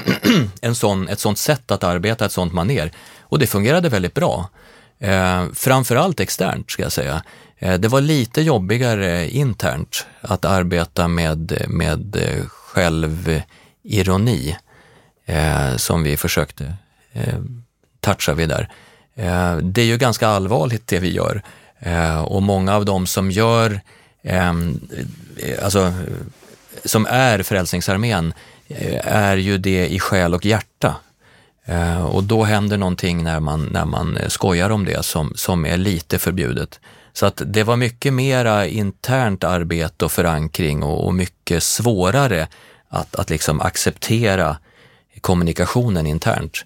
en 0.61 0.75
sån, 0.75 1.09
ett 1.09 1.21
sånt 1.21 1.39
sätt 1.39 1.71
att 1.71 1.85
arbeta, 1.85 2.27
ett 2.27 2.33
sånt 2.33 2.53
maner. 2.53 2.93
Och 3.21 3.39
det 3.39 3.47
fungerade 3.47 3.89
väldigt 3.89 4.15
bra. 4.15 4.51
Eh, 4.99 5.45
framförallt 5.55 6.21
externt 6.21 6.71
ska 6.71 6.83
jag 6.83 6.93
säga. 6.93 7.23
Eh, 7.59 7.75
det 7.75 7.89
var 7.89 8.01
lite 8.01 8.43
jobbigare 8.43 9.31
internt 9.31 10.07
att 10.21 10.45
arbeta 10.45 11.09
med, 11.09 11.63
med 11.69 12.17
eh, 12.17 12.47
självironi 12.49 14.57
eh, 15.27 15.77
som 15.77 16.03
vi 16.03 16.17
försökte 16.17 16.75
eh, 17.13 17.39
toucha 18.01 18.35
vid 18.35 18.49
där. 18.49 18.69
Eh, 19.15 19.57
det 19.57 19.81
är 19.81 19.87
ju 19.87 19.99
ganska 19.99 20.29
allvarligt 20.29 20.87
det 20.87 20.99
vi 20.99 21.13
gör 21.13 21.43
eh, 21.79 22.21
och 22.21 22.43
många 22.43 22.75
av 22.75 22.85
dem 22.85 23.07
som 23.07 23.31
gör 23.31 23.81
Ehm, 24.27 24.81
eh, 25.37 25.64
alltså, 25.64 25.93
som 26.85 27.07
är 27.07 27.43
Frälsningsarmén 27.43 28.35
eh, 28.68 29.16
är 29.16 29.37
ju 29.37 29.59
det 29.59 29.89
i 29.89 29.99
själ 29.99 30.35
och 30.35 30.47
hjärta. 30.47 30.97
Eh, 31.64 32.05
och 32.05 32.24
då 32.24 32.45
händer 32.45 32.77
någonting 32.77 33.24
när 33.24 33.41
man, 33.41 33.68
när 33.72 33.85
man 33.85 34.16
eh, 34.16 34.29
skojar 34.29 34.70
om 34.70 34.85
det 34.85 35.05
som, 35.05 35.33
som 35.37 35.66
är 35.66 35.77
lite 35.77 36.18
förbjudet. 36.18 36.81
Så 37.12 37.27
att 37.27 37.43
det 37.47 37.62
var 37.62 37.77
mycket 37.77 38.12
mera 38.12 38.66
internt 38.66 39.45
arbete 39.45 40.05
och 40.05 40.12
förankring 40.12 40.83
och, 40.83 41.07
och 41.07 41.14
mycket 41.14 41.62
svårare 41.62 42.49
att, 42.89 43.16
att 43.16 43.31
liksom 43.31 43.61
acceptera 43.61 44.57
kommunikationen 45.20 46.07
internt. 46.07 46.64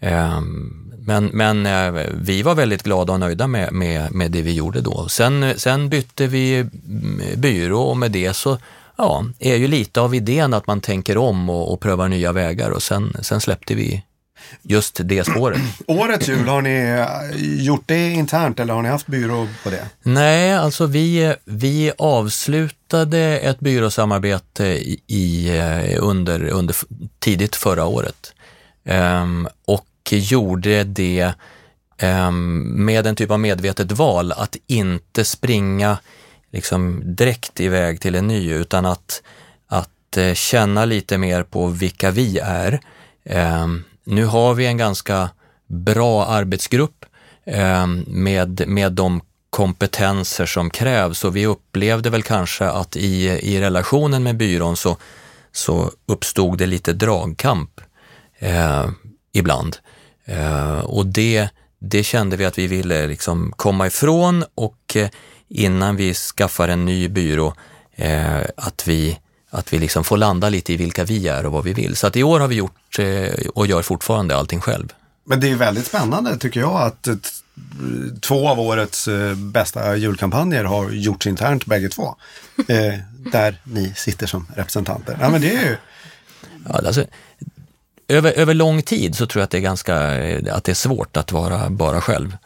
Um, 0.00 0.90
men, 1.06 1.24
men 1.24 1.66
eh, 1.66 2.04
vi 2.14 2.42
var 2.42 2.54
väldigt 2.54 2.82
glada 2.82 3.12
och 3.12 3.20
nöjda 3.20 3.46
med, 3.46 3.72
med, 3.72 4.12
med 4.12 4.30
det 4.30 4.42
vi 4.42 4.52
gjorde 4.52 4.80
då. 4.80 5.08
Sen, 5.08 5.54
sen 5.56 5.88
bytte 5.88 6.26
vi 6.26 6.58
mm, 6.58 7.20
byrå 7.36 7.82
och 7.82 7.96
med 7.96 8.10
det 8.10 8.34
så 8.34 8.58
ja, 8.96 9.24
är 9.38 9.56
ju 9.56 9.68
lite 9.68 10.00
av 10.00 10.14
idén 10.14 10.54
att 10.54 10.66
man 10.66 10.80
tänker 10.80 11.16
om 11.16 11.50
och, 11.50 11.72
och 11.72 11.80
prövar 11.80 12.08
nya 12.08 12.32
vägar 12.32 12.70
och 12.70 12.82
sen, 12.82 13.16
sen 13.20 13.40
släppte 13.40 13.74
vi 13.74 14.02
just 14.62 15.00
det 15.04 15.24
spåret. 15.24 15.60
Årets 15.86 16.28
jul, 16.28 16.48
har 16.48 16.62
ni 16.62 16.70
eh, 16.70 17.64
gjort 17.64 17.82
det 17.86 18.10
internt 18.10 18.60
eller 18.60 18.74
har 18.74 18.82
ni 18.82 18.88
haft 18.88 19.06
byrå 19.06 19.48
på 19.64 19.70
det? 19.70 19.86
Nej, 20.02 20.54
alltså 20.54 20.86
vi, 20.86 21.34
vi 21.44 21.92
avslutade 21.98 23.38
ett 23.38 23.60
byråsamarbete 23.60 24.64
i, 24.64 25.00
i, 25.06 25.58
eh, 25.58 26.04
under, 26.04 26.44
under 26.48 26.76
tidigt 27.18 27.56
förra 27.56 27.84
året 27.84 28.32
um, 28.84 29.48
och 29.64 29.86
gjorde 30.18 30.84
det 30.84 31.34
eh, 31.98 32.30
med 32.30 33.06
en 33.06 33.16
typ 33.16 33.30
av 33.30 33.40
medvetet 33.40 33.92
val 33.92 34.32
att 34.32 34.56
inte 34.66 35.24
springa 35.24 35.98
liksom 36.52 37.02
direkt 37.04 37.60
iväg 37.60 38.00
till 38.00 38.14
en 38.14 38.26
ny 38.26 38.52
utan 38.52 38.86
att, 38.86 39.22
att 39.66 40.16
eh, 40.16 40.34
känna 40.34 40.84
lite 40.84 41.18
mer 41.18 41.42
på 41.42 41.66
vilka 41.66 42.10
vi 42.10 42.38
är. 42.38 42.80
Eh, 43.24 43.66
nu 44.04 44.24
har 44.24 44.54
vi 44.54 44.66
en 44.66 44.76
ganska 44.76 45.30
bra 45.66 46.26
arbetsgrupp 46.26 47.04
eh, 47.44 47.86
med, 48.06 48.68
med 48.68 48.92
de 48.92 49.20
kompetenser 49.50 50.46
som 50.46 50.70
krävs 50.70 51.24
och 51.24 51.36
vi 51.36 51.46
upplevde 51.46 52.10
väl 52.10 52.22
kanske 52.22 52.66
att 52.66 52.96
i, 52.96 53.26
i 53.26 53.60
relationen 53.60 54.22
med 54.22 54.36
byrån 54.36 54.76
så, 54.76 54.96
så 55.52 55.90
uppstod 56.06 56.58
det 56.58 56.66
lite 56.66 56.92
dragkamp 56.92 57.80
eh, 58.38 58.90
ibland. 59.32 59.76
Eh, 60.30 60.80
och 60.80 61.06
det, 61.06 61.48
det 61.78 62.02
kände 62.02 62.36
vi 62.36 62.44
att 62.44 62.58
vi 62.58 62.66
ville 62.66 63.06
liksom 63.06 63.52
komma 63.56 63.86
ifrån 63.86 64.44
och 64.54 64.96
eh, 64.96 65.08
innan 65.48 65.96
vi 65.96 66.14
skaffar 66.14 66.68
en 66.68 66.84
ny 66.84 67.08
byrå 67.08 67.54
eh, 67.96 68.40
att 68.56 68.88
vi 68.88 69.18
att 69.52 69.72
vi 69.72 69.78
liksom 69.78 70.04
får 70.04 70.16
landa 70.16 70.48
lite 70.48 70.72
i 70.72 70.76
vilka 70.76 71.04
vi 71.04 71.28
är 71.28 71.46
och 71.46 71.52
vad 71.52 71.64
vi 71.64 71.72
vill. 71.72 71.96
Så 71.96 72.06
att 72.06 72.16
i 72.16 72.22
år 72.22 72.40
har 72.40 72.48
vi 72.48 72.54
gjort 72.54 72.98
och 73.54 73.66
gör 73.66 73.82
fortfarande 73.82 74.36
allting 74.36 74.60
själv. 74.60 74.92
Men 75.24 75.40
det 75.40 75.50
är 75.50 75.54
väldigt 75.54 75.86
spännande 75.86 76.38
tycker 76.38 76.60
jag 76.60 76.82
att 76.82 77.08
två 78.20 78.48
av 78.48 78.60
årets 78.60 79.08
bästa 79.36 79.96
julkampanjer 79.96 80.64
har 80.64 80.90
gjorts 80.90 81.26
internt 81.26 81.66
bägge 81.66 81.88
två. 81.88 82.16
Där 83.32 83.60
ni 83.64 83.92
sitter 83.96 84.26
som 84.26 84.46
representanter. 84.54 85.18
Ja, 85.20 85.30
men 85.30 85.40
det 85.40 85.56
är 85.56 85.62
ju... 85.62 85.76
Ja, 86.68 86.80
alltså, 86.86 87.04
över, 88.10 88.32
över 88.32 88.54
lång 88.54 88.82
tid 88.82 89.14
så 89.14 89.26
tror 89.26 89.40
jag 89.40 89.44
att 89.44 89.50
det 89.50 89.58
är 89.58 89.62
ganska 89.62 90.24
eh, 90.24 90.54
att 90.56 90.64
det 90.64 90.72
är 90.72 90.74
svårt 90.74 91.16
att 91.16 91.32
vara 91.32 91.70
bara 91.70 92.00
själv. 92.00 92.36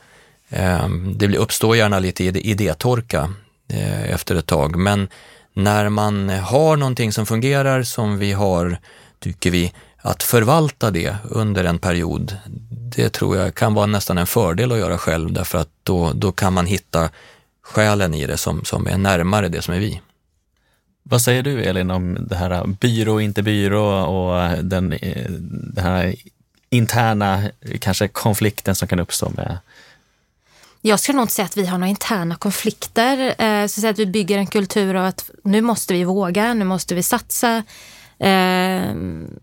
Ehm, 0.49 1.19
det 1.19 1.39
uppstår 1.39 1.77
gärna 1.77 1.99
lite 1.99 2.25
idétorka 2.25 3.33
eh, 3.69 4.11
efter 4.11 4.35
ett 4.37 4.47
tag, 4.47 4.77
men 4.77 5.09
när 5.53 5.89
man 5.89 6.29
har 6.29 6.77
någonting 6.77 7.13
som 7.13 7.27
fungerar 7.27 7.83
som 7.83 8.19
vi 8.19 8.33
har, 8.33 8.79
tycker 9.21 9.51
vi, 9.51 9.73
att 9.99 10.23
förvalta 10.23 10.91
det 10.91 11.17
under 11.25 11.65
en 11.65 11.79
period, 11.79 12.37
det 12.97 13.09
tror 13.09 13.37
jag 13.37 13.55
kan 13.55 13.75
vara 13.75 13.87
nästan 13.87 14.19
en 14.19 14.27
fördel 14.27 14.73
att 14.73 14.79
göra 14.79 14.99
själv 14.99 15.33
därför 15.33 15.59
att 15.59 15.69
då, 15.83 16.13
då 16.15 16.33
kan 16.33 16.53
man 16.53 16.67
hitta 16.67 17.09
själen 17.63 18.15
i 18.15 18.27
det 18.27 18.37
som, 18.37 18.65
som 18.65 18.87
är 18.87 18.99
närmare 18.99 19.49
det 19.49 19.63
som 19.63 19.75
är 19.75 19.79
vi. 19.79 20.01
Vad 21.07 21.23
säger 21.23 21.43
du 21.43 21.63
Elin 21.63 21.91
om 21.91 22.27
det 22.29 22.37
här 22.37 22.67
byrå, 22.67 23.21
inte 23.21 23.43
byrå 23.43 24.05
och 24.05 24.65
den, 24.65 24.93
eh, 24.93 25.31
den 25.75 25.85
här 25.85 26.15
interna 26.71 27.43
kanske 27.81 28.09
konflikten 28.09 28.75
som 28.75 28.89
kan 28.89 29.01
uppstå 29.01 29.31
med 29.37 29.59
jag 30.87 31.01
skulle 31.01 31.17
nog 31.17 31.25
inte 31.25 31.35
säga 31.35 31.47
att 31.47 31.57
vi 31.57 31.67
har 31.67 31.79
några 31.79 31.91
interna 31.91 32.37
konflikter. 32.37 33.43
Eh, 33.43 33.67
så 33.67 33.87
att 33.87 33.99
vi 33.99 34.07
bygger 34.07 34.39
en 34.39 34.47
kultur 34.47 34.95
av 34.95 35.05
att 35.05 35.31
nu 35.45 35.61
måste 35.61 35.93
vi 35.93 36.05
våga, 36.05 36.55
nu 36.55 36.65
måste 36.65 36.95
vi 36.95 37.03
satsa. 37.03 37.63
Eh, 38.19 38.83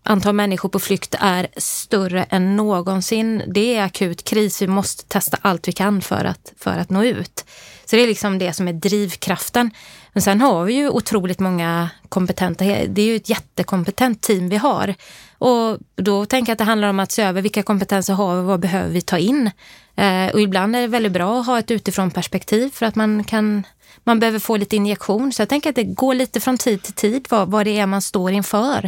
antal 0.02 0.34
människor 0.34 0.68
på 0.68 0.78
flykt 0.78 1.14
är 1.20 1.46
större 1.56 2.22
än 2.22 2.56
någonsin. 2.56 3.42
Det 3.46 3.76
är 3.76 3.82
akut 3.82 4.24
kris. 4.24 4.62
Vi 4.62 4.66
måste 4.66 5.04
testa 5.04 5.38
allt 5.40 5.68
vi 5.68 5.72
kan 5.72 6.02
för 6.02 6.24
att, 6.24 6.52
för 6.58 6.78
att 6.78 6.90
nå 6.90 7.04
ut. 7.04 7.44
Så 7.84 7.96
det 7.96 8.02
är 8.02 8.06
liksom 8.06 8.38
det 8.38 8.52
som 8.52 8.68
är 8.68 8.72
drivkraften. 8.72 9.70
Men 10.12 10.22
sen 10.22 10.40
har 10.40 10.64
vi 10.64 10.74
ju 10.74 10.88
otroligt 10.88 11.40
många 11.40 11.90
kompetenta, 12.08 12.64
det 12.64 13.02
är 13.02 13.06
ju 13.06 13.16
ett 13.16 13.28
jättekompetent 13.28 14.20
team 14.20 14.48
vi 14.48 14.56
har. 14.56 14.94
Och 15.38 15.78
då 15.96 16.26
tänker 16.26 16.50
jag 16.50 16.54
att 16.54 16.58
det 16.58 16.64
handlar 16.64 16.88
om 16.88 17.00
att 17.00 17.12
se 17.12 17.22
över 17.22 17.42
vilka 17.42 17.62
kompetenser 17.62 18.14
har 18.14 18.36
vi, 18.36 18.42
vad 18.42 18.60
behöver 18.60 18.90
vi 18.90 19.00
ta 19.00 19.18
in? 19.18 19.50
Eh, 19.96 20.28
och 20.32 20.40
ibland 20.40 20.76
är 20.76 20.80
det 20.80 20.86
väldigt 20.86 21.12
bra 21.12 21.40
att 21.40 21.46
ha 21.46 21.58
ett 21.58 21.70
utifrån 21.70 22.10
perspektiv 22.10 22.70
för 22.74 22.86
att 22.86 22.94
man 22.94 23.24
kan 23.24 23.62
man 24.04 24.20
behöver 24.20 24.38
få 24.38 24.56
lite 24.56 24.76
injektion. 24.76 25.32
Så 25.32 25.42
jag 25.42 25.48
tänker 25.48 25.70
att 25.70 25.76
det 25.76 25.84
går 25.84 26.14
lite 26.14 26.40
från 26.40 26.58
tid 26.58 26.82
till 26.82 26.92
tid 26.92 27.26
vad, 27.30 27.50
vad 27.50 27.66
det 27.66 27.78
är 27.78 27.86
man 27.86 28.02
står 28.02 28.32
inför. 28.32 28.84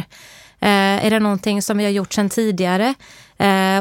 Eh, 0.59 1.05
är 1.05 1.09
det 1.09 1.19
någonting 1.19 1.61
som 1.61 1.77
vi 1.77 1.83
har 1.83 1.91
gjort 1.91 2.13
sedan 2.13 2.29
tidigare 2.29 2.93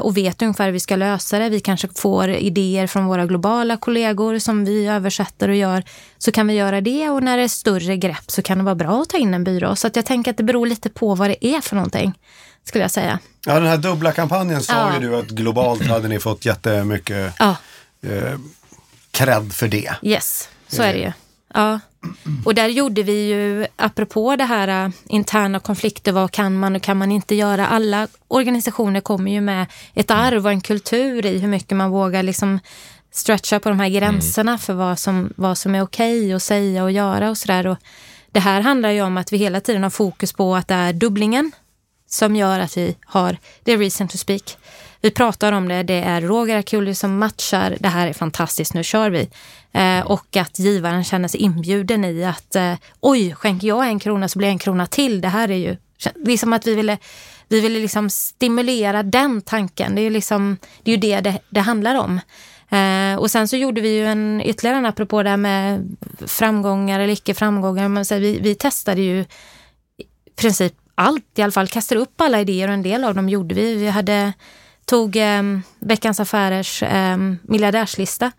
och 0.03 0.17
vet 0.17 0.43
ungefär 0.43 0.65
hur 0.65 0.73
vi 0.73 0.81
ska 0.81 0.97
lösa 0.97 1.39
det. 1.39 1.49
Vi 1.49 1.61
kanske 1.61 1.89
får 1.95 2.29
idéer 2.31 2.87
från 2.87 3.07
våra 3.07 3.27
globala 3.27 3.77
kollegor 3.77 4.39
som 4.39 4.65
vi 4.65 4.87
översätter 4.87 5.49
och 5.49 5.55
gör. 5.55 5.83
Så 6.19 6.33
kan 6.33 6.47
vi 6.47 6.55
göra 6.55 6.81
det 6.81 7.11
och 7.11 7.23
när 7.23 7.37
det 7.37 7.43
är 7.43 7.49
större 7.49 7.97
grepp 7.97 8.31
så 8.31 8.43
kan 8.43 8.59
det 8.59 8.65
vara 8.65 8.75
bra 8.75 9.03
att 9.03 9.09
ta 9.09 9.17
in 9.17 9.35
en 9.35 9.45
byrå. 9.45 9.77
Så 9.77 9.87
att 9.87 9.97
jag 9.97 10.07
tänker 10.07 10.31
att 10.31 10.37
det 10.37 10.45
beror 10.45 10.67
lite 10.67 10.91
på 10.91 11.15
vad 11.15 11.31
det 11.31 11.47
är 11.47 11.61
för 11.61 11.77
någonting 11.77 12.15
skulle 12.65 12.85
jag 12.85 12.91
säga. 12.91 13.19
Ja, 13.47 13.55
den 13.55 13.67
här 13.67 13.79
dubbla 13.79 14.13
kampanjen 14.13 14.63
sa 14.63 14.73
ja. 14.73 15.01
ju 15.01 15.09
du 15.09 15.17
att 15.17 15.27
globalt 15.27 15.87
hade 15.87 16.09
ni 16.09 16.21
fått 16.21 16.45
jättemycket 16.45 17.35
ja. 17.39 17.57
eh, 18.03 18.39
cred 19.11 19.53
för 19.53 19.69
det. 19.69 19.95
Yes, 20.03 20.49
så 20.69 20.83
är 20.83 20.93
det 20.93 20.99
ju. 20.99 21.13
Ja. 21.55 21.81
Och 22.45 22.55
där 22.55 22.69
gjorde 22.69 23.03
vi 23.03 23.29
ju, 23.29 23.67
apropå 23.77 24.37
det 24.37 24.45
här 24.45 24.87
uh, 24.87 24.93
interna 25.07 25.61
konflikter, 25.61 26.13
vad 26.13 26.31
kan 26.31 26.59
man 26.59 26.77
och 26.77 26.83
kan 26.83 26.97
man 26.97 27.13
inte 27.13 27.35
göra? 27.35 27.67
Alla 27.67 28.09
organisationer 28.29 29.01
kommer 29.01 29.33
ju 29.33 29.41
med 29.41 29.67
ett 29.95 30.11
arv 30.11 30.47
och 30.47 30.53
en 30.53 30.61
kultur 30.61 31.27
i 31.27 31.39
hur 31.39 31.49
mycket 31.49 31.77
man 31.77 31.91
vågar 31.91 32.23
liksom 32.23 32.59
stretcha 33.11 33.61
på 33.61 33.69
de 33.69 33.81
här 33.81 33.89
gränserna 33.89 34.51
mm. 34.51 34.59
för 34.59 34.75
vad 34.75 34.99
som, 34.99 35.33
vad 35.37 35.59
som 35.59 35.75
är 35.75 35.83
okej 35.83 36.21
okay 36.21 36.33
att 36.33 36.43
säga 36.43 36.85
och 36.85 36.93
göra 36.93 37.31
och 37.31 37.39
sådär. 37.39 37.77
Det 38.33 38.41
här 38.41 38.61
handlar 38.61 38.91
ju 38.91 39.03
om 39.03 39.17
att 39.17 39.33
vi 39.33 39.37
hela 39.37 39.61
tiden 39.61 39.83
har 39.83 39.91
fokus 39.91 40.33
på 40.33 40.57
att 40.57 40.69
det 40.69 40.75
är 40.75 40.93
dubblingen 40.93 41.53
som 42.07 42.37
gör 42.37 42.61
att 42.61 42.77
vi 42.77 42.97
har 43.05 43.37
the 43.65 43.77
reason 43.77 44.09
to 44.09 44.19
speak. 44.19 44.57
Vi 45.01 45.11
pratar 45.11 45.53
om 45.53 45.69
det, 45.69 45.83
det 45.83 46.03
är 46.03 46.21
Roger 46.21 46.59
Akuli 46.59 46.95
som 46.95 47.19
matchar, 47.19 47.77
det 47.81 47.89
här 47.89 48.07
är 48.07 48.13
fantastiskt, 48.13 48.75
nu 48.75 48.85
kör 48.85 49.11
vi. 49.11 49.31
Eh, 49.75 50.01
och 50.07 50.37
att 50.37 50.59
givaren 50.59 51.05
känner 51.05 51.29
sig 51.29 51.41
inbjuden 51.41 52.05
i 52.05 52.25
att 52.25 52.57
eh, 52.57 52.75
oj, 53.01 53.35
skänker 53.35 53.69
jag 53.69 53.87
en 53.87 53.99
krona 53.99 54.29
så 54.29 54.39
blir 54.39 54.49
en 54.49 54.59
krona 54.59 54.87
till. 54.87 55.21
Det 55.21 55.29
här 55.29 55.51
är 55.51 55.57
ju, 55.57 55.77
det 56.15 56.33
är 56.33 56.39
som 56.39 56.53
att 56.53 56.67
vi 56.67 56.75
ville, 56.75 56.99
vi 57.49 57.61
ville 57.61 57.79
liksom 57.79 58.11
stimulera 58.11 59.03
den 59.03 59.43
tanken. 59.43 59.95
Det 59.95 60.01
är 60.01 60.03
ju, 60.03 60.11
liksom, 60.11 60.57
det, 60.83 60.91
är 60.91 60.95
ju 60.95 61.01
det, 61.01 61.21
det 61.21 61.39
det 61.49 61.61
handlar 61.61 61.95
om. 61.95 62.21
Eh, 62.71 63.19
och 63.19 63.31
sen 63.31 63.49
så 63.49 63.57
gjorde 63.57 63.81
vi 63.81 63.97
ju 63.97 64.07
en 64.07 64.43
ytterligare 64.45 64.79
en 64.79 64.87
apropå 64.87 65.23
det 65.23 65.31
här 65.31 65.37
med 65.37 65.97
framgångar 66.27 67.01
eller 67.01 67.13
icke 67.13 67.35
framgångar. 67.35 67.89
Men 67.89 68.05
så 68.05 68.19
vi, 68.19 68.39
vi 68.39 68.55
testade 68.55 69.03
ju 69.03 69.21
i 69.97 70.05
princip 70.37 70.75
allt, 70.95 71.39
i 71.39 71.43
alla 71.43 71.53
fall 71.53 71.69
kastade 71.69 72.01
upp 72.01 72.21
alla 72.21 72.41
idéer 72.41 72.69
och 72.69 72.75
en 72.75 72.83
del 72.83 73.05
av 73.05 73.15
dem 73.15 73.29
gjorde 73.29 73.55
vi. 73.55 73.75
Vi 73.75 73.89
hade, 73.89 74.33
tog 74.85 75.17
eh, 75.17 75.43
Veckans 75.79 76.21
Affärers 76.21 76.83
eh, 76.83 77.17
miljardärslista 77.43 78.33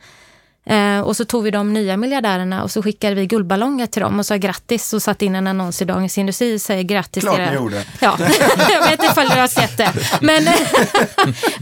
eh, 0.66 1.00
och 1.00 1.16
så 1.18 1.26
tog 1.26 1.44
vi 1.44 1.52
de 1.52 1.74
nya 1.74 1.98
miljardärerna 1.98 2.64
och 2.64 2.72
så 2.72 2.82
skickade 2.82 3.16
vi 3.16 3.26
guldballonger 3.26 3.88
till 3.88 4.02
dem 4.02 4.20
och 4.20 4.26
sa 4.26 4.36
grattis 4.36 4.94
och 4.94 5.02
satte 5.02 5.26
in 5.26 5.36
en 5.36 5.48
annons 5.48 5.82
i 5.82 5.86
Dagens 5.86 6.18
Industri 6.18 6.58
och 6.58 6.62
säger 6.62 6.84
grattis 6.84 7.24
Klart 7.24 7.38
ni 7.38 7.56
gjorde. 7.56 7.84
Ja, 8.00 8.18
jag 8.70 8.82
vet 8.82 8.92
inte 8.92 9.06
ifall 9.06 9.30
du 9.30 9.40
har 9.40 9.48
sett 9.48 9.78
det. 9.78 9.94
Men, 10.22 10.48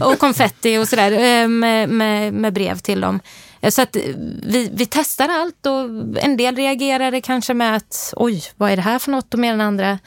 och 0.00 0.18
konfetti 0.18 0.78
och 0.78 0.88
sådär 0.88 1.12
eh, 1.12 1.48
med, 1.48 1.88
med, 1.88 2.34
med 2.34 2.52
brev 2.52 2.78
till 2.78 3.00
dem. 3.00 3.20
Eh, 3.60 3.70
så 3.70 3.82
att 3.82 3.96
vi, 4.42 4.70
vi 4.72 4.86
testar 4.86 5.28
allt 5.28 5.66
och 5.66 5.80
en 6.24 6.36
del 6.36 6.56
reagerade 6.56 7.20
kanske 7.20 7.54
med 7.54 7.76
att 7.76 8.14
oj, 8.16 8.42
vad 8.56 8.70
är 8.70 8.76
det 8.76 8.82
här 8.82 8.98
för 8.98 9.10
något? 9.10 9.34
Och 9.34 9.40
medan 9.40 9.60
andra 9.60 9.98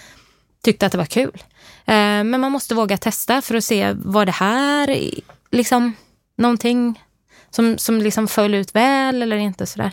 tyckte 0.63 0.85
att 0.85 0.91
det 0.91 0.97
var 0.97 1.05
kul. 1.05 1.43
Eh, 1.85 2.23
men 2.23 2.41
man 2.41 2.51
måste 2.51 2.75
våga 2.75 2.97
testa 2.97 3.41
för 3.41 3.55
att 3.55 3.63
se, 3.63 3.93
var 3.93 4.25
det 4.25 4.31
här 4.31 4.99
liksom 5.51 5.95
någonting 6.37 7.03
som, 7.57 7.77
som 7.77 8.01
liksom 8.01 8.27
föll 8.27 8.53
ut 8.53 8.75
väl 8.75 9.21
eller 9.21 9.37
inte 9.37 9.65
sådär. 9.65 9.91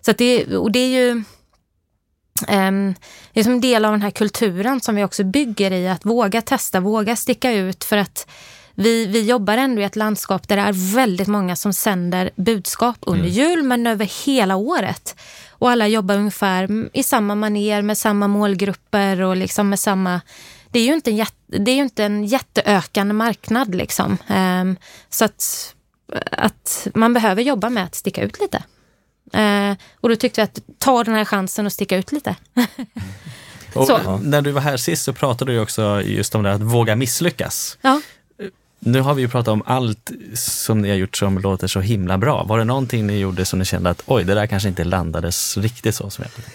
Så 0.00 0.10
att 0.10 0.18
det, 0.18 0.56
och 0.56 0.72
det 0.72 0.78
är 0.78 0.88
ju 0.88 1.10
um, 2.48 2.94
det 3.32 3.40
är 3.40 3.44
som 3.44 3.52
en 3.52 3.60
del 3.60 3.84
av 3.84 3.92
den 3.92 4.02
här 4.02 4.10
kulturen 4.10 4.80
som 4.80 4.94
vi 4.94 5.04
också 5.04 5.24
bygger 5.24 5.70
i 5.70 5.88
att 5.88 6.04
våga 6.04 6.42
testa, 6.42 6.80
våga 6.80 7.16
sticka 7.16 7.52
ut 7.52 7.84
för 7.84 7.96
att 7.96 8.30
vi, 8.74 9.06
vi 9.06 9.22
jobbar 9.22 9.56
ändå 9.56 9.82
i 9.82 9.84
ett 9.84 9.96
landskap 9.96 10.48
där 10.48 10.56
det 10.56 10.62
är 10.62 10.94
väldigt 10.94 11.28
många 11.28 11.56
som 11.56 11.72
sänder 11.72 12.30
budskap 12.36 12.96
under 13.00 13.24
mm. 13.24 13.32
jul 13.32 13.62
men 13.62 13.86
över 13.86 14.26
hela 14.26 14.56
året. 14.56 15.16
Och 15.50 15.70
alla 15.70 15.88
jobbar 15.88 16.14
ungefär 16.14 16.88
i 16.92 17.02
samma 17.02 17.34
maner 17.34 17.82
med 17.82 17.98
samma 17.98 18.28
målgrupper 18.28 19.20
och 19.20 19.36
liksom 19.36 19.68
med 19.68 19.80
samma... 19.80 20.20
Det 20.70 20.78
är 20.78 20.84
ju 20.84 20.94
inte 20.94 21.10
en, 21.10 21.16
jätte, 21.16 21.58
det 21.58 21.70
är 21.70 21.76
inte 21.76 22.04
en 22.04 22.24
jätteökande 22.24 23.14
marknad 23.14 23.74
liksom. 23.74 24.18
Um, 24.28 24.76
så 25.10 25.24
att, 25.24 25.74
att 26.30 26.86
man 26.94 27.14
behöver 27.14 27.42
jobba 27.42 27.70
med 27.70 27.84
att 27.84 27.94
sticka 27.94 28.22
ut 28.22 28.40
lite. 28.40 28.62
Uh, 29.36 29.76
och 30.00 30.08
då 30.08 30.16
tyckte 30.16 30.40
jag 30.40 30.44
att 30.44 30.60
ta 30.78 31.04
den 31.04 31.14
här 31.14 31.24
chansen 31.24 31.66
och 31.66 31.72
sticka 31.72 31.96
ut 31.96 32.12
lite. 32.12 32.36
När 34.20 34.42
du 34.42 34.50
var 34.50 34.60
här 34.60 34.76
sist 34.76 35.04
så 35.04 35.12
pratade 35.12 35.52
du 35.52 35.60
också 35.60 36.02
just 36.02 36.34
om 36.34 36.42
det 36.42 36.52
att 36.52 36.60
våga 36.60 36.96
misslyckas. 36.96 37.78
Ja. 37.80 38.00
Nu 38.78 39.00
har 39.00 39.14
vi 39.14 39.22
ju 39.22 39.28
pratat 39.28 39.52
om 39.52 39.62
allt 39.66 40.10
som 40.34 40.80
ni 40.80 40.88
har 40.88 40.96
gjort 40.96 41.16
som 41.16 41.38
låter 41.38 41.66
så 41.66 41.80
himla 41.80 42.18
bra. 42.18 42.44
Var 42.44 42.58
det 42.58 42.64
någonting 42.64 43.06
ni 43.06 43.18
gjorde 43.18 43.44
som 43.44 43.58
ni 43.58 43.64
kände 43.64 43.90
att 43.90 44.02
oj, 44.06 44.24
det 44.24 44.34
där 44.34 44.46
kanske 44.46 44.68
inte 44.68 44.84
landades 44.84 45.56
riktigt 45.56 45.94
så 45.94 46.10
som 46.10 46.24
jag 46.24 46.34
tänkte? 46.34 46.52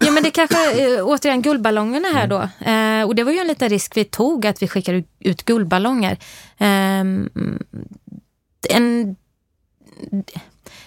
Ja, 0.00 0.10
men 0.10 0.22
det 0.22 0.30
kanske, 0.30 0.96
eh, 0.96 1.06
återigen 1.06 1.42
guldballongerna 1.42 2.08
här 2.08 2.26
då. 2.26 2.70
Eh, 2.70 3.06
och 3.06 3.14
det 3.14 3.24
var 3.24 3.32
ju 3.32 3.38
en 3.38 3.46
liten 3.46 3.68
risk 3.68 3.96
vi 3.96 4.04
tog, 4.04 4.46
att 4.46 4.62
vi 4.62 4.68
skickade 4.68 5.02
ut 5.20 5.44
guldballonger. 5.44 6.18
Ehm, 6.58 7.28
en, 8.70 9.16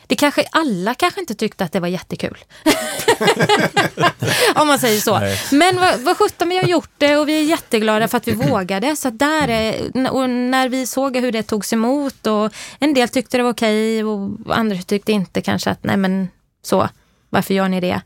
det 0.07 0.15
kanske, 0.15 0.47
alla 0.51 0.93
kanske 0.93 1.19
inte 1.19 1.35
tyckte 1.35 1.63
att 1.63 1.71
det 1.71 1.79
var 1.79 1.87
jättekul. 1.87 2.37
Om 4.55 4.67
man 4.67 4.79
säger 4.79 4.99
så. 4.99 5.19
Nej. 5.19 5.39
Men 5.51 5.75
vad, 5.75 5.99
vad 5.99 6.17
sjutton, 6.17 6.49
vi 6.49 6.57
har 6.57 6.63
gjort 6.63 6.91
det 6.97 7.17
och 7.17 7.29
vi 7.29 7.39
är 7.39 7.43
jätteglada 7.43 8.07
för 8.07 8.17
att 8.17 8.27
vi 8.27 8.31
vågade. 8.31 8.95
Så 8.95 9.07
att 9.07 9.19
där 9.19 9.47
är, 9.47 10.11
och 10.11 10.29
när 10.29 10.69
vi 10.69 10.85
såg 10.85 11.17
hur 11.17 11.31
det 11.31 11.43
togs 11.43 11.73
emot 11.73 12.27
och 12.27 12.53
en 12.79 12.93
del 12.93 13.09
tyckte 13.09 13.37
det 13.37 13.43
var 13.43 13.51
okej 13.51 14.03
och 14.03 14.29
andra 14.57 14.77
tyckte 14.77 15.11
inte 15.11 15.41
kanske 15.41 15.69
att 15.69 15.83
nej 15.83 15.97
men 15.97 16.27
så, 16.61 16.89
varför 17.29 17.53
gör 17.53 17.69
ni 17.69 17.79
det? 17.79 18.01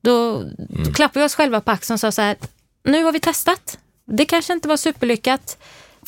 Då, 0.00 0.42
då 0.84 0.92
klappade 0.92 1.20
vi 1.20 1.26
oss 1.26 1.34
själva 1.34 1.60
på 1.60 1.70
axeln 1.70 1.94
och 1.94 2.00
sa 2.00 2.12
så 2.12 2.22
här, 2.22 2.36
nu 2.84 3.04
har 3.04 3.12
vi 3.12 3.20
testat. 3.20 3.78
Det 4.06 4.24
kanske 4.24 4.52
inte 4.52 4.68
var 4.68 4.76
superlyckat. 4.76 5.58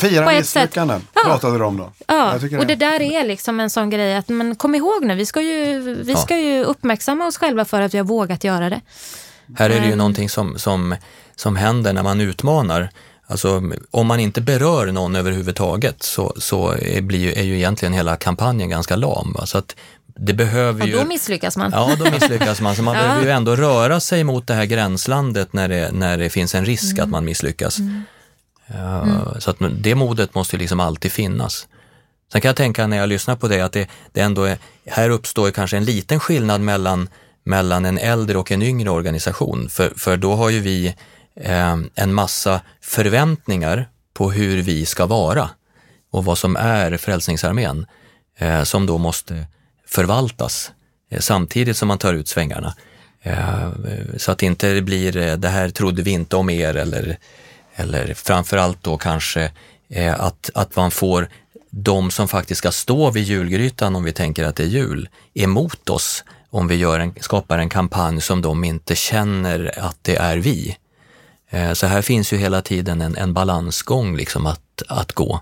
Fira 0.01 0.25
På 0.25 0.31
ett 0.31 0.47
sätt. 0.47 0.63
misslyckanden 0.63 1.03
Ja. 1.15 1.21
pratade 1.25 1.59
du 1.59 1.65
om 1.65 1.77
då. 1.77 1.93
Ja, 2.07 2.35
och 2.59 2.67
det 2.67 2.75
där 2.75 3.03
är 3.03 3.25
liksom 3.27 3.61
en 3.61 3.71
sån 3.71 3.91
grej 3.91 4.17
att 4.17 4.29
men 4.29 4.57
kom 4.57 4.75
ihåg 4.75 5.05
nu, 5.05 5.15
vi 5.15 5.27
ska 5.27 5.41
ju, 5.43 5.79
vi 6.05 6.13
Ja. 6.13 6.19
ska 6.19 6.39
ju 6.39 6.65
uppmärksamma 6.65 7.27
oss 7.27 7.37
själva 7.39 7.65
för 7.65 7.81
att 7.83 7.95
vi 7.95 7.99
har 7.99 8.05
vågat 8.05 8.45
göra 8.45 8.71
det. 8.71 8.81
Här 9.59 9.67
är 9.71 9.75
det 9.75 9.81
ju 9.81 9.87
Mm. 9.87 9.99
någonting 9.99 10.29
som, 10.29 10.59
som, 10.59 10.95
som 11.37 11.57
händer 11.57 11.93
när 11.93 12.03
man 12.03 12.21
utmanar. 12.21 12.91
Alltså 13.29 13.63
om 13.91 14.07
man 14.07 14.21
inte 14.21 14.41
berör 14.41 14.87
någon 14.87 15.17
överhuvudtaget 15.17 16.03
så, 16.03 16.35
så 16.39 16.71
är, 16.71 17.01
blir 17.03 17.19
ju, 17.19 17.33
är 17.33 17.43
ju 17.43 17.57
egentligen 17.57 17.93
hela 17.93 18.17
kampanjen 18.17 18.71
ganska 18.71 18.97
lam. 18.97 19.33
Va? 19.33 19.47
Så 19.47 19.59
att 19.59 19.77
det 20.19 20.33
behöver 20.35 20.83
Och 20.83 20.89
ju... 20.89 20.97
då 20.99 21.05
misslyckas 21.05 21.57
man. 21.57 21.71
Ja, 21.75 21.91
då 21.99 22.11
misslyckas 22.11 22.61
man. 22.61 22.77
Så 22.77 22.83
man 22.83 22.95
Ja. 22.97 23.03
behöver 23.03 23.25
ju 23.25 23.31
ändå 23.31 23.57
röra 23.57 24.01
sig 24.01 24.25
mot 24.25 24.47
det 24.47 24.55
här 24.55 24.65
gränslandet 24.65 25.53
när 25.53 25.69
det, 25.69 25.91
när 25.93 26.19
det 26.19 26.31
finns 26.31 26.55
en 26.55 26.65
risk 26.65 26.93
Mm. 26.93 27.05
att 27.05 27.09
man 27.11 27.25
misslyckas. 27.25 27.79
Ja, 28.67 29.35
Så 29.39 29.51
att 29.51 29.57
det 29.79 29.95
modet 29.95 30.35
måste 30.35 30.57
liksom 30.57 30.81
alltid 30.81 31.13
finnas. 31.13 31.69
Sen 32.33 32.41
kan 32.41 32.49
jag 32.49 32.57
tänka 32.57 32.87
när 32.87 32.97
jag 32.97 33.09
lyssnar 33.09 33.37
på 33.37 33.49
det 33.49 33.61
att 33.61 33.73
det, 33.73 33.89
det 34.13 34.21
ändå 34.21 34.45
är, 34.45 34.59
här 34.87 35.11
uppstår 35.11 35.51
kanske 35.51 35.77
en 35.77 35.85
liten 35.85 36.21
skillnad 36.21 36.61
mellan, 36.61 37.09
mellan 37.45 37.85
en 37.85 37.99
äldre 37.99 38.39
och 38.39 38.53
en 38.53 38.63
yngre 38.63 38.91
organisation. 38.91 39.69
För, 39.69 39.93
för 39.97 40.17
då 40.17 40.35
har 40.35 40.51
ju 40.51 40.61
vi 40.61 40.95
eh, 41.41 41.77
en 41.95 42.15
massa 42.15 42.61
förväntningar 42.81 43.89
på 44.15 44.31
hur 44.31 44.63
vi 44.63 44.87
ska 44.87 45.07
vara 45.07 45.51
och 46.11 46.25
vad 46.25 46.39
som 46.39 46.57
är 46.57 46.97
Frälsningsarmén 46.97 47.87
eh, 48.39 48.63
som 48.63 48.87
då 48.87 48.99
måste 48.99 49.47
förvaltas 49.87 50.73
eh, 51.11 51.21
samtidigt 51.21 51.77
som 51.77 51.89
man 51.89 51.99
tar 51.99 52.15
ut 52.15 52.29
svängarna. 52.29 52.75
Eh, 53.23 53.69
så 54.17 54.33
att 54.33 54.43
inte 54.43 54.73
det 54.73 54.83
blir 54.83 55.17
eh, 55.17 55.37
det 55.37 55.49
här 55.49 55.69
trodde 55.69 56.03
vi 56.03 56.11
inte 56.11 56.37
om 56.37 56.51
er 56.51 56.77
eller, 56.77 57.19
eller 57.77 58.15
framförallt 58.15 58.83
då 58.83 58.97
kanske 58.99 59.51
eh, 59.89 60.21
att, 60.21 60.51
att 60.55 60.77
man 60.77 60.91
får 60.91 61.29
de 61.71 62.11
som 62.11 62.29
faktiskt 62.29 62.59
ska 62.59 62.71
stå 62.73 63.11
vid 63.11 63.25
julgrytan 63.25 63.97
om 63.97 64.05
vi 64.05 64.13
tänker 64.13 64.45
att 64.45 64.57
det 64.57 64.63
är 64.63 64.67
jul 64.67 65.09
emot 65.35 65.91
oss 65.91 66.25
om 66.51 66.69
vi 66.69 66.75
gör 66.75 67.01
en, 67.01 67.15
skapar 67.21 67.59
en 67.59 67.69
kampanj 67.69 68.21
som 68.21 68.43
de 68.43 68.65
inte 68.65 68.97
känner 68.97 69.79
att 69.79 69.99
det 70.03 70.17
är 70.17 70.37
vi. 70.37 70.77
Eh, 71.51 71.73
Så 71.73 71.87
här 71.87 72.03
finns 72.03 72.33
ju 72.33 72.37
hela 72.37 72.63
tiden 72.63 73.01
en, 73.01 73.17
en 73.17 73.35
balansgång 73.35 74.17
liksom 74.17 74.47
att, 74.47 74.83
att 74.89 75.13
gå. 75.13 75.41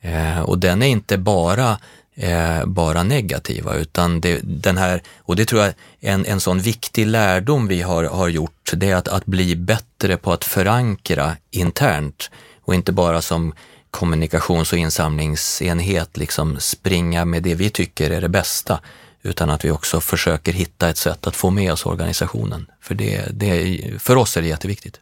Eh, 0.00 0.40
och 0.40 0.58
den 0.58 0.82
är 0.82 0.86
inte 0.86 1.18
bara, 1.18 1.78
eh, 2.14 2.66
bara 2.66 3.02
negativa 3.02 3.74
utan 3.74 4.20
det, 4.20 4.40
den 4.42 4.78
här, 4.78 5.02
och 5.18 5.36
det 5.36 5.44
tror 5.44 5.62
jag 5.62 5.74
en, 6.00 6.26
en 6.26 6.40
sån 6.40 6.60
viktig 6.60 7.06
lärdom 7.06 7.68
vi 7.68 7.82
har, 7.82 8.04
har 8.04 8.28
gjort, 8.28 8.70
det 8.74 8.90
är 8.90 8.96
att, 8.96 9.08
att 9.08 9.26
bli 9.26 9.56
bättre 9.56 10.16
på 10.16 10.32
att 10.32 10.44
förankra 10.44 11.36
internt 11.50 12.30
och 12.64 12.74
inte 12.74 12.92
bara 12.92 13.22
som 13.22 13.54
kommunikations 13.90 14.72
och 14.72 14.78
insamlingsenhet 14.78 16.16
liksom 16.16 16.60
springa 16.60 17.24
med 17.24 17.42
det 17.42 17.54
vi 17.54 17.70
tycker 17.70 18.10
är 18.10 18.20
det 18.20 18.28
bästa 18.28 18.80
utan 19.22 19.50
att 19.50 19.64
vi 19.64 19.70
också 19.70 20.00
försöker 20.00 20.52
hitta 20.52 20.88
ett 20.88 20.96
sätt 20.96 21.26
att 21.26 21.36
få 21.36 21.50
med 21.50 21.72
oss 21.72 21.86
organisationen. 21.86 22.66
För, 22.80 22.94
det, 22.94 23.26
det, 23.30 23.80
för 23.98 24.16
oss 24.16 24.36
är 24.36 24.42
det 24.42 24.48
jätteviktigt. 24.48 25.00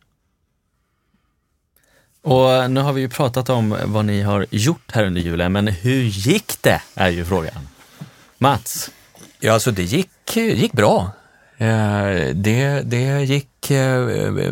Och 2.22 2.70
nu 2.70 2.80
har 2.80 2.92
vi 2.92 3.00
ju 3.00 3.08
pratat 3.08 3.48
om 3.48 3.76
vad 3.84 4.04
ni 4.04 4.22
har 4.22 4.46
gjort 4.50 4.92
här 4.92 5.04
under 5.04 5.20
julen, 5.20 5.52
men 5.52 5.68
hur 5.68 6.02
gick 6.02 6.62
det? 6.62 6.82
Är 6.94 7.08
ju 7.08 7.24
frågan. 7.24 7.68
Mats? 8.38 8.90
Ja, 9.40 9.52
alltså 9.52 9.70
det 9.70 9.82
gick, 9.82 10.36
gick 10.36 10.72
bra. 10.72 11.10
Eh, 11.60 12.34
det, 12.34 12.82
det 12.84 13.24
gick, 13.24 13.70
eh, 13.70 14.00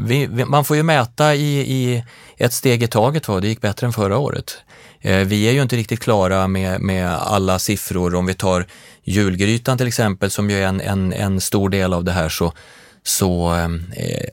vi, 0.01 0.29
man 0.47 0.65
får 0.65 0.77
ju 0.77 0.83
mäta 0.83 1.35
i, 1.35 1.59
i 1.59 2.05
ett 2.37 2.53
steg 2.53 2.83
i 2.83 2.87
taget, 2.87 3.29
va? 3.29 3.41
det 3.41 3.49
gick 3.49 3.61
bättre 3.61 3.87
än 3.87 3.93
förra 3.93 4.19
året. 4.19 4.57
Eh, 5.01 5.19
vi 5.19 5.49
är 5.49 5.53
ju 5.53 5.63
inte 5.63 5.77
riktigt 5.77 6.01
klara 6.01 6.49
med, 6.49 6.81
med 6.81 7.11
alla 7.11 7.59
siffror. 7.59 8.15
Om 8.15 8.27
vi 8.27 8.35
tar 8.35 8.67
julgrytan 9.05 9.79
till 9.79 9.87
exempel, 9.87 10.31
som 10.31 10.51
ju 10.51 10.59
är 10.59 10.67
en, 10.67 10.81
en, 10.81 11.13
en 11.13 11.41
stor 11.41 11.69
del 11.69 11.93
av 11.93 12.05
det 12.05 12.13
här, 12.13 12.29
så, 12.29 12.53
så 13.03 13.49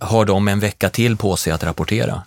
har 0.01 0.25
de 0.25 0.47
en 0.47 0.59
vecka 0.59 0.89
till 0.89 1.17
på 1.17 1.35
sig 1.35 1.53
att 1.53 1.63
rapportera. 1.63 2.23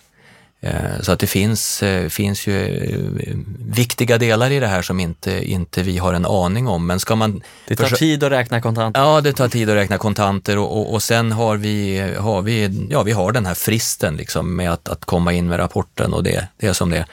Eh, 0.61 1.01
Så 1.01 1.11
att 1.11 1.19
det 1.19 1.27
finns, 1.27 1.83
eh, 1.83 2.09
finns 2.09 2.47
ju 2.47 2.65
eh, 2.65 3.37
viktiga 3.59 4.17
delar 4.17 4.51
i 4.51 4.59
det 4.59 4.67
här 4.67 4.81
som 4.81 4.99
inte, 4.99 5.51
inte 5.51 5.83
vi 5.83 5.97
har 5.97 6.13
en 6.13 6.25
aning 6.25 6.67
om. 6.67 6.87
Men 6.87 6.99
ska 6.99 7.15
man... 7.15 7.41
Det 7.67 7.75
tar 7.75 7.89
tid 7.89 8.23
att 8.23 8.31
räkna 8.31 8.61
kontant. 8.61 8.97
Ja, 8.97 9.21
det 9.21 9.33
tar 9.33 9.47
tid 9.47 9.69
att 9.69 9.75
räkna 9.75 9.97
kontanter 9.97 10.57
och, 10.57 10.77
och, 10.77 10.93
och 10.93 11.03
sen 11.03 11.31
har 11.31 11.57
vi, 11.57 11.99
har 12.19 12.41
vi, 12.41 12.87
ja, 12.89 13.03
vi 13.03 13.11
har 13.11 13.31
den 13.31 13.45
här 13.45 13.53
fristen 13.53 14.15
liksom 14.15 14.55
med 14.55 14.71
att, 14.71 14.89
att 14.89 15.05
komma 15.05 15.33
in 15.33 15.47
med 15.47 15.59
rapporten 15.59 16.13
och 16.13 16.23
det, 16.23 16.47
det 16.57 16.67
är 16.67 16.73
som 16.73 16.89
det 16.89 16.97
är. 16.97 17.05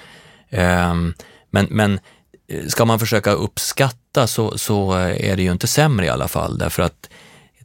Ehm, 0.50 1.14
men, 1.50 1.66
men 1.70 2.00
ska 2.68 2.84
man 2.84 2.98
försöka 2.98 3.30
uppskatta 3.32 4.26
så, 4.26 4.58
så 4.58 4.92
är 4.92 5.36
det 5.36 5.42
ju 5.42 5.52
inte 5.52 5.66
sämre 5.66 6.06
i 6.06 6.08
alla 6.08 6.28
fall 6.28 6.58
därför 6.58 6.82
att 6.82 7.08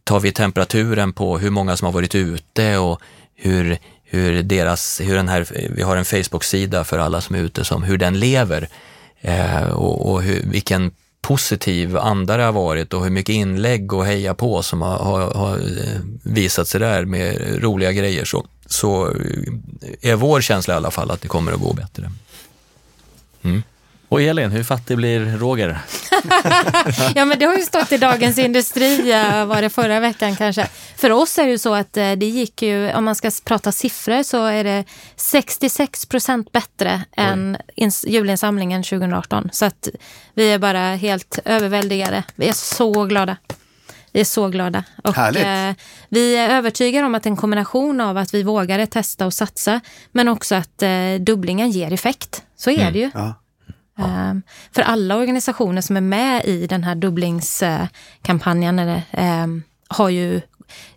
tar 0.03 0.19
vi 0.19 0.31
temperaturen 0.31 1.13
på 1.13 1.37
hur 1.37 1.49
många 1.49 1.77
som 1.77 1.85
har 1.85 1.93
varit 1.93 2.15
ute 2.15 2.77
och 2.77 3.01
hur, 3.35 3.77
hur 4.13 4.43
deras, 4.43 5.01
hur 5.01 5.15
den 5.15 5.27
här, 5.27 5.47
vi 5.69 5.81
har 5.81 5.97
en 5.97 6.05
Facebook-sida 6.05 6.83
för 6.83 6.99
alla 6.99 7.21
som 7.21 7.35
är 7.35 7.39
ute, 7.39 7.63
som 7.63 7.83
hur 7.83 7.97
den 7.97 8.19
lever 8.19 8.69
eh, 9.21 9.63
och, 9.63 10.11
och 10.11 10.21
hur, 10.21 10.43
vilken 10.45 10.91
positiv 11.21 11.97
anda 11.97 12.37
det 12.37 12.43
har 12.43 12.51
varit 12.51 12.93
och 12.93 13.03
hur 13.03 13.09
mycket 13.09 13.33
inlägg 13.33 13.93
och 13.93 14.05
heja 14.05 14.33
på 14.33 14.63
som 14.63 14.81
har, 14.81 14.97
har, 14.97 15.33
har 15.33 15.57
eh, 15.57 16.01
visat 16.23 16.67
sig 16.67 16.79
där 16.79 17.05
med 17.05 17.57
roliga 17.63 17.91
grejer 17.91 18.25
så, 18.25 18.45
så 18.65 19.07
eh, 19.07 20.11
är 20.11 20.15
vår 20.15 20.41
känsla 20.41 20.73
i 20.73 20.77
alla 20.77 20.91
fall 20.91 21.11
att 21.11 21.21
det 21.21 21.27
kommer 21.27 21.51
att 21.51 21.59
gå 21.59 21.73
bättre. 21.73 22.11
Mm. 23.41 23.63
Och 24.11 24.21
Elin, 24.21 24.51
hur 24.51 24.63
fattig 24.63 24.97
blir 24.97 25.37
Roger? 25.37 25.79
Ja, 27.15 27.25
men 27.25 27.39
det 27.39 27.45
har 27.45 27.55
ju 27.55 27.61
stått 27.61 27.91
i 27.91 27.97
Dagens 27.97 28.37
Industri, 28.37 29.11
eh, 29.11 29.45
var 29.45 29.61
det 29.61 29.69
förra 29.69 29.99
veckan 29.99 30.35
kanske. 30.35 30.67
För 30.95 31.09
oss 31.11 31.37
är 31.37 31.43
det 31.45 31.51
ju 31.51 31.57
så 31.57 31.73
att 31.73 31.97
eh, 31.97 32.11
det 32.11 32.25
gick 32.25 32.61
ju, 32.61 32.93
om 32.93 33.05
man 33.05 33.15
ska 33.15 33.31
prata 33.45 33.71
siffror, 33.71 34.23
så 34.23 34.45
är 34.45 34.63
det 34.63 34.83
66 35.15 36.05
procent 36.05 36.51
bättre 36.51 37.01
än 37.17 37.57
ins- 37.77 38.05
julinsamlingen 38.07 38.83
2018. 38.83 39.49
Så 39.53 39.65
att 39.65 39.87
vi 40.33 40.51
är 40.51 40.59
bara 40.59 40.95
helt 40.95 41.39
överväldigade. 41.45 42.23
Vi 42.35 42.47
är 42.47 42.53
så 42.53 43.05
glada. 43.05 43.37
Vi 44.11 44.19
är 44.19 44.25
så 44.25 44.47
glada. 44.47 44.83
Och, 45.03 45.15
Härligt. 45.15 45.43
eh, 45.45 45.85
vi 46.09 46.35
är 46.37 46.49
övertygade 46.49 47.05
om 47.05 47.15
att 47.15 47.25
en 47.25 47.37
kombination 47.37 48.01
av 48.01 48.17
att 48.17 48.33
vi 48.33 48.43
vågade 48.43 48.87
testa 48.87 49.25
och 49.25 49.33
satsa, 49.33 49.81
men 50.11 50.27
också 50.27 50.55
att 50.55 50.83
eh, 50.83 50.89
dubblingen 51.19 51.71
ger 51.71 51.93
effekt. 51.93 52.43
Så 52.57 52.69
är 52.71 52.91
det 52.91 52.99
ju. 52.99 53.11
Ja. 53.13 53.33
Ehm, 53.99 54.41
För 54.75 54.81
alla 54.81 55.15
organisationer 55.17 55.81
som 55.81 55.97
är 55.97 56.01
med 56.01 56.45
i 56.45 56.67
den 56.67 56.83
här 56.83 56.95
dubblingskampanjen 56.95 59.01
ehm, 59.11 59.63
har 59.87 60.09
ju... 60.09 60.41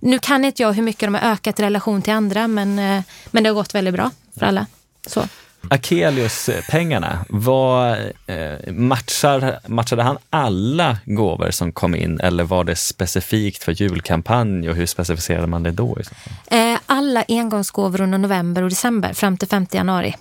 Nu 0.00 0.18
kan 0.18 0.44
inte 0.44 0.62
jag 0.62 0.72
hur 0.72 0.82
mycket 0.82 1.06
de 1.06 1.14
har 1.14 1.32
ökat 1.32 1.60
i 1.60 1.62
relation 1.62 2.02
till 2.02 2.12
andra, 2.12 2.48
men, 2.48 2.78
eh, 2.78 3.02
men 3.30 3.42
det 3.42 3.48
har 3.50 3.54
gått 3.54 3.74
väldigt 3.74 3.94
bra 3.94 4.10
för 4.38 4.46
alla. 4.46 4.66
Så. 5.06 5.22
Akelius-pengarna, 5.70 7.24
vad 7.28 7.98
eh, 8.26 8.72
matchar, 8.72 9.58
matchade 9.68 10.02
han 10.02 10.18
alla 10.30 10.98
gåvor 11.04 11.50
som 11.50 11.72
kom 11.72 11.94
in 11.94 12.20
eller 12.20 12.44
var 12.44 12.64
det 12.64 12.76
specifikt 12.76 13.64
för 13.64 13.72
julkampanj 13.72 14.70
och 14.70 14.76
hur 14.76 14.86
specificerade 14.86 15.46
man 15.46 15.62
det 15.62 15.70
då? 15.70 15.98
Eh, 16.46 16.78
Alla 16.86 17.24
engångsgåvor 17.28 18.00
under 18.00 18.18
november 18.18 18.62
och 18.62 18.68
december 18.68 19.12
fram 19.12 19.36
till 19.36 19.48
5 19.48 19.66
januari. 19.72 20.14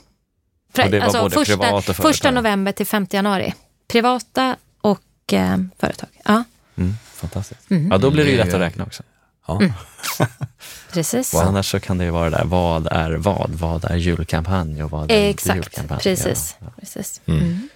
Och 0.79 0.89
det 0.89 0.99
var 0.99 1.21
både 1.21 1.35
första, 1.35 1.57
privat 1.57 1.73
och 1.73 1.83
företag? 1.83 2.03
första 2.11 2.31
november 2.31 2.71
till 2.71 2.85
5 2.85 3.07
januari. 3.09 3.53
Privata 3.87 4.55
och 4.81 5.33
eh, 5.33 5.57
företag. 5.79 6.09
Ja. 6.25 6.43
Mm, 6.75 6.93
fantastiskt. 7.13 7.61
Ja, 7.89 7.97
då 7.97 8.11
blir 8.11 8.25
det 8.25 8.31
ju 8.31 8.37
lätt 8.37 8.53
att 8.53 8.61
räkna 8.61 8.83
också. 8.83 9.03
Ja. 9.47 9.61
Precis. 10.93 11.33
Och 11.33 11.43
annars 11.43 11.71
så 11.71 11.79
kan 11.79 11.97
det 11.97 12.03
ju 12.03 12.11
vara 12.11 12.29
där, 12.29 12.43
vad 12.45 12.87
är 12.87 13.11
vad? 13.11 13.49
Vad 13.49 13.85
är 13.85 13.95
julkampanj 13.95 14.83
och 14.83 14.91
vad 14.91 15.01
är 15.11 15.27
inte 15.27 15.29
Exakt, 15.29 15.55
julkampanj? 15.55 15.99
precis. 15.99 16.55
Ja. 16.59 16.67
precis. 16.79 17.21
Mm. 17.25 17.69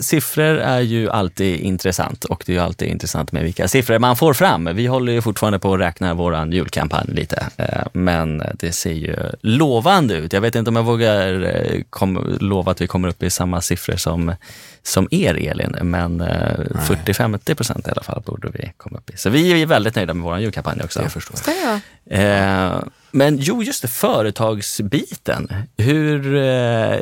Siffror 0.00 0.58
är 0.58 0.80
ju 0.80 1.10
alltid 1.10 1.60
intressant 1.60 2.24
och 2.24 2.42
det 2.46 2.52
är 2.52 2.54
ju 2.54 2.62
alltid 2.62 2.88
intressant 2.88 3.32
med 3.32 3.42
vilka 3.42 3.68
siffror 3.68 3.98
man 3.98 4.16
får 4.16 4.34
fram. 4.34 4.68
Vi 4.74 4.86
håller 4.86 5.12
ju 5.12 5.22
fortfarande 5.22 5.58
på 5.58 5.74
att 5.74 5.80
räkna 5.80 6.14
våran 6.14 6.52
julkampanj 6.52 7.06
lite, 7.08 7.46
eh, 7.56 7.82
men 7.92 8.42
det 8.54 8.72
ser 8.72 8.92
ju 8.92 9.16
lovande 9.40 10.14
ut. 10.14 10.32
Jag 10.32 10.40
vet 10.40 10.54
inte 10.54 10.68
om 10.68 10.76
jag 10.76 10.82
vågar 10.82 11.42
eh, 11.42 11.82
kom, 11.90 12.36
lova 12.40 12.72
att 12.72 12.80
vi 12.80 12.86
kommer 12.86 13.08
upp 13.08 13.22
i 13.22 13.30
samma 13.30 13.60
siffror 13.60 13.96
som, 13.96 14.34
som 14.82 15.08
er 15.10 15.34
Elin, 15.34 15.76
men 15.82 16.20
eh, 16.20 16.58
40-50 17.04 17.54
procent 17.54 17.88
i 17.88 17.90
alla 17.90 18.02
fall 18.02 18.22
borde 18.26 18.48
vi 18.48 18.72
komma 18.76 18.98
upp 18.98 19.10
i. 19.10 19.16
Så 19.16 19.30
vi 19.30 19.62
är 19.62 19.66
väldigt 19.66 19.94
nöjda 19.94 20.14
med 20.14 20.24
våran 20.24 20.42
julkampanj 20.42 20.80
också. 20.84 21.02
Jag 21.02 21.12
förstår. 21.12 21.36
Ska 21.36 21.50
vara? 21.50 21.80
Eh, 22.20 22.82
men 23.12 23.38
jo, 23.38 23.62
just 23.62 23.82
det, 23.82 23.88
företagsbiten. 23.88 25.48
Hur 25.76 26.34
eh, 26.36 26.98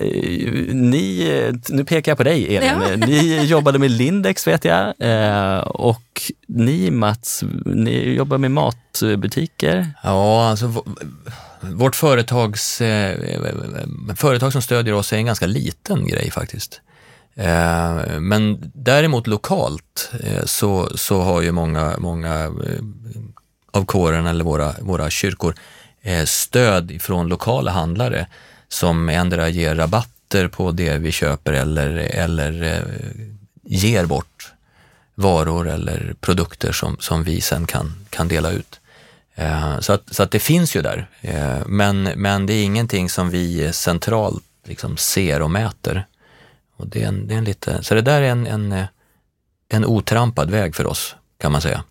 ni, 0.73 1.53
nu 1.69 1.85
pekar 1.85 2.11
jag 2.13 2.17
på 2.17 2.25
dig 2.25 2.57
Elin, 2.57 2.69
Ja. 3.01 3.07
ni 3.07 3.45
jobbade 3.45 3.79
med 3.79 3.91
Lindex 3.91 4.47
vet 4.47 4.65
jag 4.65 4.95
eh, 4.99 5.59
och 5.59 6.23
ni 6.49 6.91
Mats, 6.91 7.45
ni 7.65 8.15
jobbar 8.15 8.39
med 8.39 8.51
matbutiker. 8.51 9.91
Ja, 10.03 10.49
alltså 10.51 10.85
vårt 11.61 11.97
företags, 11.97 12.81
eh, 12.81 13.19
företag 14.17 14.53
som 14.53 14.63
stödjer 14.63 14.95
oss 14.95 15.13
är 15.13 15.17
en 15.17 15.27
ganska 15.27 15.47
liten 15.47 16.07
grej 16.07 16.31
faktiskt. 16.31 16.81
Eh, 17.35 18.21
men 18.21 18.71
däremot 18.75 19.27
lokalt 19.27 20.11
eh, 20.23 20.45
så, 20.45 20.89
så 20.95 21.21
har 21.21 21.43
ju 21.43 21.53
många, 21.53 21.95
många 21.99 22.45
eh, 22.45 22.51
av 23.71 23.85
kåren 23.85 24.27
eller 24.27 24.45
våra, 24.45 24.73
våra 24.81 25.11
kyrkor 25.11 25.55
Eh, 26.03 26.25
stöd 26.25 27.03
från 27.03 27.29
lokala 27.29 27.71
handlare 27.71 28.27
som 28.69 29.09
ändra 29.09 29.49
ger 29.49 29.75
rabatter 29.75 30.49
på 30.49 30.73
det 30.73 30.99
vi 30.99 31.13
köper 31.13 31.53
eller, 31.53 31.89
eller 31.97 32.63
eh, 32.63 32.83
ger 33.63 34.07
bort 34.07 34.53
varor 35.15 35.69
eller 35.69 36.15
produkter 36.21 36.73
som, 36.73 36.97
som 37.01 37.25
vi 37.25 37.41
sen 37.41 37.67
kan, 37.67 38.07
kan 38.11 38.29
dela 38.29 38.51
ut. 38.51 38.81
Eh, 39.35 39.81
så, 39.81 39.93
att, 39.93 40.15
så 40.15 40.23
att 40.23 40.31
det 40.31 40.39
finns 40.39 40.77
ju 40.77 40.83
där, 40.83 41.07
men, 41.67 42.03
men 42.03 42.47
det 42.47 42.53
är 42.53 42.65
ingenting 42.65 43.11
som 43.11 43.31
vi 43.31 43.73
centralt 43.73 44.45
liksom 44.65 44.97
ser 44.97 45.43
och 45.43 45.51
mäter. 45.51 46.07
Och 46.77 46.87
det 46.87 47.03
är 47.03 47.09
en, 47.09 47.29
det 47.29 47.35
är 47.35 47.39
en 47.39 47.45
lite, 47.45 47.83
så 47.83 47.95
det 47.95 48.03
där 48.03 48.23
är 48.23 48.31
en, 48.31 48.47
en, 48.47 48.85
en 49.69 49.85
otrampad 49.85 50.51
väg 50.51 50.75
för 50.75 50.87
oss, 50.87 51.17
kan 51.39 51.53
man 51.53 51.61
säga. 51.61 51.85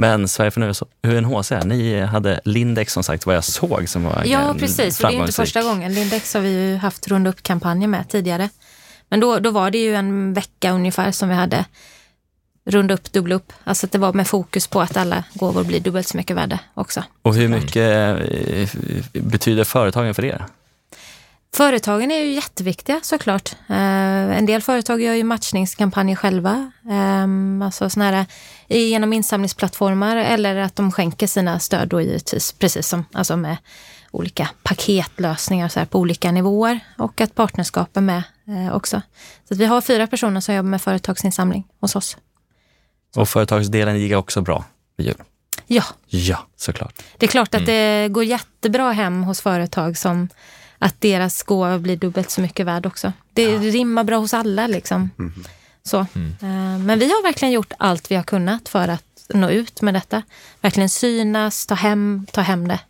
Men 0.00 0.28
Sverige 0.28 0.50
för 0.50 0.74
UNHCR, 1.02 1.64
ni 1.64 2.00
hade 2.00 2.40
Lindex 2.44 2.92
som 2.92 3.04
sagt 3.04 3.26
vad 3.26 3.36
jag 3.36 3.44
såg 3.44 3.88
som 3.88 4.04
var 4.04 4.22
Ja, 4.24 4.54
precis. 4.58 4.98
Det 4.98 5.06
är 5.06 5.10
inte 5.10 5.32
första 5.32 5.62
gången. 5.62 5.94
Lindex 5.94 6.34
har 6.34 6.40
vi 6.40 6.50
ju 6.50 6.76
haft 6.76 7.08
runda 7.08 7.30
upp-kampanjer 7.30 7.88
med 7.88 8.08
tidigare. 8.08 8.48
Men 9.08 9.20
då, 9.20 9.38
då 9.38 9.50
var 9.50 9.70
det 9.70 9.78
ju 9.78 9.94
en 9.94 10.34
vecka 10.34 10.72
ungefär 10.72 11.12
som 11.12 11.28
vi 11.28 11.34
hade 11.34 11.64
runda 12.64 12.94
upp, 12.94 13.12
dubbla 13.12 13.34
upp. 13.34 13.52
Alltså 13.64 13.86
att 13.86 13.92
det 13.92 13.98
var 13.98 14.12
med 14.12 14.26
fokus 14.26 14.66
på 14.66 14.80
att 14.80 14.96
alla 14.96 15.24
gåvor 15.34 15.64
blir 15.64 15.80
dubbelt 15.80 16.08
så 16.08 16.16
mycket 16.16 16.36
värde 16.36 16.58
också. 16.74 17.04
Och 17.22 17.34
hur 17.34 17.48
mycket 17.48 18.20
eh, 18.20 18.68
betyder 19.12 19.64
företagen 19.64 20.14
för 20.14 20.24
er? 20.24 20.44
Företagen 21.54 22.10
är 22.10 22.20
ju 22.20 22.32
jätteviktiga 22.32 23.00
såklart. 23.02 23.52
Eh, 23.68 23.76
en 24.38 24.46
del 24.46 24.62
företag 24.62 25.02
gör 25.02 25.14
ju 25.14 25.24
matchningskampanjer 25.24 26.16
själva. 26.16 26.72
Eh, 26.90 27.64
alltså 27.66 27.90
såna 27.90 28.10
här, 28.10 28.26
genom 28.68 29.12
insamlingsplattformar 29.12 30.16
eller 30.16 30.56
att 30.56 30.76
de 30.76 30.92
skänker 30.92 31.26
sina 31.26 31.58
stöd 31.58 31.88
då 31.88 32.00
givetvis. 32.00 32.52
Precis 32.52 32.88
som 32.88 33.04
alltså 33.12 33.36
med 33.36 33.56
olika 34.10 34.48
paketlösningar 34.62 35.68
så 35.68 35.78
här, 35.78 35.86
på 35.86 35.98
olika 35.98 36.32
nivåer. 36.32 36.80
Och 36.98 37.20
att 37.20 37.34
partnerskap 37.34 37.96
är 37.96 38.00
med 38.00 38.22
eh, 38.48 38.74
också. 38.74 39.02
Så 39.48 39.54
vi 39.54 39.66
har 39.66 39.80
fyra 39.80 40.06
personer 40.06 40.40
som 40.40 40.54
jobbar 40.54 40.68
med 40.70 40.82
företagsinsamling 40.82 41.66
hos 41.80 41.96
oss. 41.96 42.16
Och 43.16 43.28
företagsdelen 43.28 44.00
gick 44.00 44.12
också 44.16 44.40
bra 44.40 44.64
vid 44.96 45.06
jul? 45.06 45.22
Ja, 45.66 45.84
Ja, 46.06 46.38
såklart. 46.56 47.02
det 47.18 47.26
är 47.26 47.30
klart 47.30 47.54
att 47.54 47.66
det 47.66 48.08
går 48.08 48.24
jättebra 48.24 48.92
hem 48.92 49.22
hos 49.22 49.40
företag 49.40 49.98
som 49.98 50.28
att 50.82 51.00
deras 51.00 51.42
gåva 51.42 51.78
blir 51.78 51.96
dubbelt 51.96 52.30
så 52.30 52.40
mycket 52.40 52.66
värd 52.66 52.86
också. 52.86 53.12
Det 53.32 53.58
rimmar 53.58 54.04
bra 54.04 54.18
hos 54.18 54.34
alla 54.34 54.66
liksom. 54.66 55.10
Så. 55.82 55.98
Eh, 55.98 56.78
Men 56.78 56.98
vi 56.98 57.04
har 57.10 57.22
verkligen 57.22 57.52
gjort 57.52 57.72
allt 57.78 58.10
vi 58.10 58.14
har 58.14 58.22
kunnat 58.22 58.68
för 58.68 58.88
att 58.88 59.04
nå 59.34 59.50
ut 59.50 59.82
med 59.82 59.94
detta. 59.94 60.22
Verkligen 60.60 60.88
synas, 60.88 61.66
ta 61.66 61.74
hem, 61.74 62.26
ta 62.32 62.40
hem 62.40 62.68
det 62.68 62.80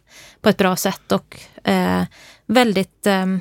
på 0.40 0.48
ett 0.48 0.56
bra 0.56 0.76
sätt 0.76 1.12
och 1.12 1.40
eh, 1.64 2.02
väldigt 2.46 3.06
ehm, 3.06 3.40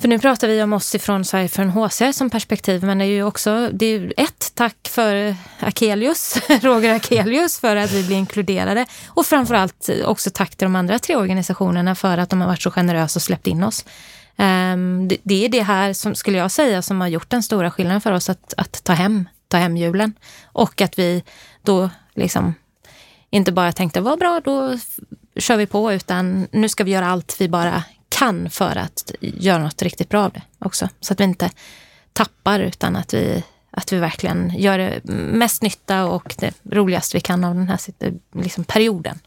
för 0.00 0.08
nu 0.08 0.18
pratar 0.18 0.48
vi 0.48 0.62
om 0.62 0.72
oss 0.72 0.94
ifrån 0.94 1.24
Sverige 1.24 1.48
för 1.48 1.62
en 1.62 1.70
HCR 1.70 2.12
som 2.12 2.30
perspektiv, 2.30 2.84
men 2.84 2.98
det 2.98 3.04
är 3.04 3.08
ju 3.08 3.22
också, 3.22 3.70
det 3.72 3.86
är 3.86 4.12
ett 4.16 4.52
tack 4.54 4.88
för 4.88 5.36
Akelius, 5.60 6.36
Roger 6.62 6.94
Akelius, 6.94 7.60
för 7.60 7.76
att 7.76 7.92
vi 7.92 8.06
blir 8.06 8.16
inkluderade. 8.16 8.86
Och 9.08 9.26
framförallt 9.26 9.90
också 10.04 10.30
tack 10.30 10.56
till 10.56 10.64
de 10.64 10.76
andra 10.76 10.98
tre 10.98 11.16
organisationerna 11.16 11.94
för 11.94 12.18
att 12.18 12.30
de 12.30 12.40
har 12.40 12.48
varit 12.48 12.62
så 12.62 12.70
generösa 12.70 13.18
och 13.18 13.22
släppt 13.22 13.46
in 13.46 13.62
oss. 13.62 13.84
Ehm, 14.36 15.08
det, 15.08 15.16
det 15.22 15.44
är 15.44 15.48
det 15.48 15.62
här, 15.62 15.92
som 15.92 16.14
skulle 16.14 16.38
jag 16.38 16.50
säga, 16.50 16.82
som 16.82 17.00
har 17.00 17.08
gjort 17.08 17.30
den 17.30 17.42
stora 17.42 17.70
skillnaden 17.70 18.00
för 18.00 18.12
oss 18.12 18.30
att, 18.30 18.54
att 18.56 18.84
ta 18.84 18.92
hem, 18.92 19.28
ta 19.48 19.56
hem 19.56 19.76
julen. 19.76 20.14
Och 20.44 20.80
att 20.80 20.98
vi 20.98 21.24
då 21.62 21.90
liksom 22.14 22.54
inte 23.30 23.52
bara 23.52 23.72
tänkte, 23.72 24.00
vad 24.00 24.18
bra, 24.18 24.40
då 24.44 24.78
kör 25.36 25.56
vi 25.56 25.66
på, 25.66 25.92
utan 25.92 26.46
nu 26.52 26.68
ska 26.68 26.84
vi 26.84 26.90
göra 26.90 27.08
allt 27.08 27.36
vi 27.38 27.48
bara 27.48 27.84
kan 28.20 28.50
för 28.50 28.76
att 28.76 29.12
göra 29.20 29.62
något 29.62 29.82
riktigt 29.82 30.08
bra 30.08 30.24
av 30.24 30.32
det 30.32 30.42
också. 30.58 30.88
Så 31.00 31.12
att 31.12 31.20
vi 31.20 31.24
inte 31.24 31.50
tappar, 32.12 32.60
utan 32.60 32.96
att 32.96 33.14
vi, 33.14 33.44
att 33.70 33.92
vi 33.92 33.98
verkligen 33.98 34.52
gör 34.56 34.78
det 34.78 35.00
mest 35.14 35.62
nytta 35.62 36.04
och 36.04 36.34
det 36.38 36.54
roligaste 36.70 37.16
vi 37.16 37.20
kan 37.20 37.44
av 37.44 37.54
den 37.54 37.68
här 37.68 37.78
liksom, 38.34 38.64
perioden. 38.64 39.18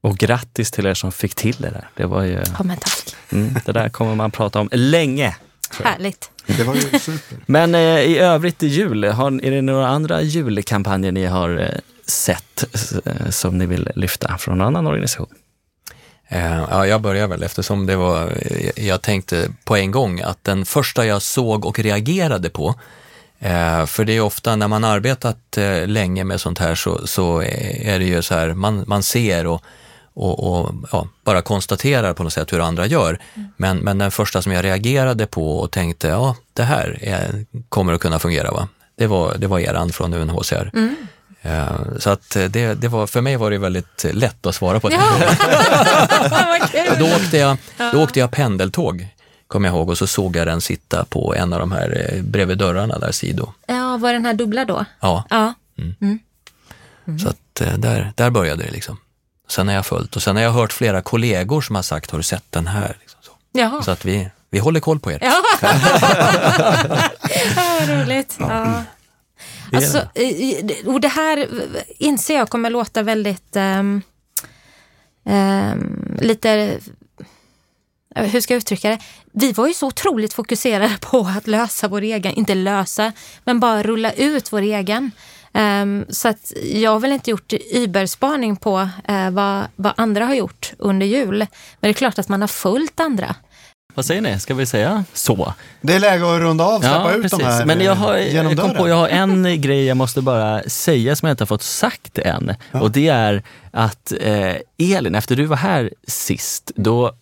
Och 0.00 0.16
grattis 0.18 0.70
till 0.70 0.86
er 0.86 0.94
som 0.94 1.12
fick 1.12 1.34
till 1.34 1.56
det 1.56 1.70
där. 1.70 1.88
Det, 1.94 2.06
var 2.06 2.22
ju, 2.22 2.42
Ja, 2.58 2.64
men 2.64 2.76
tack. 2.76 3.14
mm, 3.32 3.54
det 3.64 3.72
där 3.72 3.88
kommer 3.88 4.14
man 4.14 4.30
prata 4.30 4.60
om 4.60 4.68
länge. 4.72 5.36
Härligt. 5.84 6.30
Det 6.46 6.64
var 6.64 6.74
ju 6.74 6.80
super. 6.80 7.38
Men 7.46 7.74
eh, 7.74 8.00
i 8.00 8.18
övrigt 8.18 8.62
i 8.62 8.66
jul, 8.66 9.04
har, 9.04 9.44
är 9.44 9.50
det 9.50 9.62
några 9.62 9.88
andra 9.88 10.22
julkampanjer 10.22 11.12
ni 11.12 11.26
har 11.26 11.58
eh, 11.58 11.78
sett 12.06 12.64
eh, 13.06 13.30
som 13.30 13.58
ni 13.58 13.66
vill 13.66 13.88
lyfta 13.96 14.38
från 14.38 14.58
någon 14.58 14.66
annan 14.66 14.86
organisation? 14.86 15.34
Eh, 16.32 16.64
ja, 16.70 16.86
jag 16.86 17.00
börjar 17.00 17.28
väl 17.28 17.42
eftersom 17.42 17.86
det 17.86 17.96
var, 17.96 18.32
eh, 18.40 18.86
jag 18.86 19.02
tänkte 19.02 19.48
på 19.64 19.76
en 19.76 19.90
gång 19.90 20.20
att 20.20 20.44
den 20.44 20.64
första 20.64 21.06
jag 21.06 21.22
såg 21.22 21.64
och 21.64 21.78
reagerade 21.78 22.50
på, 22.50 22.74
eh, 23.38 23.86
för 23.86 24.04
det 24.04 24.12
är 24.12 24.20
ofta 24.20 24.56
när 24.56 24.68
man 24.68 24.84
arbetat 24.84 25.58
länge 25.86 26.24
med 26.24 26.40
sånt 26.40 26.58
här 26.58 26.74
så, 26.74 27.06
så 27.06 27.42
är 27.42 27.98
det 27.98 28.04
ju 28.04 28.22
så 28.22 28.34
här, 28.34 28.54
man, 28.54 28.84
man 28.86 29.02
ser 29.02 29.46
och, 29.46 29.62
och, 30.14 30.62
och 30.62 30.74
ja, 30.92 31.08
bara 31.24 31.42
konstaterar 31.42 32.14
på 32.14 32.22
något 32.22 32.32
sätt 32.32 32.52
hur 32.52 32.60
andra 32.60 32.86
gör. 32.86 33.18
Men, 33.56 33.78
men 33.78 33.98
den 33.98 34.10
första 34.10 34.42
som 34.42 34.52
jag 34.52 34.64
reagerade 34.64 35.26
på 35.26 35.58
och 35.58 35.70
tänkte, 35.70 36.08
ja 36.08 36.36
det 36.52 36.62
här 36.62 36.98
är, 37.02 37.46
kommer 37.68 37.92
att 37.92 38.00
kunna 38.00 38.18
fungera 38.18 38.50
va? 38.50 38.68
Det 38.96 39.06
var, 39.06 39.34
det 39.38 39.46
var 39.46 39.58
eran 39.58 39.92
från 39.92 40.14
UNHCR. 40.14 40.70
Eh, 40.74 40.82
Så 41.98 42.10
att 42.10 42.36
eh, 42.36 42.44
det, 42.44 42.74
det 42.74 42.88
var, 42.88 43.06
för 43.06 43.20
mig 43.20 43.36
var 43.36 43.50
det 43.50 43.58
väldigt 43.58 44.04
lätt 44.12 44.46
att 44.46 44.54
svara 44.54 44.80
på 44.80 44.88
det. 44.88 44.94
Ja, 44.94 46.96
då 46.98 47.04
åkte 47.16 47.36
jag, 47.36 47.56
då 47.92 48.02
åkte 48.02 48.18
jag 48.20 48.30
pendeltåg, 48.30 49.08
kommer 49.46 49.68
jag 49.68 49.76
ihåg, 49.76 49.90
och 49.90 49.98
så 49.98 50.06
såg 50.06 50.36
jag 50.36 50.46
den 50.46 50.60
sitta 50.60 51.04
på 51.04 51.34
en 51.34 51.52
av 51.52 51.58
de 51.58 51.72
här 51.72 52.10
eh, 52.14 52.22
bredvid 52.22 52.58
dörrarna 52.58 52.98
där, 52.98 53.12
Sido. 53.12 53.52
Ja, 53.66 53.96
var 53.96 54.12
den 54.12 54.26
här 54.26 54.34
dubbla 54.34 54.64
då? 54.64 54.84
Ja, 55.00 55.24
Ja. 55.30 55.54
så 57.22 57.28
att 57.28 57.60
eh, 57.60 57.72
där, 57.78 58.12
där 58.16 58.30
började 58.30 58.64
det 58.64 58.70
liksom. 58.70 58.96
Sen 59.48 59.68
har 59.68 59.74
jag 59.74 59.86
följt 59.86 60.16
och 60.16 60.22
sen 60.22 60.36
har 60.36 60.42
jag 60.42 60.52
hört 60.52 60.72
flera 60.72 61.02
kollegor 61.02 61.60
som 61.60 61.76
har 61.76 61.82
sagt, 61.82 62.10
har 62.10 62.18
du 62.18 62.22
sett 62.22 62.44
den 62.50 62.66
här? 62.66 62.96
Liksom 63.00 63.18
så. 63.22 63.32
Jaha. 63.52 63.82
så 63.82 63.90
att 63.90 64.04
vi, 64.04 64.28
vi 64.50 64.58
håller 64.58 64.80
koll 64.80 65.00
på 65.00 65.12
er. 65.12 65.18
Ja, 65.22 65.34
ja 67.56 67.76
vad 67.80 67.88
roligt. 67.88 68.36
Ja. 68.40 68.82
Alltså, 69.72 70.08
och 70.86 71.00
det 71.00 71.08
här 71.08 71.48
inser 71.98 72.36
jag 72.36 72.48
kommer 72.48 72.70
låta 72.70 73.02
väldigt 73.02 73.56
ehm, 73.56 74.02
ehm, 75.24 76.18
lite 76.20 76.78
eh, 78.14 78.24
hur 78.24 78.40
ska 78.40 78.54
jag 78.54 78.58
uttrycka 78.58 78.88
det? 78.88 78.98
Vi 79.32 79.52
var 79.52 79.66
ju 79.66 79.74
så 79.74 79.86
otroligt 79.86 80.32
fokuserade 80.32 80.98
på 81.00 81.18
att 81.38 81.46
lösa 81.46 81.88
vår 81.88 82.02
egen, 82.02 82.32
inte 82.32 82.54
lösa, 82.54 83.12
men 83.44 83.60
bara 83.60 83.82
rulla 83.82 84.12
ut 84.12 84.52
vår 84.52 84.62
egen. 84.62 85.10
Ehm, 85.52 86.04
så 86.08 86.28
att 86.28 86.52
jag 86.72 86.90
har 86.90 87.00
väl 87.00 87.12
inte 87.12 87.30
gjort 87.30 87.52
überspaning 87.72 88.56
på 88.56 88.88
eh, 89.08 89.30
vad, 89.30 89.64
vad 89.76 89.92
andra 89.96 90.26
har 90.26 90.34
gjort 90.34 90.72
under 90.78 91.06
jul. 91.06 91.38
Men 91.38 91.48
det 91.80 91.88
är 91.88 91.92
klart 91.92 92.18
att 92.18 92.28
man 92.28 92.40
har 92.40 92.48
följt 92.48 93.00
andra. 93.00 93.34
Vad 93.94 94.04
säger 94.04 94.20
ni? 94.20 94.40
Ska 94.40 94.54
vi 94.54 94.66
säga 94.66 95.04
så? 95.12 95.54
Det 95.80 95.94
är 95.94 96.00
läge 96.00 96.34
att 96.34 96.40
runda 96.40 96.64
av, 96.64 96.80
släppa 96.80 97.12
ut 97.12 97.30
de 97.30 97.44
här 97.44 97.64
Men 97.64 97.80
jag, 97.80 97.92
eh, 97.92 97.98
har, 97.98 98.18
genom 98.18 98.52
jag, 98.52 98.60
kom 98.60 98.74
på, 98.74 98.88
jag 98.88 98.96
har 98.96 99.08
en 99.08 99.60
grej 99.60 99.84
jag 99.84 99.96
måste 99.96 100.20
bara 100.22 100.62
säga 100.62 101.16
som 101.16 101.26
jag 101.28 101.32
inte 101.32 101.42
har 101.42 101.46
fått 101.46 101.62
sagt 101.62 102.18
än. 102.18 102.54
Och 102.72 102.90
det 102.90 103.08
är 103.08 103.42
att 103.70 104.12
eh, 104.20 104.54
Elin, 104.78 105.14
efter 105.14 105.36
du 105.36 105.44
var 105.44 105.56
här 105.56 105.90
sist, 106.06 106.72
då 106.74 107.12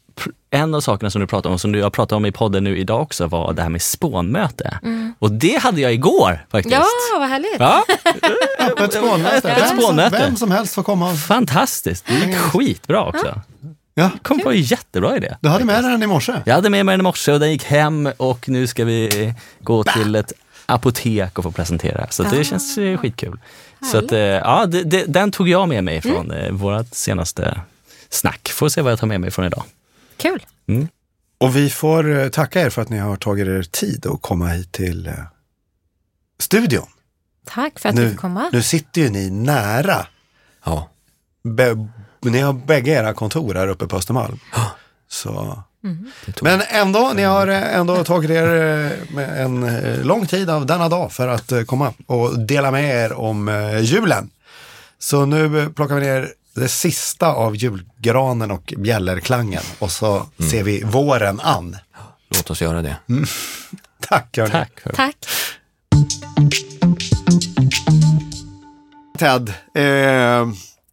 en 0.51 0.75
av 0.75 0.81
sakerna 0.81 1.11
som 1.11 1.21
du 1.21 1.27
pratade 1.27 1.53
om, 1.53 1.59
som 1.59 1.73
du 1.73 1.83
har 1.83 1.91
pratat 1.91 2.17
om 2.17 2.27
i 2.27 2.33
podden 2.33 2.65
nu 2.65 2.79
idag 2.79 3.03
också, 3.03 3.27
var 3.27 3.53
det 3.53 3.63
här 3.63 3.69
med 3.69 3.83
spånmöte. 3.83 4.79
Och 5.19 5.33
det 5.33 5.63
hade 5.63 5.81
jag 5.81 5.93
igår 5.93 6.47
faktiskt. 6.51 6.75
Ja, 6.75 7.19
vad 7.19 7.29
härligt. 7.29 7.57
Ja, 7.59 7.85
Öppet 8.67 8.93
spånmöte. 8.93 9.57
Vem 9.59 9.81
som-. 9.81 9.97
Vem 10.11 10.37
som 10.37 10.51
helst 10.51 10.75
får 10.75 10.83
komma. 10.83 11.15
fantastiskt. 11.15 12.07
Det 12.07 12.15
gick 12.15 12.37
skitbra 12.37 13.05
också. 13.05 13.27
Ja, 13.27 13.43
kom 14.23 14.41
på 14.41 14.51
en 14.51 14.61
jättebra 14.61 15.17
idé. 15.17 15.37
du 15.41 15.49
hade 15.49 15.65
med 15.65 15.85
dig 15.85 15.93
den 15.93 16.03
i 16.03 16.07
morse. 16.07 16.43
Jag 16.47 16.55
hade 16.55 16.71
med 16.71 16.87
mig 16.87 16.93
den 16.93 17.01
i 17.01 17.03
morse 17.03 17.33
och 17.33 17.41
den 17.41 17.53
gick 17.53 17.65
hem 17.65 18.09
och 18.17 18.49
nu 18.49 18.67
ska 18.67 18.85
vi 18.85 19.35
gå 19.61 19.85
till 19.85 20.15
ett 20.15 20.33
apotek 20.67 21.39
och 21.39 21.45
få 21.45 21.51
presentera. 21.51 22.07
Så 22.11 22.23
det 22.23 22.45
känns 22.45 22.79
eh, 22.79 22.99
skitkul. 22.99 23.41
Så 23.93 23.99
att, 23.99 24.13
eh, 24.13 24.19
ja, 24.19 24.67
det, 24.67 24.83
det, 24.83 25.05
den 25.05 25.31
tog 25.31 25.49
jag 25.49 25.69
med 25.69 25.85
mig 25.85 26.01
från 26.01 26.31
mm. 26.31 26.57
vårt 26.57 26.95
senaste 26.95 27.61
snack. 28.09 28.49
Får 28.49 28.69
se 28.69 28.83
vad 28.83 28.93
jag 28.93 28.99
tar 28.99 29.07
med 29.07 29.21
mig 29.21 29.31
från 29.31 29.45
idag. 29.45 29.65
Kul. 30.17 30.43
Och 31.39 31.57
vi 31.57 31.71
får 31.71 32.19
eh, 32.19 32.29
tacka 32.29 32.61
er 32.61 32.71
för 32.71 32.83
att 32.83 32.89
ni 32.89 32.99
har 32.99 33.17
tagit 33.17 33.47
er 33.49 33.63
tid 33.63 34.07
att 34.07 34.23
komma 34.23 34.49
hit 34.49 34.73
till 34.73 35.07
eh, 35.07 35.15
studion. 36.39 36.87
Tack 37.45 37.79
för 37.79 37.89
att 37.89 37.97
du 37.97 38.03
Nu, 38.03 38.11
fick 38.11 38.19
komma. 38.19 38.51
nu 38.53 38.63
sitter 38.63 39.01
ju 39.01 39.11
ni 39.11 39.31
nära. 39.31 40.07
Ja. 40.65 40.91
Ni 42.23 42.41
har 42.41 42.53
bägge 42.53 42.91
era 42.91 43.15
kontor 43.15 43.55
här 43.55 43.69
uppe 43.69 43.87
på 43.87 43.97
Östermalm. 43.97 44.39
Så. 45.09 45.63
Tog- 46.35 46.43
Men 46.43 46.63
ändå, 46.69 47.13
ni 47.15 47.23
har 47.23 47.47
eh, 47.49 47.75
ändå 47.77 48.05
tagit 48.05 48.31
er 48.31 48.47
eh, 48.47 49.15
med 49.15 49.45
en 49.45 49.63
eh, 49.63 50.05
lång 50.05 50.27
tid 50.27 50.51
av 50.51 50.67
denna 50.67 50.89
dag 50.89 51.13
för 51.13 51.29
att 51.29 51.53
komma 51.67 51.93
och 52.07 52.39
dela 52.39 52.71
med 52.71 52.85
er 53.05 53.13
om 53.13 53.49
julen. 53.83 54.31
Så 54.99 55.27
nu 55.27 55.71
plockar 55.77 55.95
vi 55.95 56.01
ner 56.01 56.29
det 56.55 56.69
sista 56.69 57.33
av 57.33 57.57
julgranen 57.57 58.51
och 58.51 58.75
bjällerklangen 58.77 59.63
och 59.79 59.91
så 59.91 60.27
ser 60.51 60.63
vi 60.63 60.83
våren 60.85 61.41
an. 61.41 61.77
Låt 62.35 62.51
oss 62.51 62.63
göra 62.63 62.83
det. 62.83 62.97
Tack 64.09 64.37
hörni. 64.39 64.51
Tack. 64.51 64.81
För. 64.81 64.93
Tack. 64.93 65.17
Ted, 69.19 69.49
eh, 69.75 70.49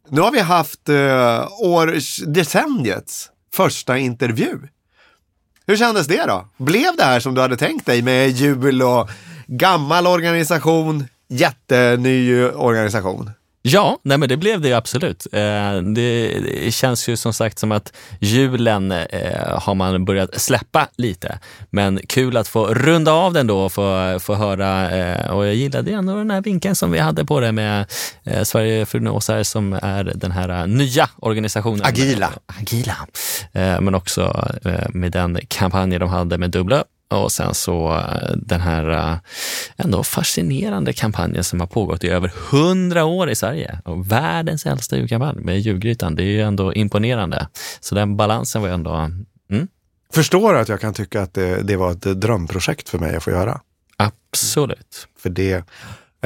nu 0.09 0.21
har 0.21 0.31
vi 0.31 0.39
haft 0.39 0.89
eh, 0.89 1.47
år, 1.61 1.99
decenniets 2.25 3.29
första 3.53 3.97
intervju. 3.97 4.59
Hur 5.65 5.77
kändes 5.77 6.07
det 6.07 6.25
då? 6.25 6.47
Blev 6.57 6.95
det 6.95 7.03
här 7.03 7.19
som 7.19 7.35
du 7.35 7.41
hade 7.41 7.57
tänkt 7.57 7.85
dig 7.85 8.01
med 8.01 8.29
jul 8.29 8.81
och 8.81 9.09
gammal 9.47 10.07
organisation, 10.07 11.07
jätteny 11.27 12.43
organisation? 12.43 13.31
Ja, 13.69 13.99
nej 14.03 14.17
men 14.17 14.29
det 14.29 14.37
blev 14.37 14.61
det 14.61 14.67
ju 14.67 14.73
absolut. 14.73 15.27
Eh, 15.31 15.81
det, 15.81 16.73
känns 16.73 17.09
ju 17.09 17.17
som 17.17 17.33
sagt 17.33 17.59
som 17.59 17.71
att 17.71 17.93
julen 18.19 18.91
eh, 18.91 19.59
har 19.59 19.75
man 19.75 20.05
börjat 20.05 20.41
släppa 20.41 20.87
lite. 20.97 21.39
Men 21.69 21.99
kul 22.07 22.37
att 22.37 22.47
få 22.47 22.67
runda 22.67 23.11
av 23.11 23.33
den 23.33 23.47
då 23.47 23.59
och 23.59 23.71
få, 23.71 24.19
få 24.19 24.35
höra. 24.35 24.91
Eh, 24.91 25.31
och 25.31 25.47
jag 25.47 25.55
gillade 25.55 25.91
ändå 25.91 26.15
den 26.15 26.31
här 26.31 26.41
vinkeln 26.41 26.75
som 26.75 26.91
vi 26.91 26.99
hade 26.99 27.25
på 27.25 27.39
det 27.39 27.51
med 27.51 27.85
Sverige 28.43 28.85
för 28.85 29.43
som 29.43 29.73
är 29.73 30.03
den 30.15 30.31
här 30.31 30.67
nya 30.67 31.09
organisationen. 31.17 31.85
Agila. 31.85 32.29
Agila. 32.45 32.97
Men 33.53 33.95
också 33.95 34.49
med 34.89 35.11
den 35.11 35.39
kampanjen 35.47 35.99
de 35.99 36.09
hade 36.09 36.37
med 36.37 36.51
Dubbla 36.51 36.83
och 37.09 37.31
sen 37.31 37.53
så 37.53 37.93
eh, 37.93 38.31
den 38.35 38.61
här 38.61 38.89
eh, 38.89 39.17
ändå 39.77 40.03
fascinerande 40.03 40.93
kampanjen 40.93 41.43
som 41.43 41.59
har 41.59 41.67
pågått 41.67 42.03
i 42.03 42.09
över 42.09 42.31
hundra 42.51 43.05
år 43.05 43.29
i 43.29 43.35
Sverige. 43.35 43.79
Och 43.85 44.11
världens 44.11 44.65
äldsta 44.65 44.97
julkampanj 44.97 45.35
med 45.39 45.59
julgrytan. 45.59 46.15
Det 46.15 46.23
är 46.23 46.25
ju 46.27 46.41
ändå 46.41 46.73
imponerande. 46.73 47.47
Så 47.79 47.95
den 47.95 48.17
balansen 48.17 48.61
var 48.61 48.69
ju 48.69 48.73
ändå... 48.73 48.91
Mm, 49.51 49.67
Förstår 50.13 50.55
att 50.55 50.69
jag 50.69 50.81
kan 50.81 50.93
tycka 50.93 51.21
att 51.21 51.33
det, 51.33 51.61
det 51.63 51.75
var 51.77 51.91
ett 51.91 52.21
drömprojekt 52.21 52.89
för 52.89 52.99
mig 52.99 53.15
att 53.15 53.23
få 53.23 53.31
göra. 53.31 53.61
absolut. 53.97 55.07
För 55.19 55.29
det, 55.29 55.63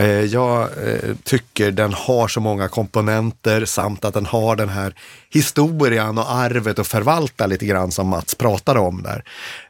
jag 0.05 0.61
eh, 0.61 1.15
tycker 1.23 1.71
den 1.71 1.93
har 1.93 2.27
så 2.27 2.39
många 2.39 2.67
komponenter 2.67 3.65
samt 3.65 4.05
att 4.05 4.13
den 4.13 4.25
har 4.25 4.55
den 4.55 4.69
här 4.69 4.93
historien 5.29 6.17
och 6.17 6.31
arvet 6.31 6.79
att 6.79 6.87
förvalta 6.87 7.47
lite 7.47 7.65
grann 7.65 7.91
som 7.91 8.07
Mats 8.07 8.35
pratade 8.35 8.79
om 8.79 9.03
där. 9.03 9.23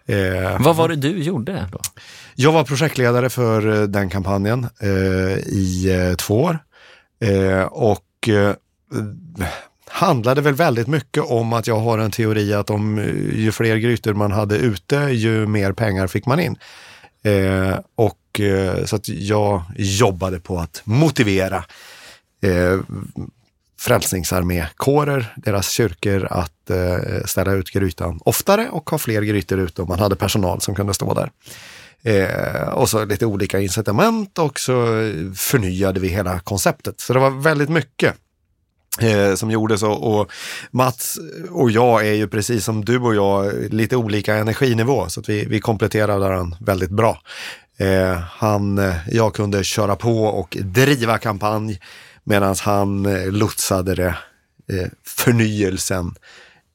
Eh, 0.05 0.61
Vad 0.61 0.75
var 0.75 0.89
det 0.89 0.95
du 0.95 1.23
gjorde 1.23 1.67
då? 1.71 1.79
Jag 2.35 2.51
var 2.51 2.63
projektledare 2.63 3.29
för 3.29 3.81
eh, 3.81 3.83
den 3.87 4.09
kampanjen 4.09 4.67
eh, 4.79 5.37
i 5.37 5.89
eh, 6.09 6.15
två 6.15 6.41
år. 6.41 6.59
Eh, 7.23 7.61
och 7.63 8.29
eh, 8.29 8.53
handlade 9.87 10.41
väl 10.41 10.53
väldigt 10.53 10.87
mycket 10.87 11.23
om 11.23 11.53
att 11.53 11.67
jag 11.67 11.79
har 11.79 11.97
en 11.97 12.11
teori 12.11 12.53
att 12.53 12.69
om 12.69 12.97
eh, 12.99 13.05
ju 13.39 13.51
fler 13.51 13.75
grytor 13.77 14.13
man 14.13 14.31
hade 14.31 14.57
ute, 14.57 14.95
ju 14.95 15.47
mer 15.47 15.71
pengar 15.71 16.07
fick 16.07 16.25
man 16.25 16.39
in. 16.39 16.55
Eh, 17.23 17.79
och 17.95 18.17
och, 18.31 18.39
eh, 18.39 18.85
så 18.85 18.95
att 18.95 19.07
jag 19.07 19.63
jobbade 19.77 20.39
på 20.39 20.59
att 20.59 20.81
motivera 20.83 21.65
eh, 22.43 22.79
Frälsningsarmékårer, 23.79 25.33
deras 25.35 25.69
kyrkor 25.69 26.27
att 26.31 26.69
eh, 26.69 27.25
ställa 27.25 27.51
ut 27.51 27.71
grytan 27.71 28.19
oftare 28.25 28.69
och 28.69 28.89
ha 28.89 28.97
fler 28.97 29.21
grytor 29.21 29.59
ute 29.59 29.81
om 29.81 29.87
man 29.87 29.99
hade 29.99 30.15
personal 30.15 30.61
som 30.61 30.75
kunde 30.75 30.93
stå 30.93 31.13
där. 31.13 31.31
Eh, 32.03 32.69
och 32.69 32.89
så 32.89 33.05
lite 33.05 33.25
olika 33.25 33.59
incitament 33.59 34.39
och 34.39 34.59
så 34.59 34.85
förnyade 35.35 35.99
vi 35.99 36.07
hela 36.07 36.39
konceptet. 36.39 36.99
Så 36.99 37.13
det 37.13 37.19
var 37.19 37.29
väldigt 37.29 37.69
mycket 37.69 38.15
eh, 38.99 39.35
som 39.35 39.51
gjordes 39.51 39.83
och, 39.83 40.19
och 40.19 40.31
Mats 40.71 41.19
och 41.51 41.71
jag 41.71 42.07
är 42.07 42.13
ju 42.13 42.27
precis 42.27 42.65
som 42.65 42.85
du 42.85 42.99
och 42.99 43.15
jag 43.15 43.53
lite 43.73 43.95
olika 43.95 44.35
energinivå 44.35 45.09
så 45.09 45.19
att 45.19 45.29
vi, 45.29 45.45
vi 45.45 45.59
kompletterar 45.59 46.17
varandra 46.17 46.57
väldigt 46.59 46.91
bra. 46.91 47.21
Eh, 47.81 48.17
han, 48.17 48.77
eh, 48.77 48.95
jag 49.07 49.35
kunde 49.35 49.63
köra 49.63 49.95
på 49.95 50.23
och 50.23 50.57
driva 50.61 51.17
kampanj 51.17 51.79
medan 52.23 52.55
han 52.61 53.05
eh, 53.05 53.31
lotsade 53.31 53.95
det, 53.95 54.15
eh, 54.67 54.87
förnyelsen 55.05 56.15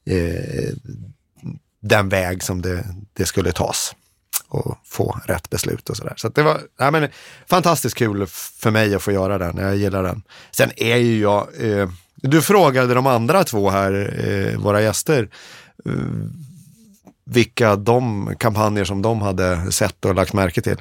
eh, 0.05 0.73
den 1.81 2.09
väg 2.09 2.43
som 2.43 2.61
det, 2.61 2.85
det 3.13 3.25
skulle 3.25 3.51
tas 3.51 3.95
och 4.47 4.77
få 4.85 5.19
rätt 5.25 5.49
beslut 5.49 5.89
och 5.89 5.97
sådär. 5.97 6.13
Så 6.17 6.27
att 6.27 6.35
det 6.35 6.43
var 6.43 6.61
nej 6.79 6.91
men, 6.91 7.09
fantastiskt 7.49 7.95
kul 7.95 8.27
för 8.61 8.71
mig 8.71 8.95
att 8.95 9.01
få 9.01 9.11
göra 9.11 9.37
den. 9.37 9.57
Jag 9.57 9.75
gillar 9.75 10.03
den. 10.03 10.23
Sen 10.51 10.71
är 10.75 10.97
ju 10.97 11.19
jag, 11.19 11.47
eh, 11.59 11.89
du 12.15 12.41
frågade 12.41 12.93
de 12.93 13.07
andra 13.07 13.43
två 13.43 13.69
här, 13.69 14.25
eh, 14.27 14.59
våra 14.59 14.81
gäster, 14.81 15.29
eh, 15.85 15.91
vilka 17.25 17.75
de 17.75 18.29
kampanjer 18.39 18.85
som 18.85 19.01
de 19.01 19.21
hade 19.21 19.71
sett 19.71 20.05
och 20.05 20.15
lagt 20.15 20.33
märke 20.33 20.61
till. 20.61 20.77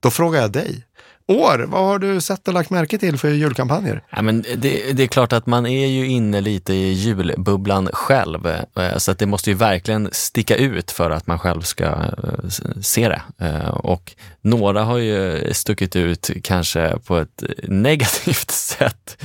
Då 0.00 0.10
frågar 0.10 0.40
jag 0.40 0.52
dig. 0.52 0.84
År, 1.30 1.66
vad 1.68 1.84
har 1.84 1.98
du 1.98 2.20
sett 2.20 2.48
och 2.48 2.54
lagt 2.54 2.70
märke 2.70 2.98
till 2.98 3.18
för 3.18 3.28
julkampanjer? 3.28 4.02
Ja, 4.10 4.22
men 4.22 4.42
det, 4.42 4.92
det 4.92 5.02
är 5.02 5.06
klart 5.06 5.32
att 5.32 5.46
man 5.46 5.66
är 5.66 5.86
ju 5.86 6.06
inne 6.06 6.40
lite 6.40 6.74
i 6.74 6.92
julbubblan 6.92 7.88
själv. 7.92 8.46
Eh, 8.46 8.96
så 8.96 9.10
att 9.10 9.18
det 9.18 9.26
måste 9.26 9.50
ju 9.50 9.56
verkligen 9.56 10.08
sticka 10.12 10.56
ut 10.56 10.90
för 10.90 11.10
att 11.10 11.26
man 11.26 11.38
själv 11.38 11.60
ska 11.60 11.84
eh, 11.84 12.48
se 12.80 13.08
det. 13.08 13.22
Eh, 13.46 13.68
och 13.68 14.12
några 14.40 14.82
har 14.82 14.98
ju 14.98 15.48
stuckit 15.54 15.96
ut 15.96 16.30
kanske 16.42 16.98
på 17.06 17.16
ett 17.16 17.44
negativt 17.62 18.50
sätt. 18.78 19.22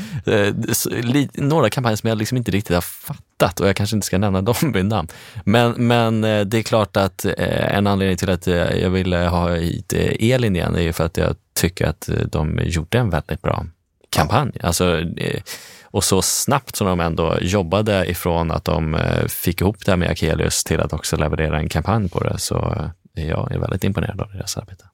Några 1.34 1.70
kampanjer 1.70 1.98
som 1.98 2.10
jag 2.10 2.18
liksom 2.18 2.38
inte 2.38 2.52
riktigt 2.52 2.76
har 2.76 2.82
fattat 2.82 3.60
och 3.60 3.68
jag 3.68 3.76
kanske 3.76 3.96
inte 3.96 4.08
ska 4.08 4.18
nämna 4.18 4.42
dem 4.42 4.56
vid 4.74 4.86
namn. 4.86 5.08
Men, 5.44 5.72
men 5.72 6.22
det 6.22 6.58
är 6.58 6.64
klart 6.64 6.98
att 6.98 7.26
en 7.26 7.88
anledning 7.88 8.18
till 8.18 8.30
att 8.30 8.48
jag 8.48 8.90
ville 8.90 9.18
ha 9.18 9.56
hit 9.56 9.94
Elin 10.20 10.56
igen 10.56 10.76
är 10.76 10.82
ju 10.82 10.94
för 10.94 11.06
att 11.06 11.18
jag 11.18 11.36
tycker 11.56 11.86
att 11.88 12.10
eh, 12.10 12.16
de 12.16 12.60
gjorde 12.64 12.98
en 12.98 13.10
väldigt 13.10 13.42
bra 13.42 13.66
kampanj. 14.10 14.52
Alltså, 14.64 15.00
eh, 15.18 15.42
och 15.84 16.04
så 16.04 16.22
snabbt 16.22 16.76
som 16.76 16.88
de 16.88 17.00
ändå 17.00 17.38
jobbade 17.42 18.06
ifrån 18.06 18.52
att 18.52 18.66
de 18.66 18.96
eh, 18.96 19.28
fick 19.28 19.62
ihop 19.62 19.86
det 19.86 19.92
här 19.92 19.98
med 19.98 20.10
Akelius 20.10 20.64
till 20.64 20.80
att 20.80 20.94
också 20.94 21.18
leverera 21.18 21.60
en 21.60 21.70
kampanj 21.70 22.10
på 22.10 22.20
det 22.20 22.40
så 22.40 22.92
eh, 23.18 23.30
jag 23.30 23.52
är 23.52 23.60
väldigt 23.60 23.84
imponerad 23.84 24.22
av 24.22 24.32
deras 24.32 24.58
arbete. 24.58 24.86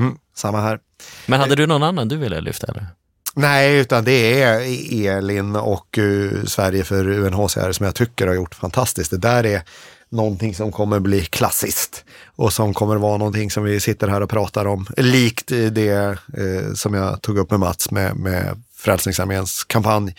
Mm, 0.00 0.18
samma 0.34 0.60
här. 0.60 0.78
Men 1.26 1.40
hade 1.40 1.54
du 1.54 1.66
någon 1.66 1.82
annan 1.82 2.08
du 2.08 2.16
ville 2.16 2.40
lyfta? 2.40 2.66
Eller? 2.66 2.86
Nej, 3.34 3.78
utan 3.78 4.04
det 4.04 4.42
är 4.42 4.60
Elin 5.06 5.56
och 5.56 5.98
uh, 5.98 6.44
Sverige 6.44 6.84
för 6.84 7.08
UNHCR 7.08 7.72
som 7.72 7.86
jag 7.86 7.94
tycker 7.94 8.26
har 8.26 8.34
gjort 8.34 8.54
fantastiskt. 8.54 9.10
Det 9.10 9.18
där 9.18 9.46
är 9.46 9.62
någonting 10.08 10.54
som 10.54 10.72
kommer 10.72 10.98
bli 10.98 11.20
klassiskt 11.20 12.04
och 12.40 12.52
som 12.52 12.74
kommer 12.74 12.96
vara 12.96 13.16
någonting 13.16 13.50
som 13.50 13.64
vi 13.64 13.80
sitter 13.80 14.08
här 14.08 14.20
och 14.20 14.30
pratar 14.30 14.64
om. 14.66 14.86
Likt 14.96 15.46
det 15.46 15.88
eh, 15.88 16.72
som 16.74 16.94
jag 16.94 17.22
tog 17.22 17.38
upp 17.38 17.50
med 17.50 17.60
Mats 17.60 17.90
med, 17.90 18.16
med 18.16 18.62
Frälsningsarméns 18.76 19.64
kampanj. 19.64 20.14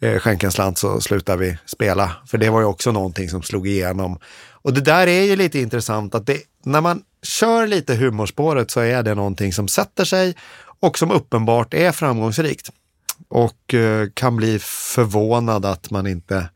eh, 0.00 0.18
skänk 0.18 0.42
en 0.42 0.52
slant 0.52 0.78
så 0.78 1.00
slutar 1.00 1.36
vi 1.36 1.58
spela. 1.66 2.16
För 2.26 2.38
det 2.38 2.50
var 2.50 2.60
ju 2.60 2.66
också 2.66 2.92
någonting 2.92 3.28
som 3.28 3.42
slog 3.42 3.68
igenom. 3.68 4.18
Och 4.52 4.72
det 4.72 4.80
där 4.80 5.06
är 5.06 5.22
ju 5.22 5.36
lite 5.36 5.58
intressant 5.58 6.14
att 6.14 6.26
det, 6.26 6.40
när 6.64 6.80
man 6.80 7.02
kör 7.22 7.66
lite 7.66 7.94
humorspåret 7.94 8.70
så 8.70 8.80
är 8.80 9.02
det 9.02 9.14
någonting 9.14 9.52
som 9.52 9.68
sätter 9.68 10.04
sig 10.04 10.36
och 10.80 10.98
som 10.98 11.10
uppenbart 11.10 11.74
är 11.74 11.92
framgångsrikt. 11.92 12.70
Och 13.28 13.74
eh, 13.74 14.08
kan 14.14 14.36
bli 14.36 14.58
förvånad 14.62 15.66
att 15.66 15.90
man 15.90 16.06
inte 16.06 16.48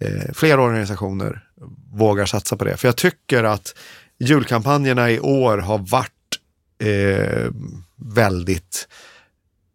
eh, 0.00 0.32
fler 0.34 0.60
organisationer 0.60 1.44
vågar 1.92 2.26
satsa 2.26 2.56
på 2.56 2.64
det. 2.64 2.76
För 2.76 2.88
jag 2.88 2.96
tycker 2.96 3.44
att 3.44 3.74
julkampanjerna 4.20 5.10
i 5.10 5.20
år 5.20 5.58
har 5.58 5.78
varit 5.78 6.12
eh, 6.82 7.50
väldigt... 7.96 8.88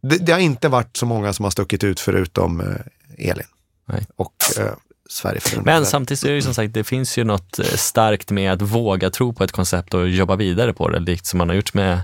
Det, 0.01 0.17
det, 0.17 0.31
har 0.31 0.39
inte 0.39 0.67
varit 0.67 0.97
så 0.97 1.05
många 1.05 1.33
som 1.33 1.43
har 1.43 1.51
stuckit 1.51 1.83
ut 1.83 1.99
förutom 1.99 2.61
eh, 2.61 3.29
Elin 3.29 3.47
Nej. 3.85 4.05
och 4.15 4.35
eh, 4.59 4.73
Sverige 5.09 5.41
Men 5.63 5.85
samtidigt 5.85 6.23
är 6.23 6.29
det 6.29 6.35
ju 6.35 6.41
som 6.41 6.53
sagt, 6.53 6.73
det 6.73 6.83
finns 6.83 7.17
ju 7.17 7.23
något 7.23 7.59
eh, 7.59 7.65
starkt 7.65 8.31
med 8.31 8.51
att 8.51 8.61
våga 8.61 9.09
tro 9.09 9.33
på 9.33 9.43
ett 9.43 9.51
koncept 9.51 9.93
och 9.93 10.09
jobba 10.09 10.35
vidare 10.35 10.73
på 10.73 10.89
det, 10.89 10.99
likt 10.99 11.25
som 11.25 11.37
man 11.37 11.49
har 11.49 11.55
gjort 11.55 11.73
med 11.73 11.99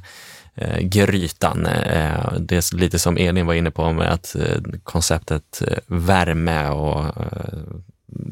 eh, 0.55 0.79
Grytan. 0.79 1.65
Eh, 1.65 2.33
det 2.39 2.55
är 2.55 2.75
lite 2.75 2.99
som 2.99 3.17
Elin 3.17 3.45
var 3.45 3.53
inne 3.53 3.71
på 3.71 3.93
med 3.93 4.13
att 4.13 4.35
eh, 4.35 4.61
konceptet 4.83 5.61
värme 5.87 6.69
och 6.69 7.15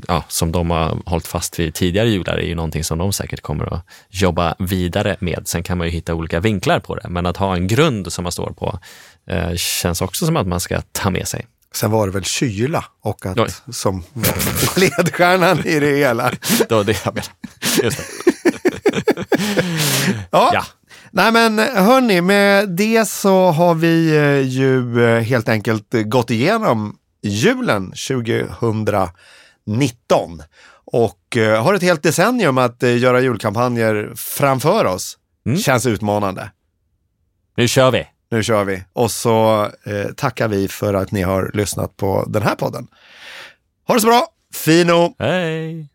ja, 0.07 0.23
som 0.27 0.51
de 0.51 0.71
har 0.71 0.97
hållit 1.05 1.27
fast 1.27 1.59
vid 1.59 1.73
tidigare 1.73 2.09
jular 2.09 2.37
är 2.37 2.45
ju 2.45 2.55
någonting 2.55 2.83
som 2.83 2.97
de 2.97 3.13
säkert 3.13 3.41
kommer 3.41 3.73
att 3.73 3.85
jobba 4.09 4.55
vidare 4.59 5.17
med. 5.19 5.41
Sen 5.45 5.63
kan 5.63 5.77
man 5.77 5.87
ju 5.87 5.93
hitta 5.93 6.15
olika 6.15 6.39
vinklar 6.39 6.79
på 6.79 6.95
det, 6.95 7.09
men 7.09 7.25
att 7.25 7.37
ha 7.37 7.55
en 7.55 7.67
grund 7.67 8.13
som 8.13 8.23
man 8.23 8.31
står 8.31 8.51
på 8.51 8.79
eh, 9.27 9.55
känns 9.55 10.01
också 10.01 10.25
som 10.25 10.37
att 10.37 10.47
man 10.47 10.59
ska 10.59 10.81
ta 10.91 11.09
med 11.09 11.27
sig. 11.27 11.47
Sen 11.73 11.91
var 11.91 12.07
det 12.07 12.13
väl 12.13 12.23
kyla 12.23 12.85
och 13.01 13.25
att 13.25 13.39
Oj. 13.39 13.49
som 13.71 14.03
ledstjärnan 14.75 15.65
i 15.65 15.79
det 15.79 15.95
hela. 15.95 16.31
det 16.69 16.71
var 16.71 16.83
det 16.83 17.05
jag 17.05 17.15
menade. 17.15 17.83
Just 17.83 17.97
det. 17.97 18.03
ja. 20.31 20.51
ja. 20.53 20.63
Nej 21.11 21.31
men 21.31 21.59
hörni, 21.59 22.21
med 22.21 22.69
det 22.69 23.07
så 23.07 23.51
har 23.51 23.75
vi 23.75 24.17
eh, 24.17 24.47
ju 24.47 25.05
eh, 25.05 25.21
helt 25.21 25.49
enkelt 25.49 25.93
gått 26.05 26.29
igenom 26.29 26.95
julen 27.21 27.91
19 29.65 30.43
och 30.85 31.37
har 31.59 31.73
ett 31.73 31.81
helt 31.81 32.03
decennium 32.03 32.57
att 32.57 32.83
göra 32.83 33.21
julkampanjer 33.21 34.11
framför 34.15 34.85
oss. 34.85 35.17
Mm. 35.45 35.57
Känns 35.57 35.85
utmanande. 35.85 36.51
Nu 37.57 37.67
kör 37.67 37.91
vi! 37.91 38.07
Nu 38.31 38.43
kör 38.43 38.63
vi. 38.63 38.83
Och 38.93 39.11
så 39.11 39.63
eh, 39.83 40.11
tackar 40.15 40.47
vi 40.47 40.67
för 40.67 40.93
att 40.93 41.11
ni 41.11 41.21
har 41.21 41.51
lyssnat 41.53 41.97
på 41.97 42.25
den 42.27 42.43
här 42.43 42.55
podden. 42.55 42.87
Ha 43.87 43.95
det 43.95 44.01
så 44.01 44.07
bra! 44.07 44.27
Fino! 44.53 45.15
Hej! 45.19 45.89